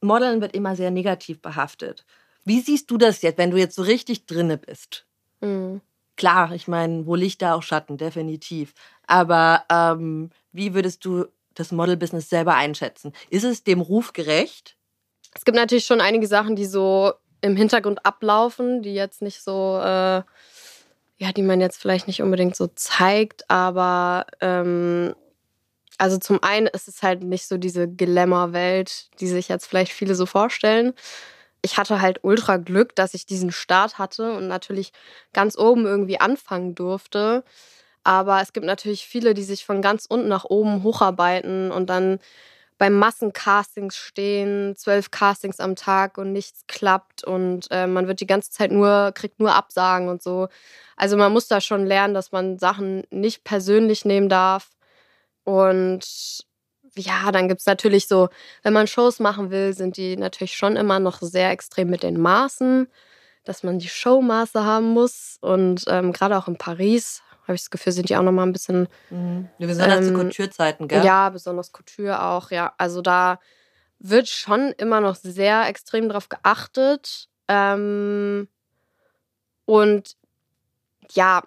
Modeln 0.00 0.40
wird 0.40 0.54
immer 0.54 0.76
sehr 0.76 0.92
negativ 0.92 1.42
behaftet. 1.42 2.04
Wie 2.44 2.60
siehst 2.60 2.88
du 2.92 2.96
das 2.96 3.22
jetzt, 3.22 3.38
wenn 3.38 3.50
du 3.50 3.56
jetzt 3.56 3.74
so 3.74 3.82
richtig 3.82 4.26
drinne 4.26 4.56
bist? 4.56 5.04
Mhm. 5.40 5.80
Klar, 6.16 6.52
ich 6.52 6.68
meine, 6.68 7.06
wo 7.06 7.16
Licht 7.16 7.42
da 7.42 7.54
auch 7.54 7.64
Schatten, 7.64 7.96
definitiv. 7.96 8.72
Aber 9.08 9.64
ähm, 9.68 10.30
wie 10.52 10.72
würdest 10.72 11.04
du 11.04 11.26
das 11.56 11.72
Model-Business 11.72 12.28
selber 12.28 12.54
einschätzen? 12.54 13.12
Ist 13.30 13.44
es 13.44 13.64
dem 13.64 13.80
Ruf 13.80 14.12
gerecht? 14.12 14.76
Es 15.34 15.44
gibt 15.44 15.56
natürlich 15.56 15.84
schon 15.84 16.00
einige 16.00 16.26
Sachen, 16.26 16.56
die 16.56 16.66
so 16.66 17.12
im 17.40 17.56
Hintergrund 17.56 18.06
ablaufen, 18.06 18.82
die 18.82 18.94
jetzt 18.94 19.22
nicht 19.22 19.42
so, 19.42 19.78
äh, 19.78 20.22
ja, 21.18 21.32
die 21.34 21.42
man 21.42 21.60
jetzt 21.60 21.80
vielleicht 21.80 22.06
nicht 22.06 22.22
unbedingt 22.22 22.56
so 22.56 22.68
zeigt, 22.68 23.50
aber 23.50 24.26
ähm, 24.40 25.14
also 25.98 26.18
zum 26.18 26.42
einen 26.42 26.66
ist 26.66 26.88
es 26.88 27.02
halt 27.02 27.22
nicht 27.22 27.46
so 27.46 27.56
diese 27.56 27.88
Glamour-Welt, 27.88 29.08
die 29.20 29.26
sich 29.26 29.48
jetzt 29.48 29.66
vielleicht 29.66 29.92
viele 29.92 30.14
so 30.14 30.26
vorstellen. 30.26 30.92
Ich 31.62 31.78
hatte 31.78 32.00
halt 32.00 32.20
ultra 32.22 32.58
Glück, 32.58 32.94
dass 32.94 33.14
ich 33.14 33.26
diesen 33.26 33.50
Start 33.50 33.98
hatte 33.98 34.32
und 34.32 34.46
natürlich 34.46 34.92
ganz 35.32 35.56
oben 35.58 35.86
irgendwie 35.86 36.20
anfangen 36.20 36.74
durfte. 36.74 37.44
Aber 38.06 38.40
es 38.40 38.52
gibt 38.52 38.64
natürlich 38.64 39.04
viele, 39.04 39.34
die 39.34 39.42
sich 39.42 39.66
von 39.66 39.82
ganz 39.82 40.06
unten 40.06 40.28
nach 40.28 40.44
oben 40.44 40.84
hocharbeiten 40.84 41.72
und 41.72 41.90
dann 41.90 42.20
bei 42.78 42.88
Massencastings 42.88 43.96
stehen, 43.96 44.76
zwölf 44.76 45.10
Castings 45.10 45.58
am 45.58 45.74
Tag 45.74 46.16
und 46.16 46.32
nichts 46.32 46.66
klappt 46.68 47.24
und 47.24 47.66
äh, 47.72 47.88
man 47.88 48.06
wird 48.06 48.20
die 48.20 48.26
ganze 48.28 48.52
Zeit 48.52 48.70
nur, 48.70 49.10
kriegt 49.12 49.40
nur 49.40 49.54
Absagen 49.54 50.08
und 50.08 50.22
so. 50.22 50.46
Also 50.96 51.16
man 51.16 51.32
muss 51.32 51.48
da 51.48 51.60
schon 51.60 51.84
lernen, 51.84 52.14
dass 52.14 52.30
man 52.30 52.60
Sachen 52.60 53.02
nicht 53.10 53.42
persönlich 53.42 54.04
nehmen 54.04 54.28
darf. 54.28 54.70
Und 55.44 56.46
ja, 56.96 57.32
dann 57.32 57.48
gibt 57.48 57.60
es 57.60 57.66
natürlich 57.66 58.06
so, 58.06 58.28
wenn 58.62 58.72
man 58.72 58.86
Shows 58.86 59.18
machen 59.18 59.50
will, 59.50 59.74
sind 59.74 59.96
die 59.96 60.16
natürlich 60.16 60.56
schon 60.56 60.76
immer 60.76 61.00
noch 61.00 61.20
sehr 61.22 61.50
extrem 61.50 61.90
mit 61.90 62.04
den 62.04 62.20
Maßen, 62.20 62.88
dass 63.44 63.64
man 63.64 63.80
die 63.80 63.88
Showmaße 63.88 64.64
haben 64.64 64.90
muss. 64.90 65.38
Und 65.40 65.84
ähm, 65.88 66.12
gerade 66.12 66.38
auch 66.38 66.48
in 66.48 66.58
Paris 66.58 67.22
habe 67.46 67.54
ich 67.54 67.62
das 67.62 67.70
Gefühl, 67.70 67.92
sind 67.92 68.08
die 68.08 68.16
auch 68.16 68.22
noch 68.22 68.32
mal 68.32 68.44
ein 68.44 68.52
bisschen 68.52 68.88
Mhm. 69.10 69.48
Wir 69.58 69.74
sind 69.74 69.90
ähm, 69.90 70.02
zu 70.02 70.12
Couture-Zeiten, 70.14 70.88
gell? 70.88 71.04
ja, 71.04 71.30
besonders 71.30 71.72
Couture 71.72 72.22
auch, 72.22 72.50
ja. 72.50 72.74
Also 72.78 73.02
da 73.02 73.38
wird 73.98 74.28
schon 74.28 74.72
immer 74.76 75.00
noch 75.00 75.14
sehr 75.16 75.66
extrem 75.68 76.08
drauf 76.08 76.28
geachtet. 76.28 77.28
Ähm, 77.48 78.48
und 79.64 80.16
ja, 81.12 81.42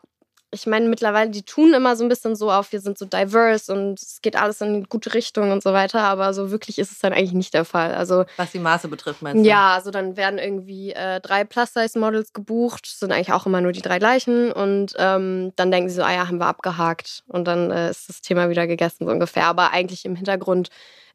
ich 0.52 0.66
meine, 0.66 0.88
mittlerweile, 0.88 1.30
die 1.30 1.44
tun 1.44 1.74
immer 1.74 1.96
so 1.96 2.04
ein 2.04 2.10
bisschen 2.10 2.36
so 2.36 2.52
auf, 2.52 2.72
wir 2.72 2.80
sind 2.80 2.98
so 2.98 3.06
diverse 3.06 3.72
und 3.72 4.02
es 4.02 4.20
geht 4.22 4.36
alles 4.36 4.62
in 4.62 4.82
die 4.82 4.90
gute 4.90 5.14
Richtung 5.14 5.52
und 5.52 5.62
so 5.62 5.74
weiter, 5.74 6.02
aber 6.02 6.34
so 6.34 6.50
wirklich 6.50 6.80
ist 6.80 6.92
es 6.92 7.00
dann 7.00 7.14
eigentlich 7.14 7.34
nicht 7.34 7.54
der 7.54 7.66
Fall. 7.66 7.94
Also 7.94 8.26
Was 8.38 8.52
die 8.52 8.60
Maße 8.60 8.88
betrifft, 8.88 9.22
meinst 9.22 9.46
du? 9.46 9.48
ja, 9.48 9.76
also 9.76 9.92
dann 9.92 10.18
werden 10.18 10.40
irgendwie 10.40 10.92
äh, 10.92 11.20
drei 11.22 11.44
Plus-Size-Models 11.44 12.34
gebucht, 12.34 12.88
sind 12.88 13.12
eigentlich 13.12 13.32
auch 13.32 13.46
immer 13.46 13.62
nur 13.62 13.74
die 13.74 13.82
drei 13.82 14.00
gleichen 14.00 14.52
und 14.52 14.96
ähm, 14.98 15.54
dann 15.56 15.70
denken 15.70 15.90
sie 15.90 15.96
so, 15.96 16.04
ah 16.04 16.14
ja, 16.14 16.28
haben 16.28 16.40
wir 16.40 16.48
abgehakt 16.48 17.24
und 17.28 17.46
dann 17.48 17.70
äh, 17.70 17.92
ist 17.92 18.10
das 18.10 18.22
Thema 18.22 18.50
wieder 18.50 18.66
gegessen 18.66 19.06
so 19.06 19.12
ungefähr. 19.12 19.46
Aber 19.46 19.72
eigentlich 19.72 20.04
im 20.06 20.16
Hintergrund 20.16 20.70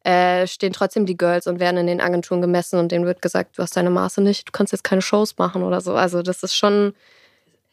äh, 0.04 0.46
stehen 0.46 0.72
trotzdem 0.72 1.06
die 1.06 1.16
Girls 1.16 1.46
und 1.46 1.58
werden 1.58 1.78
in 1.78 1.86
den 1.86 2.00
Agenturen 2.00 2.40
gemessen 2.40 2.78
und 2.78 2.92
denen 2.92 3.06
wird 3.06 3.22
gesagt, 3.22 3.58
du 3.58 3.62
hast 3.62 3.76
deine 3.76 3.90
Maße 3.90 4.20
nicht, 4.20 4.48
du 4.48 4.52
kannst 4.52 4.72
jetzt 4.72 4.84
keine 4.84 5.02
Shows 5.02 5.38
machen 5.38 5.62
oder 5.62 5.80
so. 5.80 5.94
Also 5.94 6.22
das 6.22 6.42
ist 6.42 6.54
schon 6.54 6.94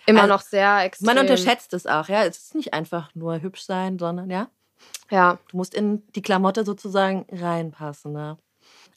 immer 0.05 0.21
Also, 0.21 0.33
noch 0.33 0.41
sehr 0.41 0.83
extrem. 0.83 1.07
Man 1.07 1.17
unterschätzt 1.19 1.73
es 1.73 1.85
auch, 1.85 2.07
ja. 2.09 2.23
Es 2.23 2.37
ist 2.37 2.55
nicht 2.55 2.73
einfach 2.73 3.13
nur 3.15 3.41
hübsch 3.41 3.61
sein, 3.63 3.99
sondern 3.99 4.29
ja. 4.29 4.49
Ja, 5.09 5.39
Du 5.49 5.57
musst 5.57 5.75
in 5.75 6.03
die 6.15 6.21
Klamotte 6.21 6.63
sozusagen 6.65 7.25
reinpassen, 7.31 8.13
ne? 8.13 8.37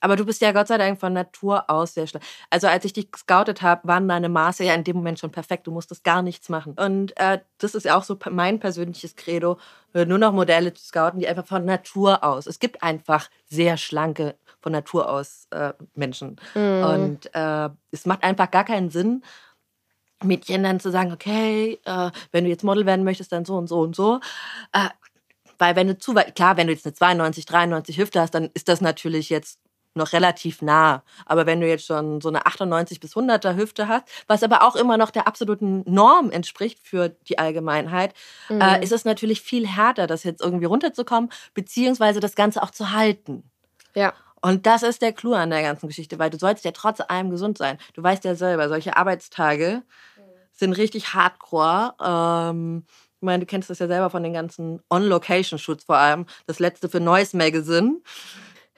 Aber 0.00 0.16
du 0.16 0.26
bist 0.26 0.42
ja 0.42 0.52
Gott 0.52 0.68
sei 0.68 0.76
Dank 0.76 1.00
von 1.00 1.14
Natur 1.14 1.70
aus 1.70 1.94
sehr 1.94 2.06
schlank. 2.06 2.24
Also 2.50 2.66
als 2.66 2.84
ich 2.84 2.92
dich 2.92 3.10
gescoutet 3.10 3.62
habe, 3.62 3.88
waren 3.88 4.06
deine 4.06 4.28
Maße 4.28 4.62
ja 4.62 4.74
in 4.74 4.84
dem 4.84 4.96
Moment 4.96 5.18
schon 5.18 5.30
perfekt. 5.30 5.66
Du 5.66 5.70
musstest 5.70 6.04
gar 6.04 6.20
nichts 6.20 6.50
machen. 6.50 6.74
Und 6.78 7.18
äh, 7.18 7.38
das 7.56 7.74
ist 7.74 7.84
ja 7.84 7.96
auch 7.96 8.02
so 8.02 8.18
mein 8.30 8.60
persönliches 8.60 9.16
Credo, 9.16 9.58
äh, 9.94 10.04
nur 10.04 10.18
noch 10.18 10.32
Modelle 10.32 10.74
zu 10.74 10.84
scouten, 10.84 11.20
die 11.20 11.26
einfach 11.26 11.46
von 11.46 11.64
Natur 11.64 12.22
aus. 12.22 12.46
Es 12.46 12.58
gibt 12.58 12.82
einfach 12.82 13.30
sehr 13.46 13.78
schlanke 13.78 14.36
von 14.60 14.72
Natur 14.72 15.08
aus 15.08 15.46
äh, 15.52 15.72
Menschen. 15.94 16.36
Mhm. 16.54 16.84
Und 16.84 17.34
äh, 17.34 17.70
es 17.90 18.04
macht 18.04 18.24
einfach 18.24 18.50
gar 18.50 18.64
keinen 18.64 18.90
Sinn, 18.90 19.24
Mädchen 20.24 20.62
dann 20.62 20.80
zu 20.80 20.90
sagen, 20.90 21.12
okay, 21.12 21.78
äh, 21.84 22.10
wenn 22.32 22.44
du 22.44 22.50
jetzt 22.50 22.64
Model 22.64 22.86
werden 22.86 23.04
möchtest, 23.04 23.32
dann 23.32 23.44
so 23.44 23.56
und 23.56 23.68
so 23.68 23.80
und 23.80 23.94
so. 23.96 24.20
Äh, 24.72 24.88
weil 25.58 25.76
wenn 25.76 25.86
du 25.86 25.96
zu 25.98 26.14
weit, 26.14 26.34
klar, 26.34 26.56
wenn 26.56 26.66
du 26.66 26.72
jetzt 26.72 26.84
eine 26.86 26.94
92, 26.94 27.46
93 27.46 27.98
Hüfte 27.98 28.20
hast, 28.20 28.34
dann 28.34 28.50
ist 28.54 28.68
das 28.68 28.80
natürlich 28.80 29.30
jetzt 29.30 29.60
noch 29.96 30.12
relativ 30.12 30.60
nah. 30.60 31.04
Aber 31.24 31.46
wenn 31.46 31.60
du 31.60 31.68
jetzt 31.68 31.86
schon 31.86 32.20
so 32.20 32.28
eine 32.28 32.46
98 32.46 32.98
bis 32.98 33.14
100er 33.14 33.54
Hüfte 33.54 33.86
hast, 33.86 34.08
was 34.26 34.42
aber 34.42 34.62
auch 34.66 34.74
immer 34.74 34.96
noch 34.96 35.10
der 35.12 35.28
absoluten 35.28 35.84
Norm 35.86 36.32
entspricht 36.32 36.80
für 36.82 37.10
die 37.28 37.38
Allgemeinheit, 37.38 38.12
Mhm. 38.48 38.60
äh, 38.60 38.82
ist 38.82 38.90
es 38.90 39.04
natürlich 39.04 39.40
viel 39.40 39.68
härter, 39.68 40.08
das 40.08 40.24
jetzt 40.24 40.42
irgendwie 40.42 40.64
runterzukommen, 40.64 41.30
beziehungsweise 41.54 42.18
das 42.18 42.34
Ganze 42.34 42.60
auch 42.62 42.70
zu 42.70 42.90
halten. 42.90 43.44
ja. 43.94 44.12
Und 44.42 44.66
das 44.66 44.82
ist 44.82 45.00
der 45.00 45.14
Clou 45.14 45.32
an 45.32 45.48
der 45.48 45.62
ganzen 45.62 45.86
Geschichte, 45.88 46.18
weil 46.18 46.28
du 46.28 46.38
sollst 46.38 46.66
ja 46.66 46.72
trotz 46.72 47.00
allem 47.00 47.30
gesund 47.30 47.56
sein. 47.56 47.78
Du 47.94 48.02
weißt 48.02 48.24
ja 48.24 48.34
selber, 48.34 48.68
solche 48.68 48.94
Arbeitstage 48.94 49.82
sind 50.58 50.72
richtig 50.74 51.14
hardcore. 51.14 51.94
Ähm, 52.02 52.84
ich 53.16 53.22
meine, 53.22 53.40
du 53.40 53.46
kennst 53.46 53.70
das 53.70 53.78
ja 53.78 53.86
selber 53.86 54.10
von 54.10 54.22
den 54.22 54.32
ganzen 54.34 54.80
On-Location-Shoots 54.90 55.84
vor 55.84 55.96
allem. 55.96 56.26
Das 56.46 56.58
letzte 56.58 56.88
für 56.88 57.00
Neues 57.00 57.32
Magazine. 57.32 58.00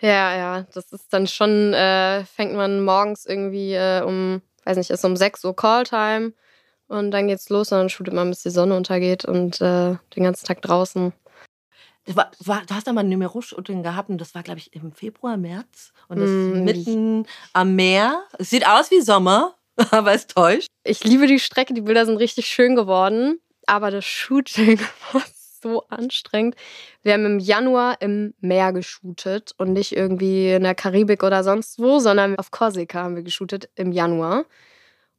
Ja, 0.00 0.36
ja, 0.36 0.62
das 0.74 0.92
ist 0.92 1.12
dann 1.12 1.26
schon, 1.26 1.72
äh, 1.72 2.24
fängt 2.24 2.54
man 2.54 2.84
morgens 2.84 3.24
irgendwie 3.24 3.72
äh, 3.74 4.02
um, 4.02 4.42
weiß 4.64 4.76
nicht, 4.76 4.90
ist 4.90 5.04
um 5.04 5.16
6 5.16 5.44
Uhr 5.44 5.56
Calltime 5.56 6.32
und 6.88 7.10
dann 7.12 7.28
geht's 7.28 7.48
los 7.48 7.72
und 7.72 7.78
dann 7.78 7.88
shootet 7.88 8.12
man, 8.14 8.28
bis 8.30 8.42
die 8.42 8.50
Sonne 8.50 8.76
untergeht 8.76 9.24
und 9.24 9.60
äh, 9.60 9.96
den 10.14 10.22
ganzen 10.22 10.46
Tag 10.46 10.60
draußen. 10.62 11.12
War, 12.08 12.30
war, 12.44 12.62
du 12.66 12.74
hast 12.74 12.86
da 12.86 12.92
mal 12.92 13.00
ein 13.00 13.08
Numero-Shooting 13.08 13.82
gehabt 13.82 14.10
und 14.10 14.18
das 14.20 14.34
war, 14.34 14.42
glaube 14.44 14.60
ich, 14.60 14.72
im 14.74 14.92
Februar, 14.92 15.36
März. 15.36 15.92
Und 16.08 16.20
das 16.20 16.30
Mm, 16.30 16.54
ist 16.54 16.64
mitten 16.64 17.26
am 17.52 17.74
Meer. 17.74 18.22
Es 18.38 18.50
sieht 18.50 18.66
aus 18.66 18.90
wie 18.92 19.00
Sommer, 19.00 19.56
aber 19.90 20.14
es 20.14 20.26
täuscht. 20.26 20.68
Ich 20.84 21.04
liebe 21.04 21.26
die 21.26 21.38
Strecke, 21.38 21.74
die 21.74 21.82
Bilder 21.82 22.06
sind 22.06 22.16
richtig 22.16 22.46
schön 22.46 22.76
geworden, 22.76 23.40
aber 23.66 23.90
das 23.90 24.04
Shooting 24.04 24.80
war 25.12 25.22
so 25.62 25.86
anstrengend. 25.88 26.56
Wir 27.02 27.14
haben 27.14 27.26
im 27.26 27.38
Januar 27.38 28.00
im 28.00 28.34
Meer 28.40 28.72
geshootet 28.72 29.52
und 29.58 29.72
nicht 29.72 29.92
irgendwie 29.92 30.52
in 30.52 30.62
der 30.62 30.74
Karibik 30.74 31.22
oder 31.22 31.42
sonst 31.44 31.78
wo, 31.78 31.98
sondern 31.98 32.38
auf 32.38 32.50
Korsika 32.50 33.02
haben 33.02 33.16
wir 33.16 33.22
geshootet 33.22 33.68
im 33.74 33.92
Januar. 33.92 34.44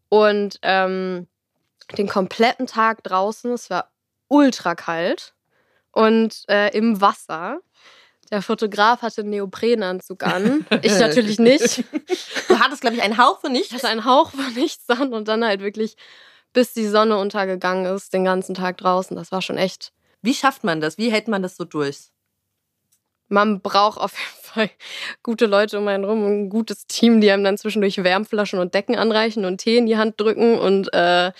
Und 0.10 0.60
ähm, 0.62 1.28
den 1.98 2.08
kompletten 2.08 2.67
Tag 2.67 3.04
draußen, 3.04 3.52
es 3.52 3.70
war 3.70 3.91
ultra 4.28 4.76
kalt 4.76 5.34
und 5.91 6.43
äh, 6.50 6.76
im 6.78 7.02
Wasser. 7.02 7.60
Der 8.31 8.41
Fotograf 8.41 9.01
hatte 9.01 9.21
einen 9.21 9.29
Neoprenanzug 9.31 10.23
an. 10.23 10.65
Ich 10.81 10.97
natürlich 10.99 11.39
nicht. 11.39 11.83
Du 12.47 12.59
hattest, 12.59 12.81
glaube 12.81 12.95
ich, 12.95 13.01
einen 13.03 13.17
Hauch 13.17 13.39
von 13.41 13.53
Ich 13.53 13.59
nichts. 13.59 13.73
hatte 13.73 13.87
einen 13.87 14.05
Hauch 14.05 14.31
von 14.31 14.53
nichts 14.55 14.89
an 14.89 15.13
und 15.13 15.27
dann 15.27 15.45
halt 15.45 15.61
wirklich, 15.61 15.95
bis 16.53 16.73
die 16.73 16.87
Sonne 16.87 17.17
untergegangen 17.17 17.85
ist, 17.85 18.13
den 18.13 18.23
ganzen 18.25 18.55
Tag 18.55 18.77
draußen. 18.77 19.15
Das 19.15 19.31
war 19.31 19.41
schon 19.41 19.57
echt. 19.57 19.91
Wie 20.21 20.33
schafft 20.33 20.63
man 20.63 20.81
das? 20.81 20.97
Wie 20.97 21.11
hält 21.11 21.27
man 21.27 21.43
das 21.43 21.55
so 21.55 21.65
durch? 21.65 22.09
Man 23.27 23.61
braucht 23.61 23.99
auf 23.99 24.13
jeden 24.13 24.43
Fall 24.43 24.69
gute 25.23 25.45
Leute 25.45 25.77
um 25.77 25.87
einen 25.87 26.05
rum 26.05 26.23
und 26.23 26.31
ein 26.43 26.49
gutes 26.49 26.87
Team, 26.87 27.21
die 27.21 27.29
einem 27.29 27.43
dann 27.43 27.57
zwischendurch 27.57 28.03
Wärmflaschen 28.03 28.59
und 28.59 28.73
Decken 28.73 28.95
anreichen 28.95 29.45
und 29.45 29.59
Tee 29.59 29.77
in 29.77 29.85
die 29.85 29.97
Hand 29.97 30.19
drücken. 30.19 30.57
Und 30.57 30.91
äh, 30.93 31.31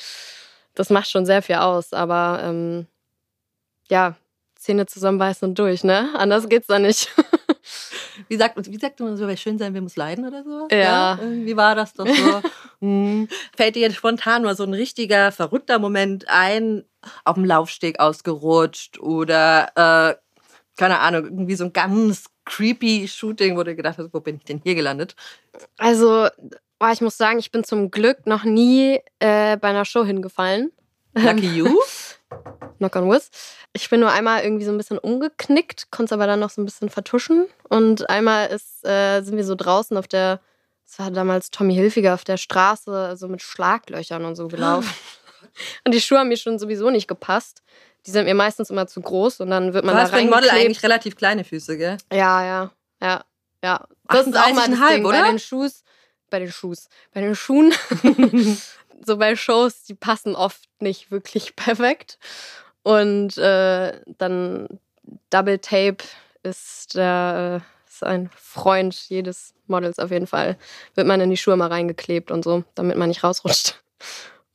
das 0.76 0.90
macht 0.90 1.10
schon 1.10 1.26
sehr 1.26 1.42
viel 1.42 1.56
aus. 1.56 1.94
Aber 1.94 2.42
ähm, 2.44 2.88
ja, 3.90 4.16
Zähne 4.60 4.86
zusammenbeißen 4.86 5.48
und 5.48 5.60
durch, 5.60 5.84
ne? 5.84 6.10
Anders 6.16 6.50
geht's 6.50 6.68
da 6.68 6.80
nicht. 6.80 7.12
Wie 8.28 8.38
sagt, 8.38 8.56
wie 8.72 8.78
sagt 8.78 9.00
man 9.00 9.18
so, 9.18 9.28
wer 9.28 9.38
schön 9.38 9.58
sein 9.58 9.74
will, 9.74 9.82
muss 9.82 9.96
leiden 9.96 10.26
oder 10.26 10.44
so? 10.44 10.68
Ja. 10.72 11.20
Wie 11.22 11.56
war 11.56 11.76
das 11.76 11.94
doch 11.94 12.08
so? 12.08 12.42
Hm. 12.80 13.28
Fällt 13.56 13.76
dir 13.76 13.82
jetzt 13.82 13.96
spontan 13.96 14.44
mal 14.44 14.56
so 14.56 14.62
ein 14.62 14.74
richtiger, 14.74 15.32
verrückter 15.32 15.80
Moment 15.80 16.26
ein, 16.28 16.84
auf 17.26 17.34
dem 17.34 17.44
Laufsteg 17.44 18.00
ausgerutscht 18.00 19.00
oder, 19.00 19.70
äh, 19.76 20.16
keine 20.78 21.00
Ahnung, 21.00 21.24
irgendwie 21.24 21.56
so 21.56 21.64
ein 21.64 21.74
ganz 21.74 22.26
creepy 22.46 23.08
Shooting, 23.08 23.58
wo 23.58 23.64
du 23.64 23.76
gedacht 23.76 23.98
hast, 23.98 24.14
wo 24.14 24.20
bin 24.20 24.36
ich 24.36 24.44
denn 24.44 24.62
hier 24.64 24.76
gelandet? 24.76 25.16
Also, 25.80 26.28
oh, 26.80 26.88
ich 26.94 27.02
muss 27.02 27.18
sagen, 27.18 27.40
ich 27.40 27.50
bin 27.50 27.64
zum 27.64 27.90
Glück 27.90 28.28
noch 28.28 28.44
nie 28.44 29.00
äh, 29.18 29.58
bei 29.58 29.70
einer 29.70 29.86
Show 29.86 30.06
hingefallen. 30.06 30.72
Lucky 31.16 31.48
you? 31.48 31.80
Knock 32.78 32.96
on 32.96 33.08
wood. 33.08 33.22
Ich 33.74 33.90
bin 33.90 34.00
nur 34.00 34.12
einmal 34.12 34.44
irgendwie 34.44 34.66
so 34.66 34.72
ein 34.72 34.78
bisschen 34.78 34.98
umgeknickt, 34.98 35.92
konnte 35.92 36.06
es 36.06 36.12
aber 36.14 36.28
dann 36.28 36.40
noch 36.40 36.50
so 36.50 36.62
ein 36.62 36.66
bisschen 36.66 36.90
vertuschen. 36.90 37.46
Und 37.70 38.10
einmal 38.10 38.48
ist, 38.48 38.86
äh, 38.86 39.22
sind 39.22 39.38
wir 39.38 39.44
so 39.46 39.56
draußen 39.56 39.98
auf 39.98 40.08
der, 40.08 40.40
es 40.86 40.98
war 41.00 41.12
damals 41.12 41.52
Tommy 41.52 41.74
Hilfiger, 41.76 42.14
auf 42.14 42.24
der 42.24 42.38
Straße, 42.38 43.16
so 43.18 43.28
mit 43.28 43.42
Schlaglöchern 43.42 44.26
und 44.26 44.36
so 44.36 44.48
gelaufen. 44.48 44.90
und 45.86 45.94
die 45.94 46.02
Schuhe 46.02 46.20
haben 46.20 46.30
mir 46.30 46.38
schon 46.38 46.60
sowieso 46.60 46.90
nicht 46.90 47.08
gepasst. 47.08 47.62
Die 48.06 48.12
sind 48.12 48.26
mir 48.26 48.36
meistens 48.36 48.70
immer 48.70 48.88
zu 48.88 49.02
groß 49.02 49.42
und 49.42 49.50
dann 49.50 49.74
wird 49.74 49.84
Du 49.84 49.88
man 49.88 49.98
hast 49.98 50.12
da 50.12 50.18
für 50.18 50.22
ein 50.22 50.28
Model 50.30 50.36
reingeklebt. 50.50 50.66
eigentlich 50.66 50.84
relativ 50.84 51.16
kleine 51.18 51.44
Füße, 51.44 51.78
gell? 51.78 51.98
Ja, 52.12 52.44
ja, 52.46 52.72
ja, 53.02 53.24
ja. 53.64 53.86
Das 54.08 54.28
ist 54.28 54.38
auch 54.38 54.54
mal 54.54 54.70
das 54.70 54.80
38,5, 54.80 54.90
Ding 54.94 55.06
oder? 55.06 55.22
bei 55.24 55.28
den 55.30 55.40
Schuhen. 55.40 55.72
Bei 56.30 56.40
den 56.40 56.52
Schuhen. 56.52 56.78
Bei 57.14 57.22
den 57.22 57.36
Schuhen. 57.36 57.74
so 59.06 59.18
bei 59.18 59.36
Shows, 59.36 59.84
die 59.84 59.94
passen 59.94 60.36
oft 60.36 60.62
nicht 60.80 61.12
wirklich 61.12 61.56
perfekt. 61.58 62.18
Und 62.88 63.38
äh, 63.38 64.00
dann 64.18 64.80
Double 65.30 65.60
Tape 65.60 65.98
ist, 66.44 66.96
der, 66.96 67.62
äh, 67.62 67.86
ist 67.86 68.02
ein 68.02 68.30
Freund 68.34 68.96
jedes 69.10 69.54
Models 69.66 70.00
auf 70.00 70.10
jeden 70.10 70.26
Fall. 70.26 70.58
Wird 70.96 71.06
man 71.06 71.20
in 71.20 71.30
die 71.30 71.36
Schuhe 71.36 71.58
mal 71.58 71.68
reingeklebt 71.68 72.32
und 72.32 72.46
so, 72.46 72.64
damit 72.76 72.96
man 72.96 73.10
nicht 73.10 73.26
rausrutscht. 73.26 73.84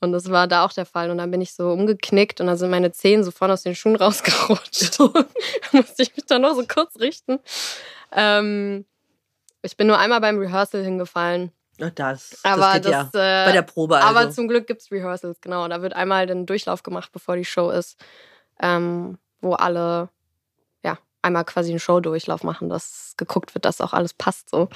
Und 0.01 0.13
das 0.13 0.31
war 0.31 0.49
da 0.49 0.65
auch 0.65 0.73
der 0.73 0.87
Fall. 0.87 1.11
Und 1.11 1.19
dann 1.19 1.31
bin 1.31 1.43
ich 1.43 1.53
so 1.53 1.73
umgeknickt 1.73 2.41
und 2.41 2.47
dann 2.47 2.57
sind 2.57 2.71
meine 2.71 2.91
Zehen 2.91 3.23
so 3.23 3.33
vorne 3.33 3.53
aus 3.53 3.65
den 3.65 3.75
Schuhen 3.75 3.97
rausgerutscht. 3.97 4.99
musste 5.73 6.03
ich 6.03 6.17
mich 6.17 6.25
dann 6.25 6.41
noch 6.41 6.55
so 6.55 6.65
kurz 6.67 6.99
richten. 7.01 7.39
Ähm, 8.13 8.87
ich 9.61 9.77
bin 9.77 9.89
nur 9.89 9.99
einmal 9.99 10.23
beim 10.23 10.39
Rehearsal 10.39 10.83
hingefallen. 10.83 11.53
Das, 11.79 12.39
Aber 12.45 12.57
das 12.61 12.73
geht 12.75 12.85
das, 12.87 13.11
ja. 13.15 13.45
äh, 13.45 13.47
Bei 13.47 13.53
der 13.53 13.63
Probe 13.63 13.97
also. 13.97 14.07
aber 14.09 14.31
zum 14.31 14.47
Glück 14.47 14.67
gibt 14.67 14.83
es 14.83 14.91
Rehearsals, 14.93 15.41
genau. 15.41 15.67
Da 15.69 15.83
wird 15.83 15.95
einmal 15.95 16.27
den 16.27 16.47
Durchlauf 16.47 16.83
gemacht, 16.83 17.11
bevor 17.13 17.35
die 17.37 17.45
Show 17.45 17.71
ist, 17.71 17.97
ähm, 18.61 19.19
wo 19.41 19.55
alle 19.55 20.09
ja 20.85 20.99
einmal 21.23 21.45
quasi 21.45 21.71
einen 21.71 21.81
Showdurchlauf 21.81 22.45
machen, 22.45 22.69
dass 22.69 23.15
geguckt 23.17 23.55
wird, 23.55 23.65
dass 23.65 23.81
auch 23.81 23.93
alles 23.95 24.15
passt 24.15 24.51
so. 24.51 24.69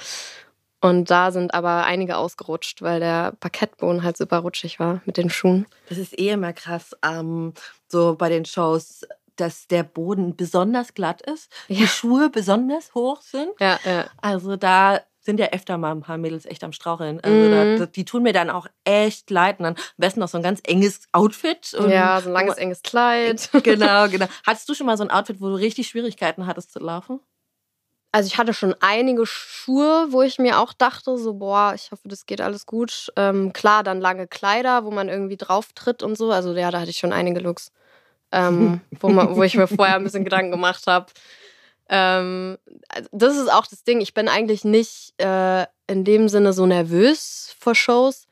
Und 0.80 1.11
da 1.11 1.32
sind 1.32 1.54
aber 1.54 1.85
einige 1.85 2.16
ausgerutscht, 2.16 2.82
weil 2.82 3.00
der 3.00 3.32
Parkettboden 3.40 4.02
halt 4.02 4.16
super 4.16 4.38
rutschig 4.38 4.78
war 4.78 5.00
mit 5.04 5.16
den 5.16 5.30
Schuhen. 5.30 5.66
Das 5.88 5.98
ist 5.98 6.18
eh 6.18 6.30
immer 6.30 6.52
krass, 6.52 6.96
ähm, 7.04 7.54
so 7.88 8.14
bei 8.14 8.28
den 8.28 8.44
Shows, 8.44 9.06
dass 9.37 9.66
der 9.68 9.82
Boden 9.82 10.37
besonders 10.37 10.94
glatt 10.94 11.22
ist, 11.22 11.50
die 11.68 11.82
Ja. 11.82 11.87
Schuhe 11.87 12.30
besonders 12.30 12.94
hoch 12.94 13.20
sind. 13.22 13.50
Ja, 13.61 13.78
ja. 13.85 14.06
Also 14.20 14.56
da 14.56 15.00
sind 15.26 15.38
ja 15.38 15.48
öfter 15.52 15.76
mal 15.76 15.90
ein 15.90 16.00
paar 16.00 16.16
Mädels 16.16 16.46
echt 16.46 16.64
am 16.64 16.72
Straucheln. 16.72 17.20
Also 17.20 17.48
Mhm. 17.48 17.76
da, 17.78 17.86
die 17.86 18.04
tun 18.06 18.22
mir 18.22 18.32
dann 18.32 18.48
auch 18.48 18.66
echt 18.84 19.28
leid. 19.30 19.58
Und 19.58 19.64
dann 19.64 19.74
am 19.74 19.82
besten 19.98 20.20
noch 20.20 20.28
so 20.28 20.38
ein 20.38 20.42
ganz 20.42 20.60
enges 20.66 21.00
Outfit. 21.12 21.74
Und 21.74 21.90
ja, 21.90 22.18
so 22.22 22.30
ein 22.30 22.32
langes, 22.32 22.56
enges 22.56 22.82
Kleid. 22.82 23.50
Genau, 23.62 24.08
genau. 24.08 24.26
Hattest 24.46 24.68
du 24.68 24.74
schon 24.74 24.86
mal 24.86 24.96
so 24.96 25.04
ein 25.04 25.10
Outfit, 25.10 25.40
wo 25.40 25.48
du 25.48 25.54
richtig 25.56 25.88
Schwierigkeiten 25.88 26.46
hattest 26.46 26.72
zu 26.72 26.78
laufen? 26.78 27.20
Also 28.12 28.28
ich 28.28 28.38
hatte 28.38 28.54
schon 28.54 28.74
einige 28.80 29.26
Schuhe, 29.26 30.06
wo 30.10 30.22
ich 30.22 30.38
mir 30.38 30.59
auch 30.61 30.72
dachte, 30.72 31.18
so, 31.18 31.34
boah, 31.34 31.72
ich 31.74 31.90
hoffe, 31.90 32.09
das 32.09 32.24
geht 32.24 32.40
alles 32.40 32.64
gut. 32.64 33.12
Ähm, 33.16 33.53
klar, 33.53 33.82
dann 33.82 34.01
lange 34.01 34.26
Kleider, 34.26 34.84
wo 34.84 34.90
man 34.90 35.11
irgendwie 35.11 35.36
drauf 35.36 35.74
tritt 35.74 36.03
und 36.03 36.16
so. 36.16 36.30
Also 36.30 36.55
ja, 36.55 36.70
da 36.70 36.80
hatte 36.80 36.90
ich 36.90 36.96
schon 36.96 37.12
einige 37.12 37.40
Looks, 37.40 37.72
ähm, 38.32 38.80
wo, 39.01 39.09
man, 39.09 39.36
wo 39.36 39.42
ich 39.42 39.57
mir 39.57 39.66
vorher 39.66 39.96
ein 39.96 40.05
bisschen 40.05 40.24
Gedanken 40.24 40.51
gemacht 40.53 40.86
habe. 40.86 41.07
Ähm, 41.89 42.59
also 42.89 43.09
das 43.12 43.37
ist 43.37 43.53
auch 43.53 43.66
das 43.66 43.84
Ding. 43.84 44.01
Ich 44.01 44.14
bin 44.14 44.28
eigentlich 44.28 44.64
nicht 44.64 45.14
äh, 45.20 45.66
in 45.87 46.05
dem 46.05 46.28
Sinne 46.28 46.53
so 46.53 46.66
nervös 46.66 47.55
vor 47.59 47.74
Shows, 47.74 48.26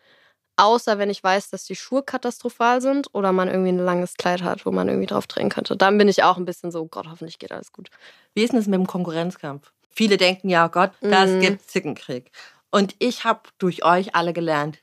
außer 0.57 0.99
wenn 0.99 1.11
ich 1.11 1.23
weiß, 1.23 1.51
dass 1.51 1.65
die 1.65 1.77
Schuhe 1.77 2.03
katastrophal 2.03 2.81
sind 2.81 3.09
oder 3.13 3.33
man 3.33 3.49
irgendwie 3.49 3.71
ein 3.73 3.79
langes 3.79 4.15
Kleid 4.15 4.43
hat, 4.43 4.67
wo 4.67 4.71
man 4.73 4.89
irgendwie 4.89 5.07
drauf 5.07 5.27
drehen 5.27 5.49
könnte. 5.51 5.77
Dann 5.77 5.99
bin 5.99 6.09
ich 6.09 6.23
auch 6.23 6.37
ein 6.37 6.45
bisschen 6.45 6.71
so, 6.71 6.83
oh 6.83 6.89
Gott, 6.89 7.07
hoffentlich 7.09 7.39
geht 7.39 7.53
alles 7.53 7.73
gut. 7.73 7.91
Wie 8.35 8.43
ist 8.43 8.53
denn 8.53 8.61
das 8.61 8.67
mit 8.67 8.79
dem 8.79 8.87
Konkurrenzkampf? 8.87 9.73
Viele 9.91 10.17
denken, 10.17 10.49
ja 10.49 10.67
oh 10.67 10.71
Gott, 10.71 10.93
das 11.01 11.31
Mhm. 11.31 11.41
gibt 11.41 11.71
Zickenkrieg. 11.71 12.31
Und 12.71 12.97
ich 12.99 13.25
habe 13.25 13.43
durch 13.59 13.85
euch 13.85 14.15
alle 14.15 14.33
gelernt, 14.33 14.81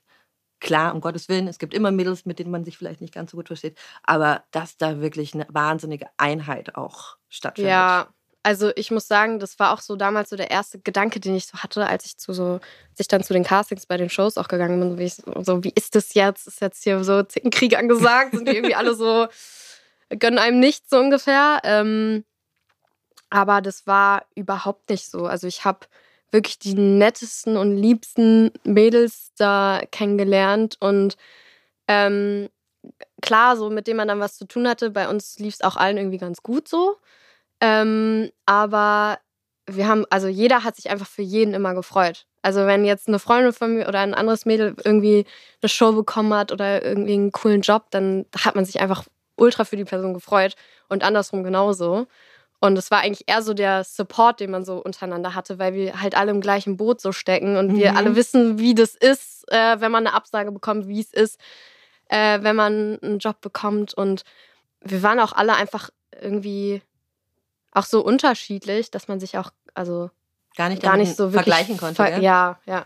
Klar, 0.62 0.94
um 0.94 1.02
Gottes 1.02 1.28
Willen, 1.28 1.48
es 1.48 1.58
gibt 1.58 1.74
immer 1.74 1.90
Mädels, 1.90 2.26
mit 2.28 2.38
denen 2.38 2.52
man 2.52 2.64
sich 2.64 2.78
vielleicht 2.78 3.02
nicht 3.02 3.16
ganz 3.16 3.32
so 3.32 3.38
gut 3.38 3.48
versteht, 3.48 3.80
aber 4.04 4.44
dass 4.52 4.78
da 4.78 5.02
wirklich 5.02 5.34
eine 5.34 5.48
wahnsinnige 5.50 6.06
Einheit 6.18 6.76
auch 6.76 7.18
stattfindet. 7.30 7.72
Ja, 7.72 8.08
also 8.44 8.72
ich 8.76 8.92
muss 8.92 9.08
sagen, 9.08 9.40
das 9.40 9.60
war 9.60 9.74
auch 9.74 9.82
so 9.82 9.96
damals 9.96 10.30
so 10.30 10.36
der 10.36 10.52
erste 10.52 10.80
Gedanke, 10.80 11.20
den 11.20 11.36
ich 11.36 11.46
so 11.46 11.60
hatte, 11.60 11.86
als 11.86 12.06
ich 12.06 12.18
zu 12.18 12.34
so, 12.34 12.60
als 12.98 13.08
dann 13.08 13.24
zu 13.24 13.34
den 13.34 13.44
Castings 13.44 13.86
bei 13.86 13.98
den 13.98 14.10
Shows 14.10 14.38
auch 14.38 14.48
gegangen 14.48 14.80
bin, 14.80 14.98
wie, 14.98 15.04
ich, 15.04 15.16
so, 15.16 15.64
wie 15.64 15.74
ist 15.76 15.96
das 15.96 16.14
jetzt? 16.14 16.48
Ist 16.48 16.62
jetzt 16.62 16.84
hier 16.84 17.04
so 17.04 17.24
Zickenkrieg 17.24 17.78
angesagt? 17.78 18.34
Sind 18.34 18.48
die 18.48 18.56
irgendwie 18.56 18.76
alle 18.76 18.96
so, 18.96 19.28
gönnen 20.18 20.40
einem 20.40 20.60
nichts 20.60 20.90
so 20.90 20.98
ungefähr. 20.98 21.60
Ähm, 21.64 22.26
aber 23.30 23.62
das 23.62 23.88
war 23.88 24.26
überhaupt 24.36 24.90
nicht 24.90 25.10
so. 25.10 25.26
Also 25.26 25.48
ich 25.48 25.64
habe 25.64 25.88
wirklich 26.32 26.60
die 26.60 26.76
nettesten 26.76 27.58
und 27.58 27.76
liebsten 27.76 28.52
Mädels 28.64 29.32
da 29.38 29.82
kennengelernt 29.92 30.78
und 30.80 31.18
ähm, 31.88 32.50
klar, 33.22 33.58
so 33.58 33.70
mit 33.70 33.88
denen 33.88 33.98
man 33.98 34.08
dann 34.08 34.20
was 34.20 34.38
zu 34.38 34.46
tun 34.46 34.68
hatte. 34.68 34.90
Bei 34.90 35.10
uns 35.10 35.38
lief 35.40 35.56
es 35.56 35.62
auch 35.62 35.76
allen 35.76 35.98
irgendwie 35.98 36.18
ganz 36.18 36.42
gut 36.42 36.68
so. 36.68 36.98
Ähm, 37.62 38.32
aber 38.46 39.20
wir 39.68 39.88
haben, 39.88 40.06
also 40.10 40.28
jeder 40.28 40.64
hat 40.64 40.76
sich 40.76 40.90
einfach 40.90 41.08
für 41.08 41.22
jeden 41.22 41.54
immer 41.54 41.74
gefreut. 41.74 42.26
Also 42.42 42.66
wenn 42.66 42.84
jetzt 42.84 43.08
eine 43.08 43.20
Freundin 43.20 43.54
von 43.54 43.76
mir 43.76 43.88
oder 43.88 44.00
ein 44.00 44.16
anderes 44.16 44.46
Mädel 44.46 44.76
irgendwie 44.84 45.26
eine 45.62 45.70
Show 45.70 45.94
bekommen 45.94 46.34
hat 46.34 46.52
oder 46.52 46.84
irgendwie 46.84 47.14
einen 47.14 47.32
coolen 47.32 47.62
Job, 47.62 47.86
dann 47.92 48.26
hat 48.36 48.56
man 48.56 48.66
sich 48.66 48.82
einfach 48.82 49.06
ultra 49.36 49.64
für 49.64 49.78
die 49.78 49.86
Person 49.86 50.14
gefreut 50.14 50.56
und 50.90 51.04
andersrum 51.04 51.44
genauso. 51.44 52.08
Und 52.60 52.78
es 52.78 52.92
war 52.92 53.00
eigentlich 53.00 53.28
eher 53.28 53.42
so 53.42 53.54
der 53.54 53.84
Support, 53.84 54.40
den 54.40 54.52
man 54.52 54.66
so 54.66 54.78
untereinander 54.78 55.34
hatte, 55.34 55.58
weil 55.58 55.74
wir 55.74 56.02
halt 56.02 56.16
alle 56.16 56.32
im 56.32 56.42
gleichen 56.42 56.78
Boot 56.78 57.02
so 57.02 57.12
stecken 57.12 57.58
und 57.58 57.72
mhm. 57.72 57.78
wir 57.78 57.96
alle 57.96 58.16
wissen, 58.16 58.60
wie 58.60 58.76
das 58.76 58.96
ist, 58.96 59.52
äh, 59.52 59.80
wenn 59.80 59.92
man 59.92 60.06
eine 60.06 60.16
Absage 60.16 60.52
bekommt, 60.52 60.88
wie 60.88 61.00
es 61.00 61.12
ist, 61.12 61.40
äh, 62.10 62.40
wenn 62.42 62.56
man 62.56 63.00
einen 63.02 63.20
Job 63.20 63.42
bekommt. 63.42 63.96
Und 63.96 64.24
wir 64.82 65.02
waren 65.02 65.20
auch 65.20 65.34
alle 65.34 65.56
einfach 65.56 65.90
irgendwie 66.20 66.84
auch 67.72 67.86
so 67.86 68.04
unterschiedlich, 68.04 68.92
dass 68.92 69.08
man 69.08 69.20
sich 69.20 69.38
auch, 69.38 69.52
also 69.74 70.10
gar 70.56 70.70
nicht, 70.70 70.82
gar 70.82 70.98
nicht 70.98 71.16
so 71.16 71.30
vergleichen 71.30 71.78
konnte. 71.78 71.96
Ver 71.96 72.20
ja, 72.20 72.60
ja. 72.66 72.86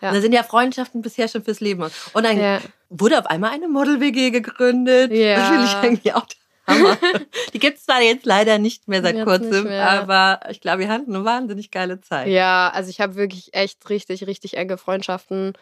Ja. 0.00 0.12
Da 0.12 0.20
sind 0.20 0.32
ja 0.32 0.44
Freundschaften 0.44 1.02
bisher 1.02 1.26
schon 1.26 1.42
fürs 1.42 1.58
Leben. 1.58 1.82
Und 2.12 2.22
dann 2.24 2.38
ja. 2.38 2.60
wurde 2.88 3.18
auf 3.18 3.26
einmal 3.26 3.50
eine 3.50 3.66
Model-WG 3.66 4.30
gegründet. 4.30 5.10
Ja. 5.12 5.36
Das 5.36 5.50
will 5.50 5.64
ich 5.64 5.84
irgendwie 5.90 6.12
auch 6.12 6.26
Hammer. 6.68 6.96
Die 7.52 7.58
gibt 7.58 7.78
es 7.78 7.84
zwar 7.84 8.00
jetzt 8.02 8.26
leider 8.26 8.58
nicht 8.58 8.86
mehr 8.86 9.02
seit 9.02 9.16
jetzt 9.16 9.24
kurzem, 9.24 9.66
aber 9.66 10.40
ich 10.50 10.60
glaube, 10.60 10.80
wir 10.80 10.88
hatten 10.88 11.14
eine 11.14 11.24
wahnsinnig 11.24 11.70
geile 11.70 12.00
Zeit. 12.00 12.28
Ja, 12.28 12.70
also 12.72 12.90
ich 12.90 13.00
habe 13.00 13.16
wirklich 13.16 13.54
echt 13.54 13.88
richtig, 13.88 14.26
richtig 14.26 14.56
enge 14.56 14.78
Freundschaften 14.78 15.54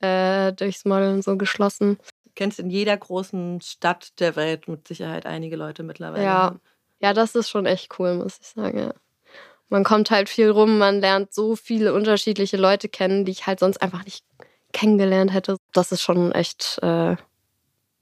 äh, 0.00 0.52
durchs 0.52 0.84
Modeln 0.84 1.22
so 1.22 1.36
geschlossen. 1.36 1.98
Du 2.24 2.30
kennst 2.34 2.60
in 2.60 2.70
jeder 2.70 2.96
großen 2.96 3.60
Stadt 3.60 4.20
der 4.20 4.36
Welt 4.36 4.68
mit 4.68 4.86
Sicherheit 4.86 5.26
einige 5.26 5.56
Leute 5.56 5.82
mittlerweile. 5.82 6.24
Ja, 6.24 6.56
ja 7.00 7.12
das 7.12 7.34
ist 7.34 7.50
schon 7.50 7.66
echt 7.66 7.98
cool, 7.98 8.14
muss 8.14 8.38
ich 8.40 8.48
sagen. 8.48 8.78
Ja. 8.78 8.94
Man 9.68 9.84
kommt 9.84 10.10
halt 10.10 10.28
viel 10.28 10.50
rum, 10.50 10.78
man 10.78 11.00
lernt 11.00 11.32
so 11.32 11.56
viele 11.56 11.94
unterschiedliche 11.94 12.56
Leute 12.56 12.88
kennen, 12.88 13.24
die 13.24 13.32
ich 13.32 13.46
halt 13.46 13.60
sonst 13.60 13.80
einfach 13.80 14.04
nicht 14.04 14.24
kennengelernt 14.72 15.32
hätte. 15.32 15.56
Das 15.72 15.92
ist 15.92 16.02
schon 16.02 16.32
echt 16.32 16.78
äh, 16.82 17.16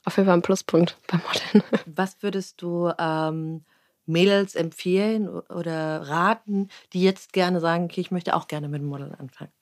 auf 0.05 0.17
jeden 0.17 0.27
Fall 0.27 0.37
ein 0.37 0.43
Pluspunkt 0.43 0.97
beim 1.07 1.21
Modeln. 1.21 1.63
Was 1.87 2.23
würdest 2.23 2.63
du 2.63 2.91
ähm, 2.99 3.65
Mädels 4.07 4.55
empfehlen 4.55 5.29
oder 5.29 6.09
raten, 6.09 6.69
die 6.95 7.03
jetzt 7.03 7.35
gerne 7.35 7.61
sagen, 7.61 7.85
okay, 7.85 8.01
ich 8.01 8.11
möchte 8.11 8.35
auch 8.35 8.49
gerne 8.49 8.69
mit 8.69 8.81
dem 8.81 8.89
Modeln 8.89 9.15
anfangen? 9.15 9.53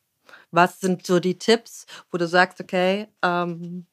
Was 0.53 0.81
sind 0.81 1.05
so 1.05 1.19
die 1.19 1.39
Tipps, 1.39 1.87
wo 2.13 2.19
du 2.19 2.29
sagst, 2.29 2.61
okay, 2.61 3.09
ähm, 3.23 3.87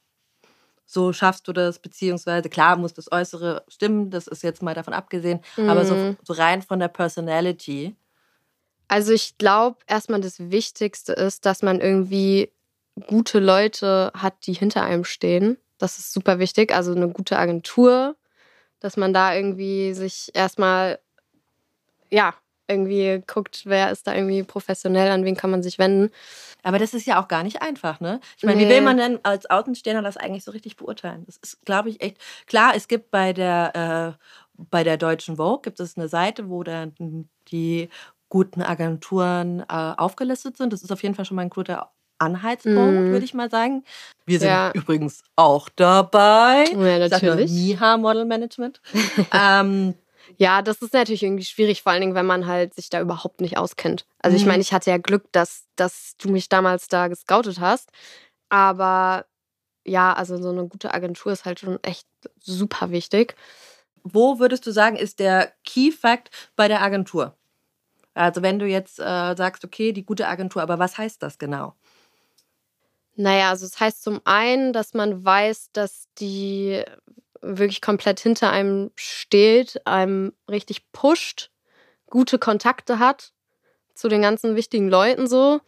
so 0.94 1.14
schaffst 1.14 1.48
du 1.48 1.54
das, 1.54 1.80
beziehungsweise 1.80 2.50
klar 2.50 2.78
muss 2.78 2.94
das 2.94 3.12
Äußere 3.12 3.64
stimmen, 3.68 4.12
das 4.12 4.28
ist 4.28 4.44
jetzt 4.44 4.62
mal 4.62 4.76
davon 4.76 4.94
abgesehen, 4.94 5.42
mhm. 5.58 5.70
aber 5.70 5.86
so, 5.86 5.96
mhm. 5.96 6.18
so 6.24 6.34
rein 6.34 6.62
von 6.62 6.80
der 6.80 6.88
Personality. 6.88 7.96
Also 8.88 9.12
ich 9.12 9.38
glaube, 9.38 9.78
erstmal 9.88 10.22
das 10.22 10.52
Wichtigste 10.52 11.14
ist, 11.14 11.46
dass 11.46 11.64
man 11.64 11.82
irgendwie 11.82 12.52
gute 13.08 13.40
Leute 13.40 14.12
hat, 14.16 14.46
die 14.46 14.54
hinter 14.54 14.84
einem 14.84 15.04
stehen. 15.04 15.58
Das 15.80 15.98
ist 15.98 16.14
super 16.14 16.38
wichtig. 16.40 16.74
Also 16.74 16.94
eine 16.94 17.10
gute 17.10 17.38
Agentur, 17.38 18.16
dass 18.80 18.98
man 18.98 19.14
da 19.14 19.34
irgendwie 19.34 19.94
sich 19.94 20.30
erstmal, 20.34 21.00
ja, 22.12 22.36
irgendwie 22.68 23.22
guckt, 23.28 23.64
wer 23.66 23.92
ist 23.92 24.08
da 24.08 24.16
irgendwie 24.16 24.44
professionell, 24.44 25.12
an 25.12 25.26
wen 25.26 25.36
kann 25.36 25.52
man 25.52 25.64
sich 25.64 25.80
wenden. 25.80 26.12
Aber 26.64 26.80
das 26.80 26.94
ist 26.94 27.06
ja 27.06 27.22
auch 27.22 27.28
gar 27.28 27.44
nicht 27.44 27.62
einfach, 27.62 28.00
ne? 28.00 28.22
Ich 28.38 28.44
meine, 28.44 28.58
nee. 28.58 28.66
wie 28.66 28.70
will 28.70 28.82
man 28.82 28.98
denn 28.98 29.20
als 29.24 29.50
Außenstehender 29.50 30.02
das 30.02 30.18
eigentlich 30.18 30.44
so 30.46 30.52
richtig 30.52 30.78
beurteilen? 30.78 31.24
Das 31.26 31.38
ist, 31.38 31.66
glaube 31.66 31.90
ich, 31.90 32.02
echt 32.02 32.18
klar. 32.48 32.74
Es 32.76 32.88
gibt 32.88 33.12
bei 33.12 33.34
der 33.34 34.18
äh, 34.18 34.24
bei 34.58 34.84
der 34.84 34.98
deutschen 34.98 35.38
Vogue 35.38 35.62
gibt 35.62 35.80
es 35.80 35.98
eine 35.98 36.08
Seite, 36.08 36.50
wo 36.50 36.64
dann 36.64 37.28
die 37.50 37.90
guten 38.30 38.62
Agenturen 38.62 39.62
äh, 39.62 39.66
aufgelistet 39.70 40.58
sind. 40.58 40.74
Das 40.74 40.84
ist 40.84 40.92
auf 40.92 41.04
jeden 41.04 41.16
Fall 41.16 41.26
schon 41.26 41.36
mal 41.36 41.44
ein 41.44 41.50
guter 41.50 41.92
Anhaltspunkt, 42.18 42.78
mm. 42.78 43.12
würde 43.12 43.26
ich 43.26 43.34
mal 43.34 43.50
sagen. 43.50 43.84
Wir 44.26 44.40
sind 44.40 44.50
ja. 44.50 44.72
übrigens 44.74 45.24
auch 45.36 45.70
dabei. 45.76 46.66
Ja, 46.72 47.08
natürlich. 47.08 47.52
Miha 47.52 47.98
Model 47.98 48.26
Management. 48.26 48.82
ähm, 49.34 49.96
ja, 50.38 50.62
das 50.62 50.82
ist 50.82 50.94
natürlich 50.94 51.24
irgendwie 51.24 51.46
schwierig, 51.46 51.82
vor 51.82 51.92
allen 51.92 52.02
Dingen, 52.02 52.16
wenn 52.16 52.26
man 52.26 52.48
halt 52.48 52.74
sich 52.74 52.90
da 52.90 53.02
überhaupt 53.02 53.42
nicht 53.42 53.58
auskennt. 53.58 54.06
Also 54.20 54.38
ich 54.38 54.44
mhm. 54.44 54.50
meine, 54.50 54.62
ich 54.62 54.74
hatte 54.74 54.90
ja 54.90 54.98
Glück, 54.98 55.32
dass, 55.32 55.66
dass 55.76 56.16
du 56.18 56.30
mich 56.30 56.50
damals 56.50 56.88
da 56.88 57.08
gescoutet 57.08 57.60
hast. 57.60 57.90
Aber 58.50 59.26
ja, 59.86 60.14
also 60.14 60.42
so 60.42 60.50
eine 60.50 60.68
gute 60.68 60.94
Agentur 60.94 61.32
ist 61.32 61.46
halt 61.46 61.60
schon 61.60 61.82
echt 61.84 62.08
super 62.40 62.92
wichtig. 62.92 63.36
Wo 64.04 64.40
würdest 64.40 64.66
du 64.66 64.72
sagen, 64.72 64.96
ist 64.96 65.20
der 65.20 65.54
Key 65.64 65.92
Fact 65.92 66.30
bei 66.56 66.68
der 66.68 66.82
Agentur? 66.82 67.36
Also 68.14 68.42
wenn 68.42 68.60
du 68.60 68.68
jetzt 68.68 69.00
äh, 69.00 69.36
sagst, 69.36 69.66
okay, 69.66 69.92
die 69.92 70.06
gute 70.06 70.28
Agentur, 70.28 70.62
aber 70.62 70.80
was 70.80 70.98
heißt 70.98 71.24
das 71.24 71.38
genau? 71.38 71.74
Naja, 73.16 73.50
also 73.50 73.66
es 73.66 73.72
das 73.72 73.80
heißt 73.80 74.04
zum 74.04 74.22
einen, 74.26 74.74
dass 74.74 74.94
man 74.94 75.24
weiß, 75.24 75.70
dass 75.74 76.08
die 76.20 76.84
wirklich 77.44 77.82
komplett 77.82 78.20
hinter 78.20 78.52
einem 78.52 78.92
steht, 78.96 79.86
einem 79.86 80.34
richtig 80.50 80.92
pusht, 80.92 81.52
gute 82.10 82.40
Kontakte 82.40 83.00
hat 83.00 83.34
zu 83.94 84.08
den 84.08 84.22
ganzen 84.22 84.56
wichtigen 84.56 84.90
Leuten 84.90 85.28
so. 85.28 85.60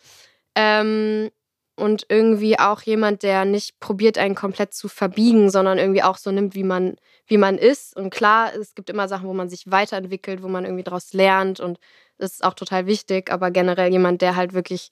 Ähm, 0.56 1.30
und 1.78 2.06
irgendwie 2.08 2.58
auch 2.58 2.82
jemand, 2.84 3.22
der 3.22 3.44
nicht 3.44 3.82
probiert, 3.82 4.18
einen 4.18 4.34
komplett 4.34 4.74
zu 4.74 4.88
verbiegen, 4.88 5.50
sondern 5.50 5.78
irgendwie 5.78 6.04
auch 6.04 6.18
so 6.18 6.32
nimmt, 6.32 6.56
wie 6.56 6.64
man, 6.64 6.96
wie 7.28 7.38
man 7.38 7.58
ist. 7.58 7.98
Und 7.98 8.12
klar, 8.12 8.56
es 8.56 8.76
gibt 8.76 8.90
immer 8.90 9.10
Sachen, 9.10 9.28
wo 9.28 9.34
man 9.34 9.50
sich 9.50 9.70
weiterentwickelt, 9.70 10.42
wo 10.42 10.48
man 10.48 10.64
irgendwie 10.64 10.84
daraus 10.84 11.12
lernt 11.12 11.60
und 11.60 11.78
das 12.18 12.32
ist 12.32 12.44
auch 12.46 12.54
total 12.54 12.86
wichtig, 12.86 13.30
aber 13.30 13.52
generell 13.52 13.92
jemand, 13.92 14.22
der 14.22 14.38
halt 14.38 14.54
wirklich 14.54 14.90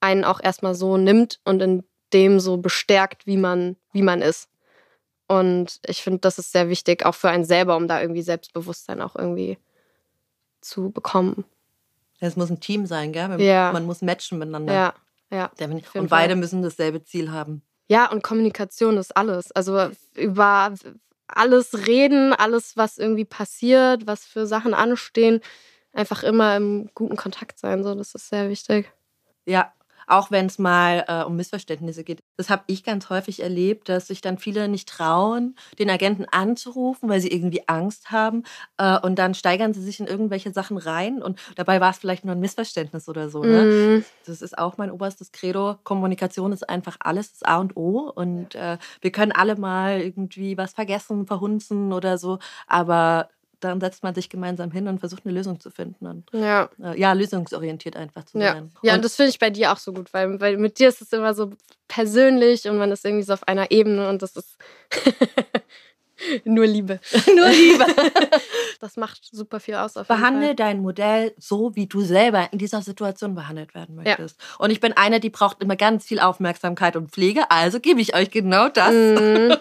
einen 0.00 0.24
auch 0.24 0.40
erstmal 0.42 0.74
so 0.74 0.96
nimmt 0.96 1.40
und 1.44 1.62
in 1.62 1.84
dem 2.12 2.40
so 2.40 2.56
bestärkt, 2.56 3.26
wie 3.26 3.36
man, 3.36 3.76
wie 3.92 4.02
man 4.02 4.22
ist. 4.22 4.48
Und 5.28 5.78
ich 5.86 6.02
finde, 6.02 6.20
das 6.20 6.38
ist 6.38 6.52
sehr 6.52 6.68
wichtig, 6.68 7.04
auch 7.04 7.14
für 7.14 7.28
einen 7.28 7.44
selber, 7.44 7.76
um 7.76 7.86
da 7.86 8.00
irgendwie 8.00 8.22
Selbstbewusstsein 8.22 9.02
auch 9.02 9.14
irgendwie 9.14 9.58
zu 10.60 10.90
bekommen. 10.90 11.44
Es 12.18 12.34
muss 12.34 12.50
ein 12.50 12.60
Team 12.60 12.86
sein, 12.86 13.12
gell? 13.12 13.40
Ja. 13.40 13.70
Man 13.72 13.84
muss 13.86 14.02
matchen 14.02 14.38
miteinander. 14.38 14.72
Ja, 14.72 14.94
ja. 15.30 15.50
Und 15.94 16.08
beide 16.08 16.34
müssen 16.34 16.62
dasselbe 16.62 17.04
Ziel 17.04 17.30
haben. 17.30 17.62
Ja, 17.88 18.10
und 18.10 18.22
Kommunikation 18.22 18.96
ist 18.96 19.16
alles. 19.16 19.52
Also 19.52 19.90
über 20.14 20.74
alles 21.28 21.86
reden, 21.86 22.32
alles, 22.32 22.76
was 22.76 22.98
irgendwie 22.98 23.26
passiert, 23.26 24.06
was 24.06 24.24
für 24.24 24.46
Sachen 24.46 24.74
anstehen, 24.74 25.40
einfach 25.92 26.22
immer 26.22 26.56
im 26.56 26.90
guten 26.94 27.16
Kontakt 27.16 27.58
sein. 27.58 27.84
So, 27.84 27.94
das 27.94 28.14
ist 28.14 28.30
sehr 28.30 28.48
wichtig. 28.48 28.90
Ja, 29.44 29.72
auch 30.08 30.30
wenn 30.30 30.46
es 30.46 30.58
mal 30.58 31.04
äh, 31.06 31.22
um 31.24 31.36
Missverständnisse 31.36 32.04
geht. 32.04 32.20
Das 32.36 32.50
habe 32.50 32.64
ich 32.66 32.84
ganz 32.84 33.10
häufig 33.10 33.42
erlebt, 33.42 33.88
dass 33.88 34.08
sich 34.08 34.20
dann 34.20 34.38
viele 34.38 34.68
nicht 34.68 34.88
trauen, 34.88 35.56
den 35.78 35.90
Agenten 35.90 36.24
anzurufen, 36.30 37.08
weil 37.08 37.20
sie 37.20 37.30
irgendwie 37.30 37.68
Angst 37.68 38.10
haben. 38.10 38.44
Äh, 38.78 38.98
und 39.00 39.18
dann 39.18 39.34
steigern 39.34 39.74
sie 39.74 39.82
sich 39.82 40.00
in 40.00 40.06
irgendwelche 40.06 40.52
Sachen 40.52 40.78
rein 40.78 41.22
und 41.22 41.38
dabei 41.56 41.80
war 41.80 41.90
es 41.90 41.98
vielleicht 41.98 42.24
nur 42.24 42.34
ein 42.34 42.40
Missverständnis 42.40 43.08
oder 43.08 43.28
so. 43.28 43.42
Ne? 43.42 43.62
Mhm. 43.62 44.04
Das 44.26 44.42
ist 44.42 44.58
auch 44.58 44.78
mein 44.78 44.90
oberstes 44.90 45.32
Credo. 45.32 45.76
Kommunikation 45.84 46.52
ist 46.52 46.68
einfach 46.68 46.96
alles, 47.00 47.32
das 47.32 47.42
A 47.42 47.58
und 47.58 47.76
O. 47.76 48.10
Und 48.14 48.54
äh, 48.54 48.78
wir 49.00 49.12
können 49.12 49.32
alle 49.32 49.56
mal 49.56 50.00
irgendwie 50.00 50.56
was 50.56 50.72
vergessen, 50.72 51.26
verhunzen 51.26 51.92
oder 51.92 52.18
so. 52.18 52.38
Aber 52.66 53.28
dann 53.60 53.80
setzt 53.80 54.02
man 54.02 54.14
sich 54.14 54.28
gemeinsam 54.28 54.70
hin 54.70 54.88
und 54.88 55.00
versucht 55.00 55.24
eine 55.24 55.34
Lösung 55.34 55.60
zu 55.60 55.70
finden. 55.70 56.06
Und, 56.06 56.30
ja. 56.32 56.68
Äh, 56.82 56.98
ja, 56.98 57.12
lösungsorientiert 57.12 57.96
einfach 57.96 58.24
zu 58.24 58.38
ja. 58.38 58.52
sein. 58.52 58.70
Ja, 58.82 58.92
und, 58.92 58.98
und 58.98 59.04
das 59.04 59.16
finde 59.16 59.30
ich 59.30 59.38
bei 59.38 59.50
dir 59.50 59.72
auch 59.72 59.78
so 59.78 59.92
gut, 59.92 60.12
weil, 60.12 60.40
weil 60.40 60.56
mit 60.56 60.78
dir 60.78 60.88
ist 60.88 61.02
es 61.02 61.12
immer 61.12 61.34
so 61.34 61.50
persönlich 61.88 62.68
und 62.68 62.78
man 62.78 62.92
ist 62.92 63.04
irgendwie 63.04 63.24
so 63.24 63.32
auf 63.32 63.46
einer 63.46 63.70
Ebene 63.70 64.08
und 64.08 64.22
das 64.22 64.36
ist. 64.36 64.56
Nur 66.44 66.66
Liebe. 66.66 67.00
Nur 67.36 67.48
Liebe. 67.48 67.86
Das 68.80 68.96
macht 68.96 69.18
super 69.32 69.58
viel 69.58 69.74
aus. 69.74 69.94
Behandle 69.94 70.54
dein 70.54 70.80
Modell 70.80 71.34
so, 71.36 71.74
wie 71.74 71.88
du 71.88 72.00
selber 72.00 72.48
in 72.52 72.58
dieser 72.58 72.80
Situation 72.80 73.34
behandelt 73.34 73.74
werden 73.74 73.96
möchtest. 73.96 74.38
Und 74.58 74.70
ich 74.70 74.78
bin 74.78 74.92
eine, 74.92 75.18
die 75.18 75.30
braucht 75.30 75.60
immer 75.60 75.74
ganz 75.74 76.04
viel 76.04 76.20
Aufmerksamkeit 76.20 76.94
und 76.94 77.10
Pflege, 77.10 77.50
also 77.50 77.80
gebe 77.80 78.00
ich 78.00 78.14
euch 78.14 78.30
genau 78.30 78.68
das. 78.68 78.92
Mhm. 78.92 79.56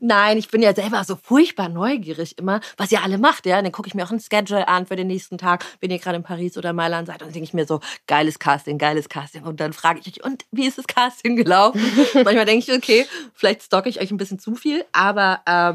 Nein, 0.00 0.38
ich 0.38 0.48
bin 0.48 0.62
ja 0.62 0.74
selber 0.74 1.02
so 1.04 1.16
furchtbar 1.16 1.68
neugierig 1.68 2.38
immer, 2.38 2.60
was 2.76 2.92
ihr 2.92 3.02
alle 3.02 3.18
macht, 3.18 3.46
ja. 3.46 3.58
Und 3.58 3.64
dann 3.64 3.72
gucke 3.72 3.88
ich 3.88 3.94
mir 3.94 4.04
auch 4.04 4.10
ein 4.10 4.20
Schedule 4.20 4.68
an 4.68 4.86
für 4.86 4.96
den 4.96 5.06
nächsten 5.06 5.38
Tag, 5.38 5.64
wenn 5.80 5.90
ihr 5.90 5.98
gerade 5.98 6.16
in 6.16 6.22
Paris 6.22 6.58
oder 6.58 6.72
Mailand 6.72 7.06
seid. 7.06 7.22
Und 7.22 7.28
dann 7.28 7.32
denke 7.32 7.44
ich 7.44 7.54
mir 7.54 7.66
so, 7.66 7.80
geiles 8.06 8.38
Casting, 8.38 8.78
geiles 8.78 9.08
Casting. 9.08 9.44
Und 9.44 9.60
dann 9.60 9.72
frage 9.72 10.00
ich 10.00 10.08
euch, 10.08 10.24
und 10.24 10.44
wie 10.50 10.66
ist 10.66 10.78
das 10.78 10.86
Casting 10.86 11.36
gelaufen? 11.36 11.80
Manchmal 12.14 12.44
denke 12.44 12.70
ich, 12.70 12.76
okay, 12.76 13.06
vielleicht 13.34 13.62
stocke 13.62 13.88
ich 13.88 14.00
euch 14.00 14.10
ein 14.10 14.16
bisschen 14.16 14.38
zu 14.38 14.54
viel, 14.54 14.84
aber 14.92 15.40
ähm, 15.46 15.73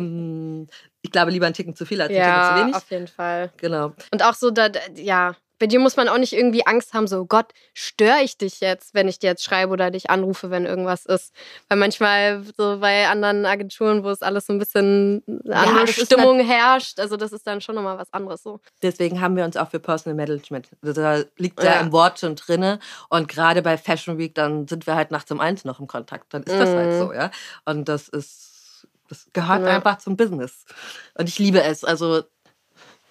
ich 1.02 1.12
glaube 1.12 1.32
lieber 1.32 1.46
einen 1.46 1.56
Ticken 1.56 1.76
zu 1.76 1.86
viel 1.86 2.02
als 2.02 2.10
einen 2.12 2.24
Ticken 2.24 2.44
zu 2.44 2.54
Ja, 2.54 2.56
wenig. 2.62 2.76
auf 2.76 2.90
jeden 2.92 3.08
Fall. 3.08 3.52
Genau. 3.58 3.94
Und 4.12 4.24
auch 4.24 4.34
so, 4.34 4.52
da, 4.52 4.70
ja, 4.96 5.36
bei 5.62 5.68
dir 5.68 5.80
muss 5.82 5.98
man 5.98 6.08
auch 6.08 6.18
nicht 6.18 6.32
irgendwie 6.32 6.66
Angst 6.66 6.94
haben, 6.94 7.06
so 7.06 7.26
Gott, 7.26 7.52
störe 7.74 8.22
ich 8.24 8.38
dich 8.38 8.62
jetzt, 8.62 8.94
wenn 8.94 9.10
ich 9.10 9.20
dir 9.20 9.28
jetzt 9.28 9.44
schreibe 9.44 9.74
oder 9.74 9.92
dich 9.92 10.10
anrufe, 10.10 10.50
wenn 10.52 10.66
irgendwas 10.66 11.06
ist. 11.06 11.34
Weil 11.68 11.78
manchmal 11.78 12.44
so 12.58 12.78
bei 12.80 13.10
anderen 13.10 13.46
Agenturen, 13.46 14.06
wo 14.06 14.10
es 14.10 14.22
alles 14.22 14.46
so 14.46 14.54
ein 14.54 14.58
bisschen 14.60 15.22
eine 15.28 15.58
andere 15.58 15.86
das 15.88 15.98
ist 15.98 16.06
Stimmung 16.06 16.40
herrscht, 16.40 16.98
also 17.02 17.18
das 17.18 17.34
ist 17.34 17.46
dann 17.46 17.60
schon 17.60 17.76
nochmal 17.76 17.98
was 17.98 18.14
anderes 18.14 18.42
so. 18.42 18.62
Deswegen 18.82 19.20
haben 19.20 19.36
wir 19.36 19.44
uns 19.44 19.58
auch 19.58 19.70
für 19.70 19.82
Personal 19.82 20.16
Management. 20.16 20.70
Also 20.82 21.02
Da 21.02 21.24
liegt 21.36 21.62
ja, 21.62 21.74
Ja. 21.76 21.80
im 21.82 21.92
Wort 21.92 22.20
schon 22.22 22.38
drinne. 22.38 22.80
Und 23.10 23.28
gerade 23.28 23.62
bei 23.62 23.78
Fashion 23.78 24.18
Week, 24.18 24.34
dann 24.36 24.66
sind 24.66 24.88
wir 24.88 24.96
halt 24.96 25.12
nachts 25.12 25.30
um 25.30 25.42
eins 25.42 25.66
noch 25.66 25.82
im 25.82 25.88
Kontakt. 25.88 26.34
Dann 26.34 26.44
ist 26.44 26.58
das 26.58 26.74
halt 26.74 26.94
Mhm. 26.94 26.98
so, 27.00 27.12
ja. 27.12 27.32
Und 27.66 27.90
das 27.90 28.08
ist, 28.08 28.49
das 29.10 29.28
gehört 29.34 29.62
Ja. 29.62 29.76
einfach 29.76 29.98
zum 29.98 30.16
Business. 30.16 30.66
Und 31.16 31.28
ich 31.28 31.40
liebe 31.40 31.62
es. 31.62 31.84
Also 31.84 32.24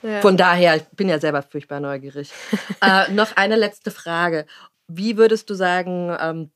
Ja. 0.03 0.21
von 0.21 0.37
daher, 0.37 0.77
ich 0.77 0.85
bin 0.97 1.09
ja 1.09 1.19
selber 1.19 1.43
furchtbar 1.43 1.81
neugierig. 1.81 2.31
äh, 2.83 3.11
noch 3.13 3.37
eine 3.37 3.57
letzte 3.57 3.91
Frage. 3.91 4.47
Wie 4.87 5.17
würdest 5.17 5.51
du 5.51 5.55
sagen, 5.55 6.17
ähm, 6.21 6.51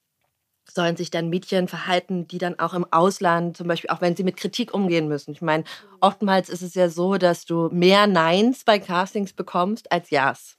sollen 0.70 0.96
sich 0.96 1.10
dann 1.10 1.28
Mädchen 1.28 1.68
verhalten, 1.68 2.28
die 2.28 2.38
dann 2.38 2.58
auch 2.58 2.72
im 2.72 2.86
Ausland, 2.90 3.56
zum 3.56 3.66
Beispiel 3.68 3.90
auch 3.90 4.00
wenn 4.00 4.16
sie 4.16 4.22
mit 4.24 4.36
Kritik 4.36 4.72
umgehen 4.72 5.08
müssen? 5.08 5.32
Ich 5.32 5.42
meine, 5.42 5.64
oftmals 6.00 6.48
ist 6.48 6.62
es 6.62 6.74
ja 6.74 6.88
so, 6.88 7.16
dass 7.18 7.44
du 7.44 7.68
mehr 7.72 8.06
Neins 8.06 8.64
bei 8.64 8.78
Castings 8.78 9.32
bekommst 9.32 9.90
als 9.92 10.08
Ja's. 10.10 10.56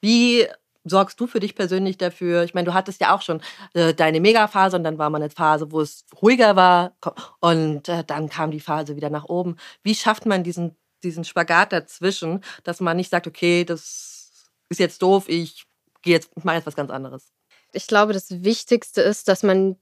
Wie 0.00 0.46
sorgst 0.88 1.20
du 1.20 1.26
für 1.26 1.40
dich 1.40 1.54
persönlich 1.54 1.98
dafür? 1.98 2.44
Ich 2.44 2.54
meine, 2.54 2.66
du 2.66 2.74
hattest 2.74 3.00
ja 3.00 3.14
auch 3.14 3.22
schon 3.22 3.40
äh, 3.74 3.94
deine 3.94 4.20
Megaphase 4.20 4.76
und 4.76 4.84
dann 4.84 4.98
war 4.98 5.10
mal 5.10 5.20
eine 5.20 5.30
Phase, 5.30 5.70
wo 5.72 5.80
es 5.80 6.04
ruhiger 6.22 6.56
war 6.56 6.96
und 7.40 7.88
äh, 7.88 8.04
dann 8.04 8.28
kam 8.28 8.50
die 8.50 8.60
Phase 8.60 8.96
wieder 8.96 9.10
nach 9.10 9.24
oben. 9.24 9.56
Wie 9.82 9.94
schafft 9.94 10.26
man 10.26 10.44
diesen, 10.44 10.76
diesen 11.02 11.24
Spagat 11.24 11.72
dazwischen, 11.72 12.42
dass 12.64 12.80
man 12.80 12.96
nicht 12.96 13.10
sagt, 13.10 13.26
okay, 13.26 13.64
das 13.64 14.48
ist 14.68 14.80
jetzt 14.80 15.02
doof, 15.02 15.28
ich 15.28 15.64
gehe 16.02 16.14
jetzt, 16.14 16.30
ich 16.36 16.44
mache 16.44 16.56
jetzt 16.56 16.66
was 16.66 16.76
ganz 16.76 16.90
anderes? 16.90 17.32
ich 17.76 17.86
glaube, 17.86 18.12
das 18.12 18.42
Wichtigste 18.42 19.02
ist, 19.02 19.28
dass 19.28 19.42
man 19.42 19.76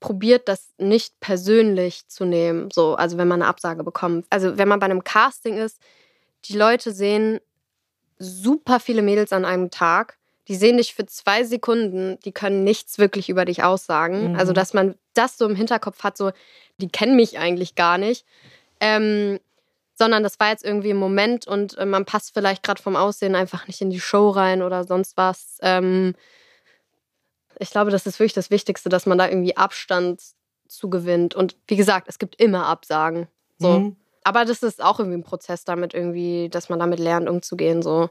probiert, 0.00 0.48
das 0.48 0.72
nicht 0.78 1.18
persönlich 1.20 2.06
zu 2.08 2.24
nehmen. 2.24 2.70
So, 2.70 2.94
also 2.94 3.16
wenn 3.16 3.28
man 3.28 3.42
eine 3.42 3.48
Absage 3.48 3.82
bekommt. 3.84 4.26
Also 4.30 4.58
wenn 4.58 4.68
man 4.68 4.78
bei 4.78 4.86
einem 4.86 5.02
Casting 5.02 5.56
ist, 5.56 5.80
die 6.44 6.56
Leute 6.56 6.92
sehen 6.92 7.40
super 8.18 8.80
viele 8.80 9.02
Mädels 9.02 9.32
an 9.32 9.44
einem 9.44 9.70
Tag. 9.70 10.18
Die 10.48 10.56
sehen 10.56 10.76
dich 10.76 10.94
für 10.94 11.06
zwei 11.06 11.44
Sekunden, 11.44 12.18
die 12.24 12.32
können 12.32 12.64
nichts 12.64 12.98
wirklich 12.98 13.28
über 13.28 13.44
dich 13.44 13.62
aussagen. 13.62 14.32
Mhm. 14.32 14.36
Also, 14.36 14.52
dass 14.52 14.74
man 14.74 14.94
das 15.14 15.38
so 15.38 15.46
im 15.46 15.56
Hinterkopf 15.56 16.02
hat, 16.02 16.16
so, 16.16 16.32
die 16.78 16.88
kennen 16.88 17.16
mich 17.16 17.38
eigentlich 17.38 17.74
gar 17.74 17.98
nicht. 17.98 18.26
Ähm, 18.80 19.38
sondern 19.96 20.22
das 20.22 20.40
war 20.40 20.50
jetzt 20.50 20.64
irgendwie 20.64 20.90
ein 20.90 20.96
Moment 20.96 21.46
und 21.46 21.78
äh, 21.78 21.86
man 21.86 22.04
passt 22.04 22.34
vielleicht 22.34 22.62
gerade 22.62 22.82
vom 22.82 22.96
Aussehen 22.96 23.36
einfach 23.36 23.66
nicht 23.68 23.80
in 23.80 23.90
die 23.90 24.00
Show 24.00 24.28
rein 24.30 24.62
oder 24.62 24.84
sonst 24.84 25.16
was. 25.16 25.58
Ähm, 25.62 26.14
ich 27.58 27.70
glaube, 27.70 27.92
das 27.92 28.06
ist 28.06 28.18
wirklich 28.18 28.32
das 28.32 28.50
Wichtigste, 28.50 28.88
dass 28.88 29.06
man 29.06 29.18
da 29.18 29.28
irgendwie 29.28 29.56
Abstand 29.56 30.20
zugewinnt. 30.66 31.34
Und 31.34 31.56
wie 31.68 31.76
gesagt, 31.76 32.08
es 32.08 32.18
gibt 32.18 32.40
immer 32.40 32.66
Absagen. 32.66 33.28
So. 33.58 33.78
Mhm. 33.78 33.96
Aber 34.24 34.44
das 34.44 34.62
ist 34.62 34.82
auch 34.82 34.98
irgendwie 34.98 35.18
ein 35.18 35.24
Prozess 35.24 35.64
damit 35.64 35.94
irgendwie, 35.94 36.48
dass 36.50 36.68
man 36.68 36.78
damit 36.78 36.98
lernt, 36.98 37.28
umzugehen. 37.28 37.82
So. 37.82 38.10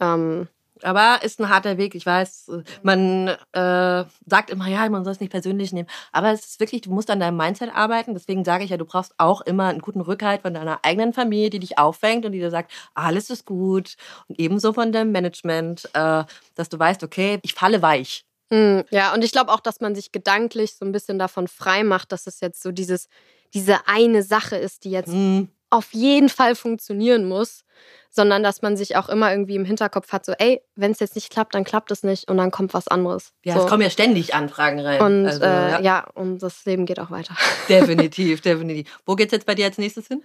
Ähm, 0.00 0.48
Aber 0.82 1.20
ist 1.22 1.40
ein 1.40 1.48
harter 1.50 1.76
Weg. 1.78 1.94
Ich 1.94 2.06
weiß, 2.06 2.50
man 2.82 3.28
äh, 3.52 4.04
sagt 4.26 4.50
immer, 4.50 4.68
ja, 4.68 4.88
man 4.88 5.04
soll 5.04 5.12
es 5.12 5.20
nicht 5.20 5.30
persönlich 5.32 5.72
nehmen. 5.72 5.88
Aber 6.12 6.32
es 6.32 6.46
ist 6.46 6.60
wirklich, 6.60 6.82
du 6.82 6.90
musst 6.90 7.10
an 7.10 7.20
deinem 7.20 7.36
Mindset 7.36 7.70
arbeiten. 7.74 8.14
Deswegen 8.14 8.44
sage 8.44 8.64
ich 8.64 8.70
ja, 8.70 8.78
du 8.78 8.86
brauchst 8.86 9.14
auch 9.18 9.42
immer 9.42 9.68
einen 9.68 9.80
guten 9.80 10.00
Rückhalt 10.00 10.42
von 10.42 10.54
deiner 10.54 10.80
eigenen 10.84 11.12
Familie, 11.12 11.50
die 11.50 11.58
dich 11.60 11.78
auffängt 11.78 12.24
und 12.26 12.32
die 12.32 12.38
dir 12.40 12.50
sagt, 12.50 12.72
alles 12.94 13.30
ist 13.30 13.44
gut. 13.46 13.96
Und 14.28 14.38
ebenso 14.40 14.72
von 14.72 14.92
deinem 14.92 15.12
Management, 15.12 15.90
äh, 15.94 16.24
dass 16.54 16.68
du 16.70 16.78
weißt, 16.78 17.02
okay, 17.04 17.38
ich 17.42 17.54
falle 17.54 17.82
weich. 17.82 18.24
Mm, 18.50 18.80
Ja, 18.90 19.12
und 19.14 19.22
ich 19.24 19.32
glaube 19.32 19.52
auch, 19.52 19.60
dass 19.60 19.80
man 19.80 19.94
sich 19.94 20.12
gedanklich 20.12 20.74
so 20.76 20.84
ein 20.84 20.92
bisschen 20.92 21.18
davon 21.18 21.46
frei 21.48 21.84
macht, 21.84 22.12
dass 22.12 22.26
es 22.26 22.40
jetzt 22.40 22.62
so 22.62 22.72
dieses, 22.72 23.08
diese 23.54 23.86
eine 23.86 24.22
Sache 24.22 24.56
ist, 24.56 24.84
die 24.84 24.90
jetzt 24.90 25.12
Hm, 25.12 25.48
auf 25.70 25.92
jeden 25.92 26.28
Fall 26.28 26.54
funktionieren 26.56 27.28
muss, 27.28 27.64
sondern 28.10 28.42
dass 28.42 28.60
man 28.60 28.76
sich 28.76 28.96
auch 28.96 29.08
immer 29.08 29.30
irgendwie 29.30 29.54
im 29.54 29.64
Hinterkopf 29.64 30.12
hat, 30.12 30.26
so, 30.26 30.32
ey, 30.32 30.60
wenn 30.74 30.90
es 30.90 30.98
jetzt 30.98 31.14
nicht 31.14 31.30
klappt, 31.30 31.54
dann 31.54 31.62
klappt 31.64 31.92
es 31.92 32.02
nicht 32.02 32.28
und 32.28 32.38
dann 32.38 32.50
kommt 32.50 32.74
was 32.74 32.88
anderes. 32.88 33.32
Ja, 33.44 33.54
so. 33.54 33.60
es 33.60 33.66
kommen 33.68 33.82
ja 33.82 33.90
ständig 33.90 34.34
Anfragen 34.34 34.80
rein. 34.80 35.00
und 35.00 35.26
Also, 35.26 35.44
äh, 35.44 35.70
ja, 35.70 35.80
ja. 35.80 36.06
und 36.14 36.42
das 36.42 36.64
Leben 36.64 36.86
geht 36.86 36.98
auch 36.98 37.10
weiter. 37.10 37.36
definitiv, 37.68 38.40
definitiv. 38.40 39.00
Wo 39.06 39.14
geht's 39.14 39.32
jetzt 39.32 39.46
bei 39.46 39.54
dir 39.54 39.66
als 39.66 39.78
nächstes 39.78 40.08
hin? 40.08 40.24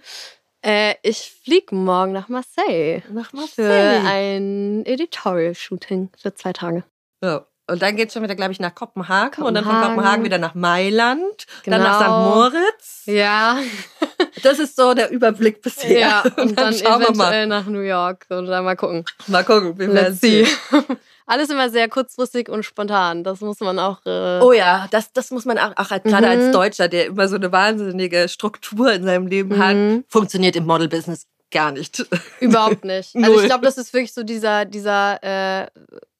Äh, 0.62 0.94
ich 1.02 1.32
fliege 1.44 1.74
morgen 1.76 2.12
nach 2.12 2.28
Marseille 2.28 3.02
Nach 3.12 3.30
für 3.30 3.70
ein 3.70 4.84
Editorial-Shooting 4.84 6.10
für 6.20 6.34
zwei 6.34 6.52
Tage. 6.52 6.82
Ja. 7.22 7.46
Und 7.68 7.82
dann 7.82 7.96
geht's 7.96 8.14
schon 8.14 8.22
wieder, 8.22 8.36
glaube 8.36 8.52
ich, 8.52 8.60
nach 8.60 8.74
Kopenhagen, 8.74 9.42
und 9.44 9.54
dann 9.54 9.64
von 9.64 9.72
Kopenhagen. 9.72 9.96
Kopenhagen 9.96 10.24
wieder 10.24 10.38
nach 10.38 10.54
Mailand, 10.54 11.46
dann 11.64 11.82
nach 11.82 11.96
St. 12.00 12.04
Genau. 12.04 12.34
Moritz. 12.34 13.02
Ja, 13.06 13.58
Das 14.42 14.58
ist 14.58 14.76
so 14.76 14.94
der 14.94 15.10
Überblick 15.10 15.62
bisher. 15.62 15.98
ja. 15.98 16.24
Und 16.36 16.58
dann, 16.58 16.72
schauen 16.74 17.00
wir 17.00 17.08
mal. 17.14 17.24
eventuell 17.24 17.46
nach 17.48 17.66
New 17.66 17.80
York 17.80 18.26
und 18.28 18.46
dann 18.46 18.64
mal 18.64 18.76
gucken. 18.76 19.04
Mal 19.26 19.42
gucken, 19.44 19.78
wir 19.78 19.88
Let's 19.88 20.20
see. 20.20 20.44
sehen. 20.44 20.84
Alles 21.26 21.50
immer 21.50 21.68
sehr 21.70 21.88
kurzfristig 21.88 22.48
und 22.48 22.62
spontan. 22.64 23.24
Das 23.24 23.40
muss 23.40 23.58
man 23.58 23.80
auch. 23.80 23.98
Äh, 24.06 24.38
Oh 24.40 24.52
ja, 24.52 24.86
das, 24.92 25.12
das 25.12 25.32
muss 25.32 25.44
man 25.44 25.58
auch, 25.58 25.72
auch 25.76 25.90
als, 25.90 26.04
gerade 26.04 26.26
Mhm. 26.26 26.32
als 26.40 26.52
Deutscher, 26.52 26.86
der 26.88 27.06
immer 27.06 27.26
so 27.28 27.34
eine 27.34 27.50
wahnsinnige 27.50 28.28
Struktur 28.28 28.92
in 28.92 29.02
seinem 29.02 29.26
Leben 29.26 29.58
hat, 29.58 29.74
Mhm. 29.74 30.04
funktioniert 30.08 30.54
im 30.54 30.66
Model-Business 30.66 31.26
gar 31.50 31.72
nicht. 31.72 32.06
Überhaupt 32.38 32.84
nicht. 32.84 33.12
Also 33.20 33.40
ich 33.40 33.46
glaube, 33.46 33.64
das 33.64 33.76
ist 33.76 33.92
wirklich 33.92 34.12
so 34.14 34.22
dieser, 34.22 34.66
dieser 34.66 35.18
äh, 35.64 35.66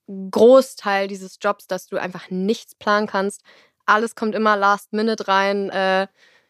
Großteil 0.08 1.08
dieses 1.08 1.38
Jobs, 1.40 1.66
dass 1.66 1.86
du 1.86 1.96
einfach 1.96 2.30
nichts 2.30 2.74
planen 2.74 3.06
kannst. 3.06 3.42
Alles 3.86 4.14
kommt 4.14 4.34
immer 4.34 4.56
last 4.56 4.92
minute 4.92 5.28
rein. 5.28 5.70
Äh, 5.70 6.06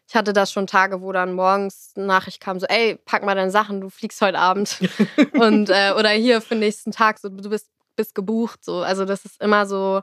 ich 0.07 0.15
hatte 0.15 0.31
das 0.31 0.51
schon 0.51 0.67
Tage, 0.67 1.01
wo 1.01 1.11
dann 1.11 1.33
morgens 1.33 1.91
eine 1.95 2.05
Nachricht 2.05 2.39
kam, 2.39 2.59
so, 2.59 2.65
ey, 2.67 2.97
pack 3.05 3.23
mal 3.23 3.35
deine 3.35 3.51
Sachen, 3.51 3.81
du 3.81 3.89
fliegst 3.89 4.21
heute 4.21 4.39
Abend. 4.39 4.79
Und, 5.33 5.69
äh, 5.69 5.93
oder 5.97 6.09
hier 6.11 6.41
für 6.41 6.55
den 6.55 6.59
nächsten 6.59 6.91
Tag, 6.91 7.19
so, 7.19 7.29
du 7.29 7.49
bist, 7.49 7.67
bist 7.95 8.15
gebucht. 8.15 8.63
So. 8.63 8.77
Also 8.77 9.03
das 9.05 9.25
ist 9.25 9.41
immer 9.41 9.65
so 9.65 10.01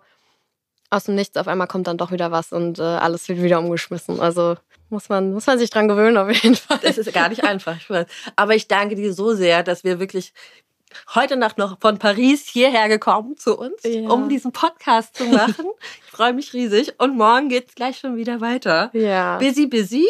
aus 0.90 1.04
dem 1.04 1.14
Nichts, 1.14 1.36
auf 1.36 1.48
einmal 1.48 1.66
kommt 1.66 1.86
dann 1.86 1.98
doch 1.98 2.12
wieder 2.12 2.30
was 2.30 2.52
und 2.52 2.78
äh, 2.78 2.82
alles 2.82 3.28
wird 3.28 3.42
wieder 3.42 3.58
umgeschmissen. 3.58 4.20
Also 4.20 4.56
muss 4.90 5.08
man, 5.08 5.32
muss 5.32 5.46
man 5.46 5.58
sich 5.58 5.70
dran 5.70 5.88
gewöhnen, 5.88 6.16
auf 6.18 6.30
jeden 6.30 6.54
Fall. 6.54 6.78
Das 6.82 6.98
ist 6.98 7.12
gar 7.12 7.30
nicht 7.30 7.42
einfach. 7.42 7.78
Aber 8.36 8.54
ich 8.54 8.68
danke 8.68 8.94
dir 8.94 9.12
so 9.12 9.34
sehr, 9.34 9.62
dass 9.62 9.82
wir 9.82 9.98
wirklich 9.98 10.32
heute 11.14 11.36
Nacht 11.36 11.58
noch 11.58 11.78
von 11.80 11.98
Paris 11.98 12.46
hierher 12.48 12.88
gekommen 12.88 13.36
zu 13.36 13.58
uns, 13.58 13.82
Ja. 13.84 14.08
um 14.08 14.28
diesen 14.28 14.52
Podcast 14.52 15.16
zu 15.16 15.24
machen. 15.24 15.66
ich 16.04 16.10
freue 16.10 16.32
mich 16.32 16.52
riesig. 16.52 16.94
Und 16.98 17.16
morgen 17.16 17.48
geht's 17.48 17.74
gleich 17.74 17.98
schon 17.98 18.16
wieder 18.16 18.40
weiter. 18.40 18.90
Ja. 18.92 19.38
Busy, 19.38 19.66
busy. 19.66 20.06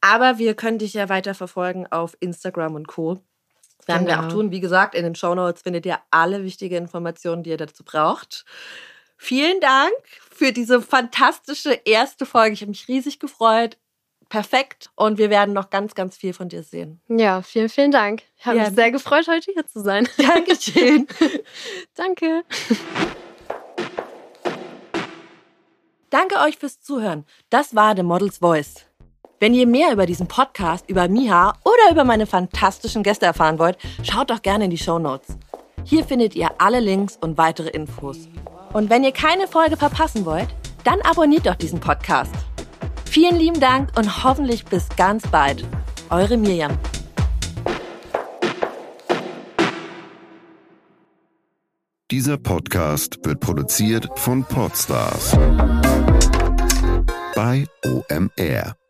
Aber 0.00 0.38
wir 0.38 0.54
können 0.54 0.78
dich 0.78 0.94
ja 0.94 1.08
weiter 1.08 1.34
verfolgen 1.34 1.86
auf 1.90 2.16
Instagram 2.20 2.74
und 2.74 2.88
Co. 2.88 3.20
Das 3.78 3.88
werden 3.88 4.06
wir 4.06 4.14
Genau. 4.14 4.26
auch 4.28 4.32
tun. 4.32 4.50
Wie 4.50 4.60
gesagt, 4.60 4.94
in 4.94 5.02
den 5.04 5.14
Shownotes 5.14 5.62
findet 5.62 5.86
ihr 5.86 5.98
alle 6.10 6.44
wichtigen 6.44 6.76
Informationen, 6.76 7.42
die 7.42 7.50
ihr 7.50 7.56
dazu 7.56 7.82
braucht. 7.82 8.44
Vielen 9.16 9.60
Dank 9.60 9.92
für 10.30 10.52
diese 10.52 10.82
fantastische 10.82 11.72
erste 11.84 12.26
Folge. 12.26 12.54
Ich 12.54 12.60
habe 12.60 12.70
mich 12.70 12.86
riesig 12.88 13.18
gefreut. 13.20 13.78
Perfekt. 14.32 14.88
Und 14.94 15.18
wir 15.18 15.28
werden 15.28 15.52
noch 15.52 15.68
ganz, 15.68 15.94
ganz 15.94 16.16
viel 16.16 16.32
von 16.32 16.48
dir 16.48 16.62
sehen. 16.62 17.02
Ja, 17.06 17.42
vielen, 17.42 17.68
vielen 17.68 17.90
Dank. 17.90 18.22
Ich 18.38 18.46
habe 18.46 18.56
Ja. 18.56 18.64
mich 18.64 18.74
sehr 18.74 18.90
gefreut, 18.90 19.28
heute 19.28 19.52
hier 19.52 19.66
zu 19.66 19.82
sein. 19.82 20.08
Dankeschön. 20.16 21.06
Danke. 21.94 22.42
Danke 26.08 26.36
euch 26.40 26.56
fürs 26.56 26.80
Zuhören. 26.80 27.26
Das 27.50 27.74
war 27.76 27.94
The 27.94 28.02
Model's 28.02 28.38
Voice. 28.38 28.86
Wenn 29.38 29.52
ihr 29.52 29.66
mehr 29.66 29.92
über 29.92 30.06
diesen 30.06 30.28
Podcast, 30.28 30.88
über 30.88 31.08
Miha 31.08 31.52
oder 31.66 31.90
über 31.92 32.04
meine 32.04 32.24
fantastischen 32.24 33.02
Gäste 33.02 33.26
erfahren 33.26 33.58
wollt, 33.58 33.76
schaut 34.02 34.30
doch 34.30 34.40
gerne 34.40 34.64
in 34.64 34.70
die 34.70 34.78
Show 34.78 34.98
Notes. 34.98 35.36
Hier 35.84 36.06
findet 36.06 36.34
ihr 36.34 36.48
alle 36.56 36.80
Links 36.80 37.18
und 37.20 37.36
weitere 37.36 37.68
Infos. 37.68 38.16
Und 38.72 38.88
wenn 38.88 39.04
ihr 39.04 39.12
keine 39.12 39.46
Folge 39.46 39.76
verpassen 39.76 40.24
wollt, 40.24 40.48
dann 40.84 41.02
abonniert 41.02 41.44
doch 41.44 41.56
diesen 41.56 41.80
Podcast. 41.80 42.32
Vielen 43.12 43.36
lieben 43.36 43.60
Dank 43.60 43.90
und 43.98 44.24
hoffentlich 44.24 44.64
bis 44.64 44.88
ganz 44.96 45.22
bald. 45.26 45.66
Eure 46.08 46.38
Mirjam. 46.38 46.78
Dieser 52.10 52.38
Podcast 52.38 53.18
wird 53.22 53.40
produziert 53.40 54.08
von 54.18 54.44
Podstars 54.44 55.32
bei 57.34 57.66
OMR. 57.84 58.81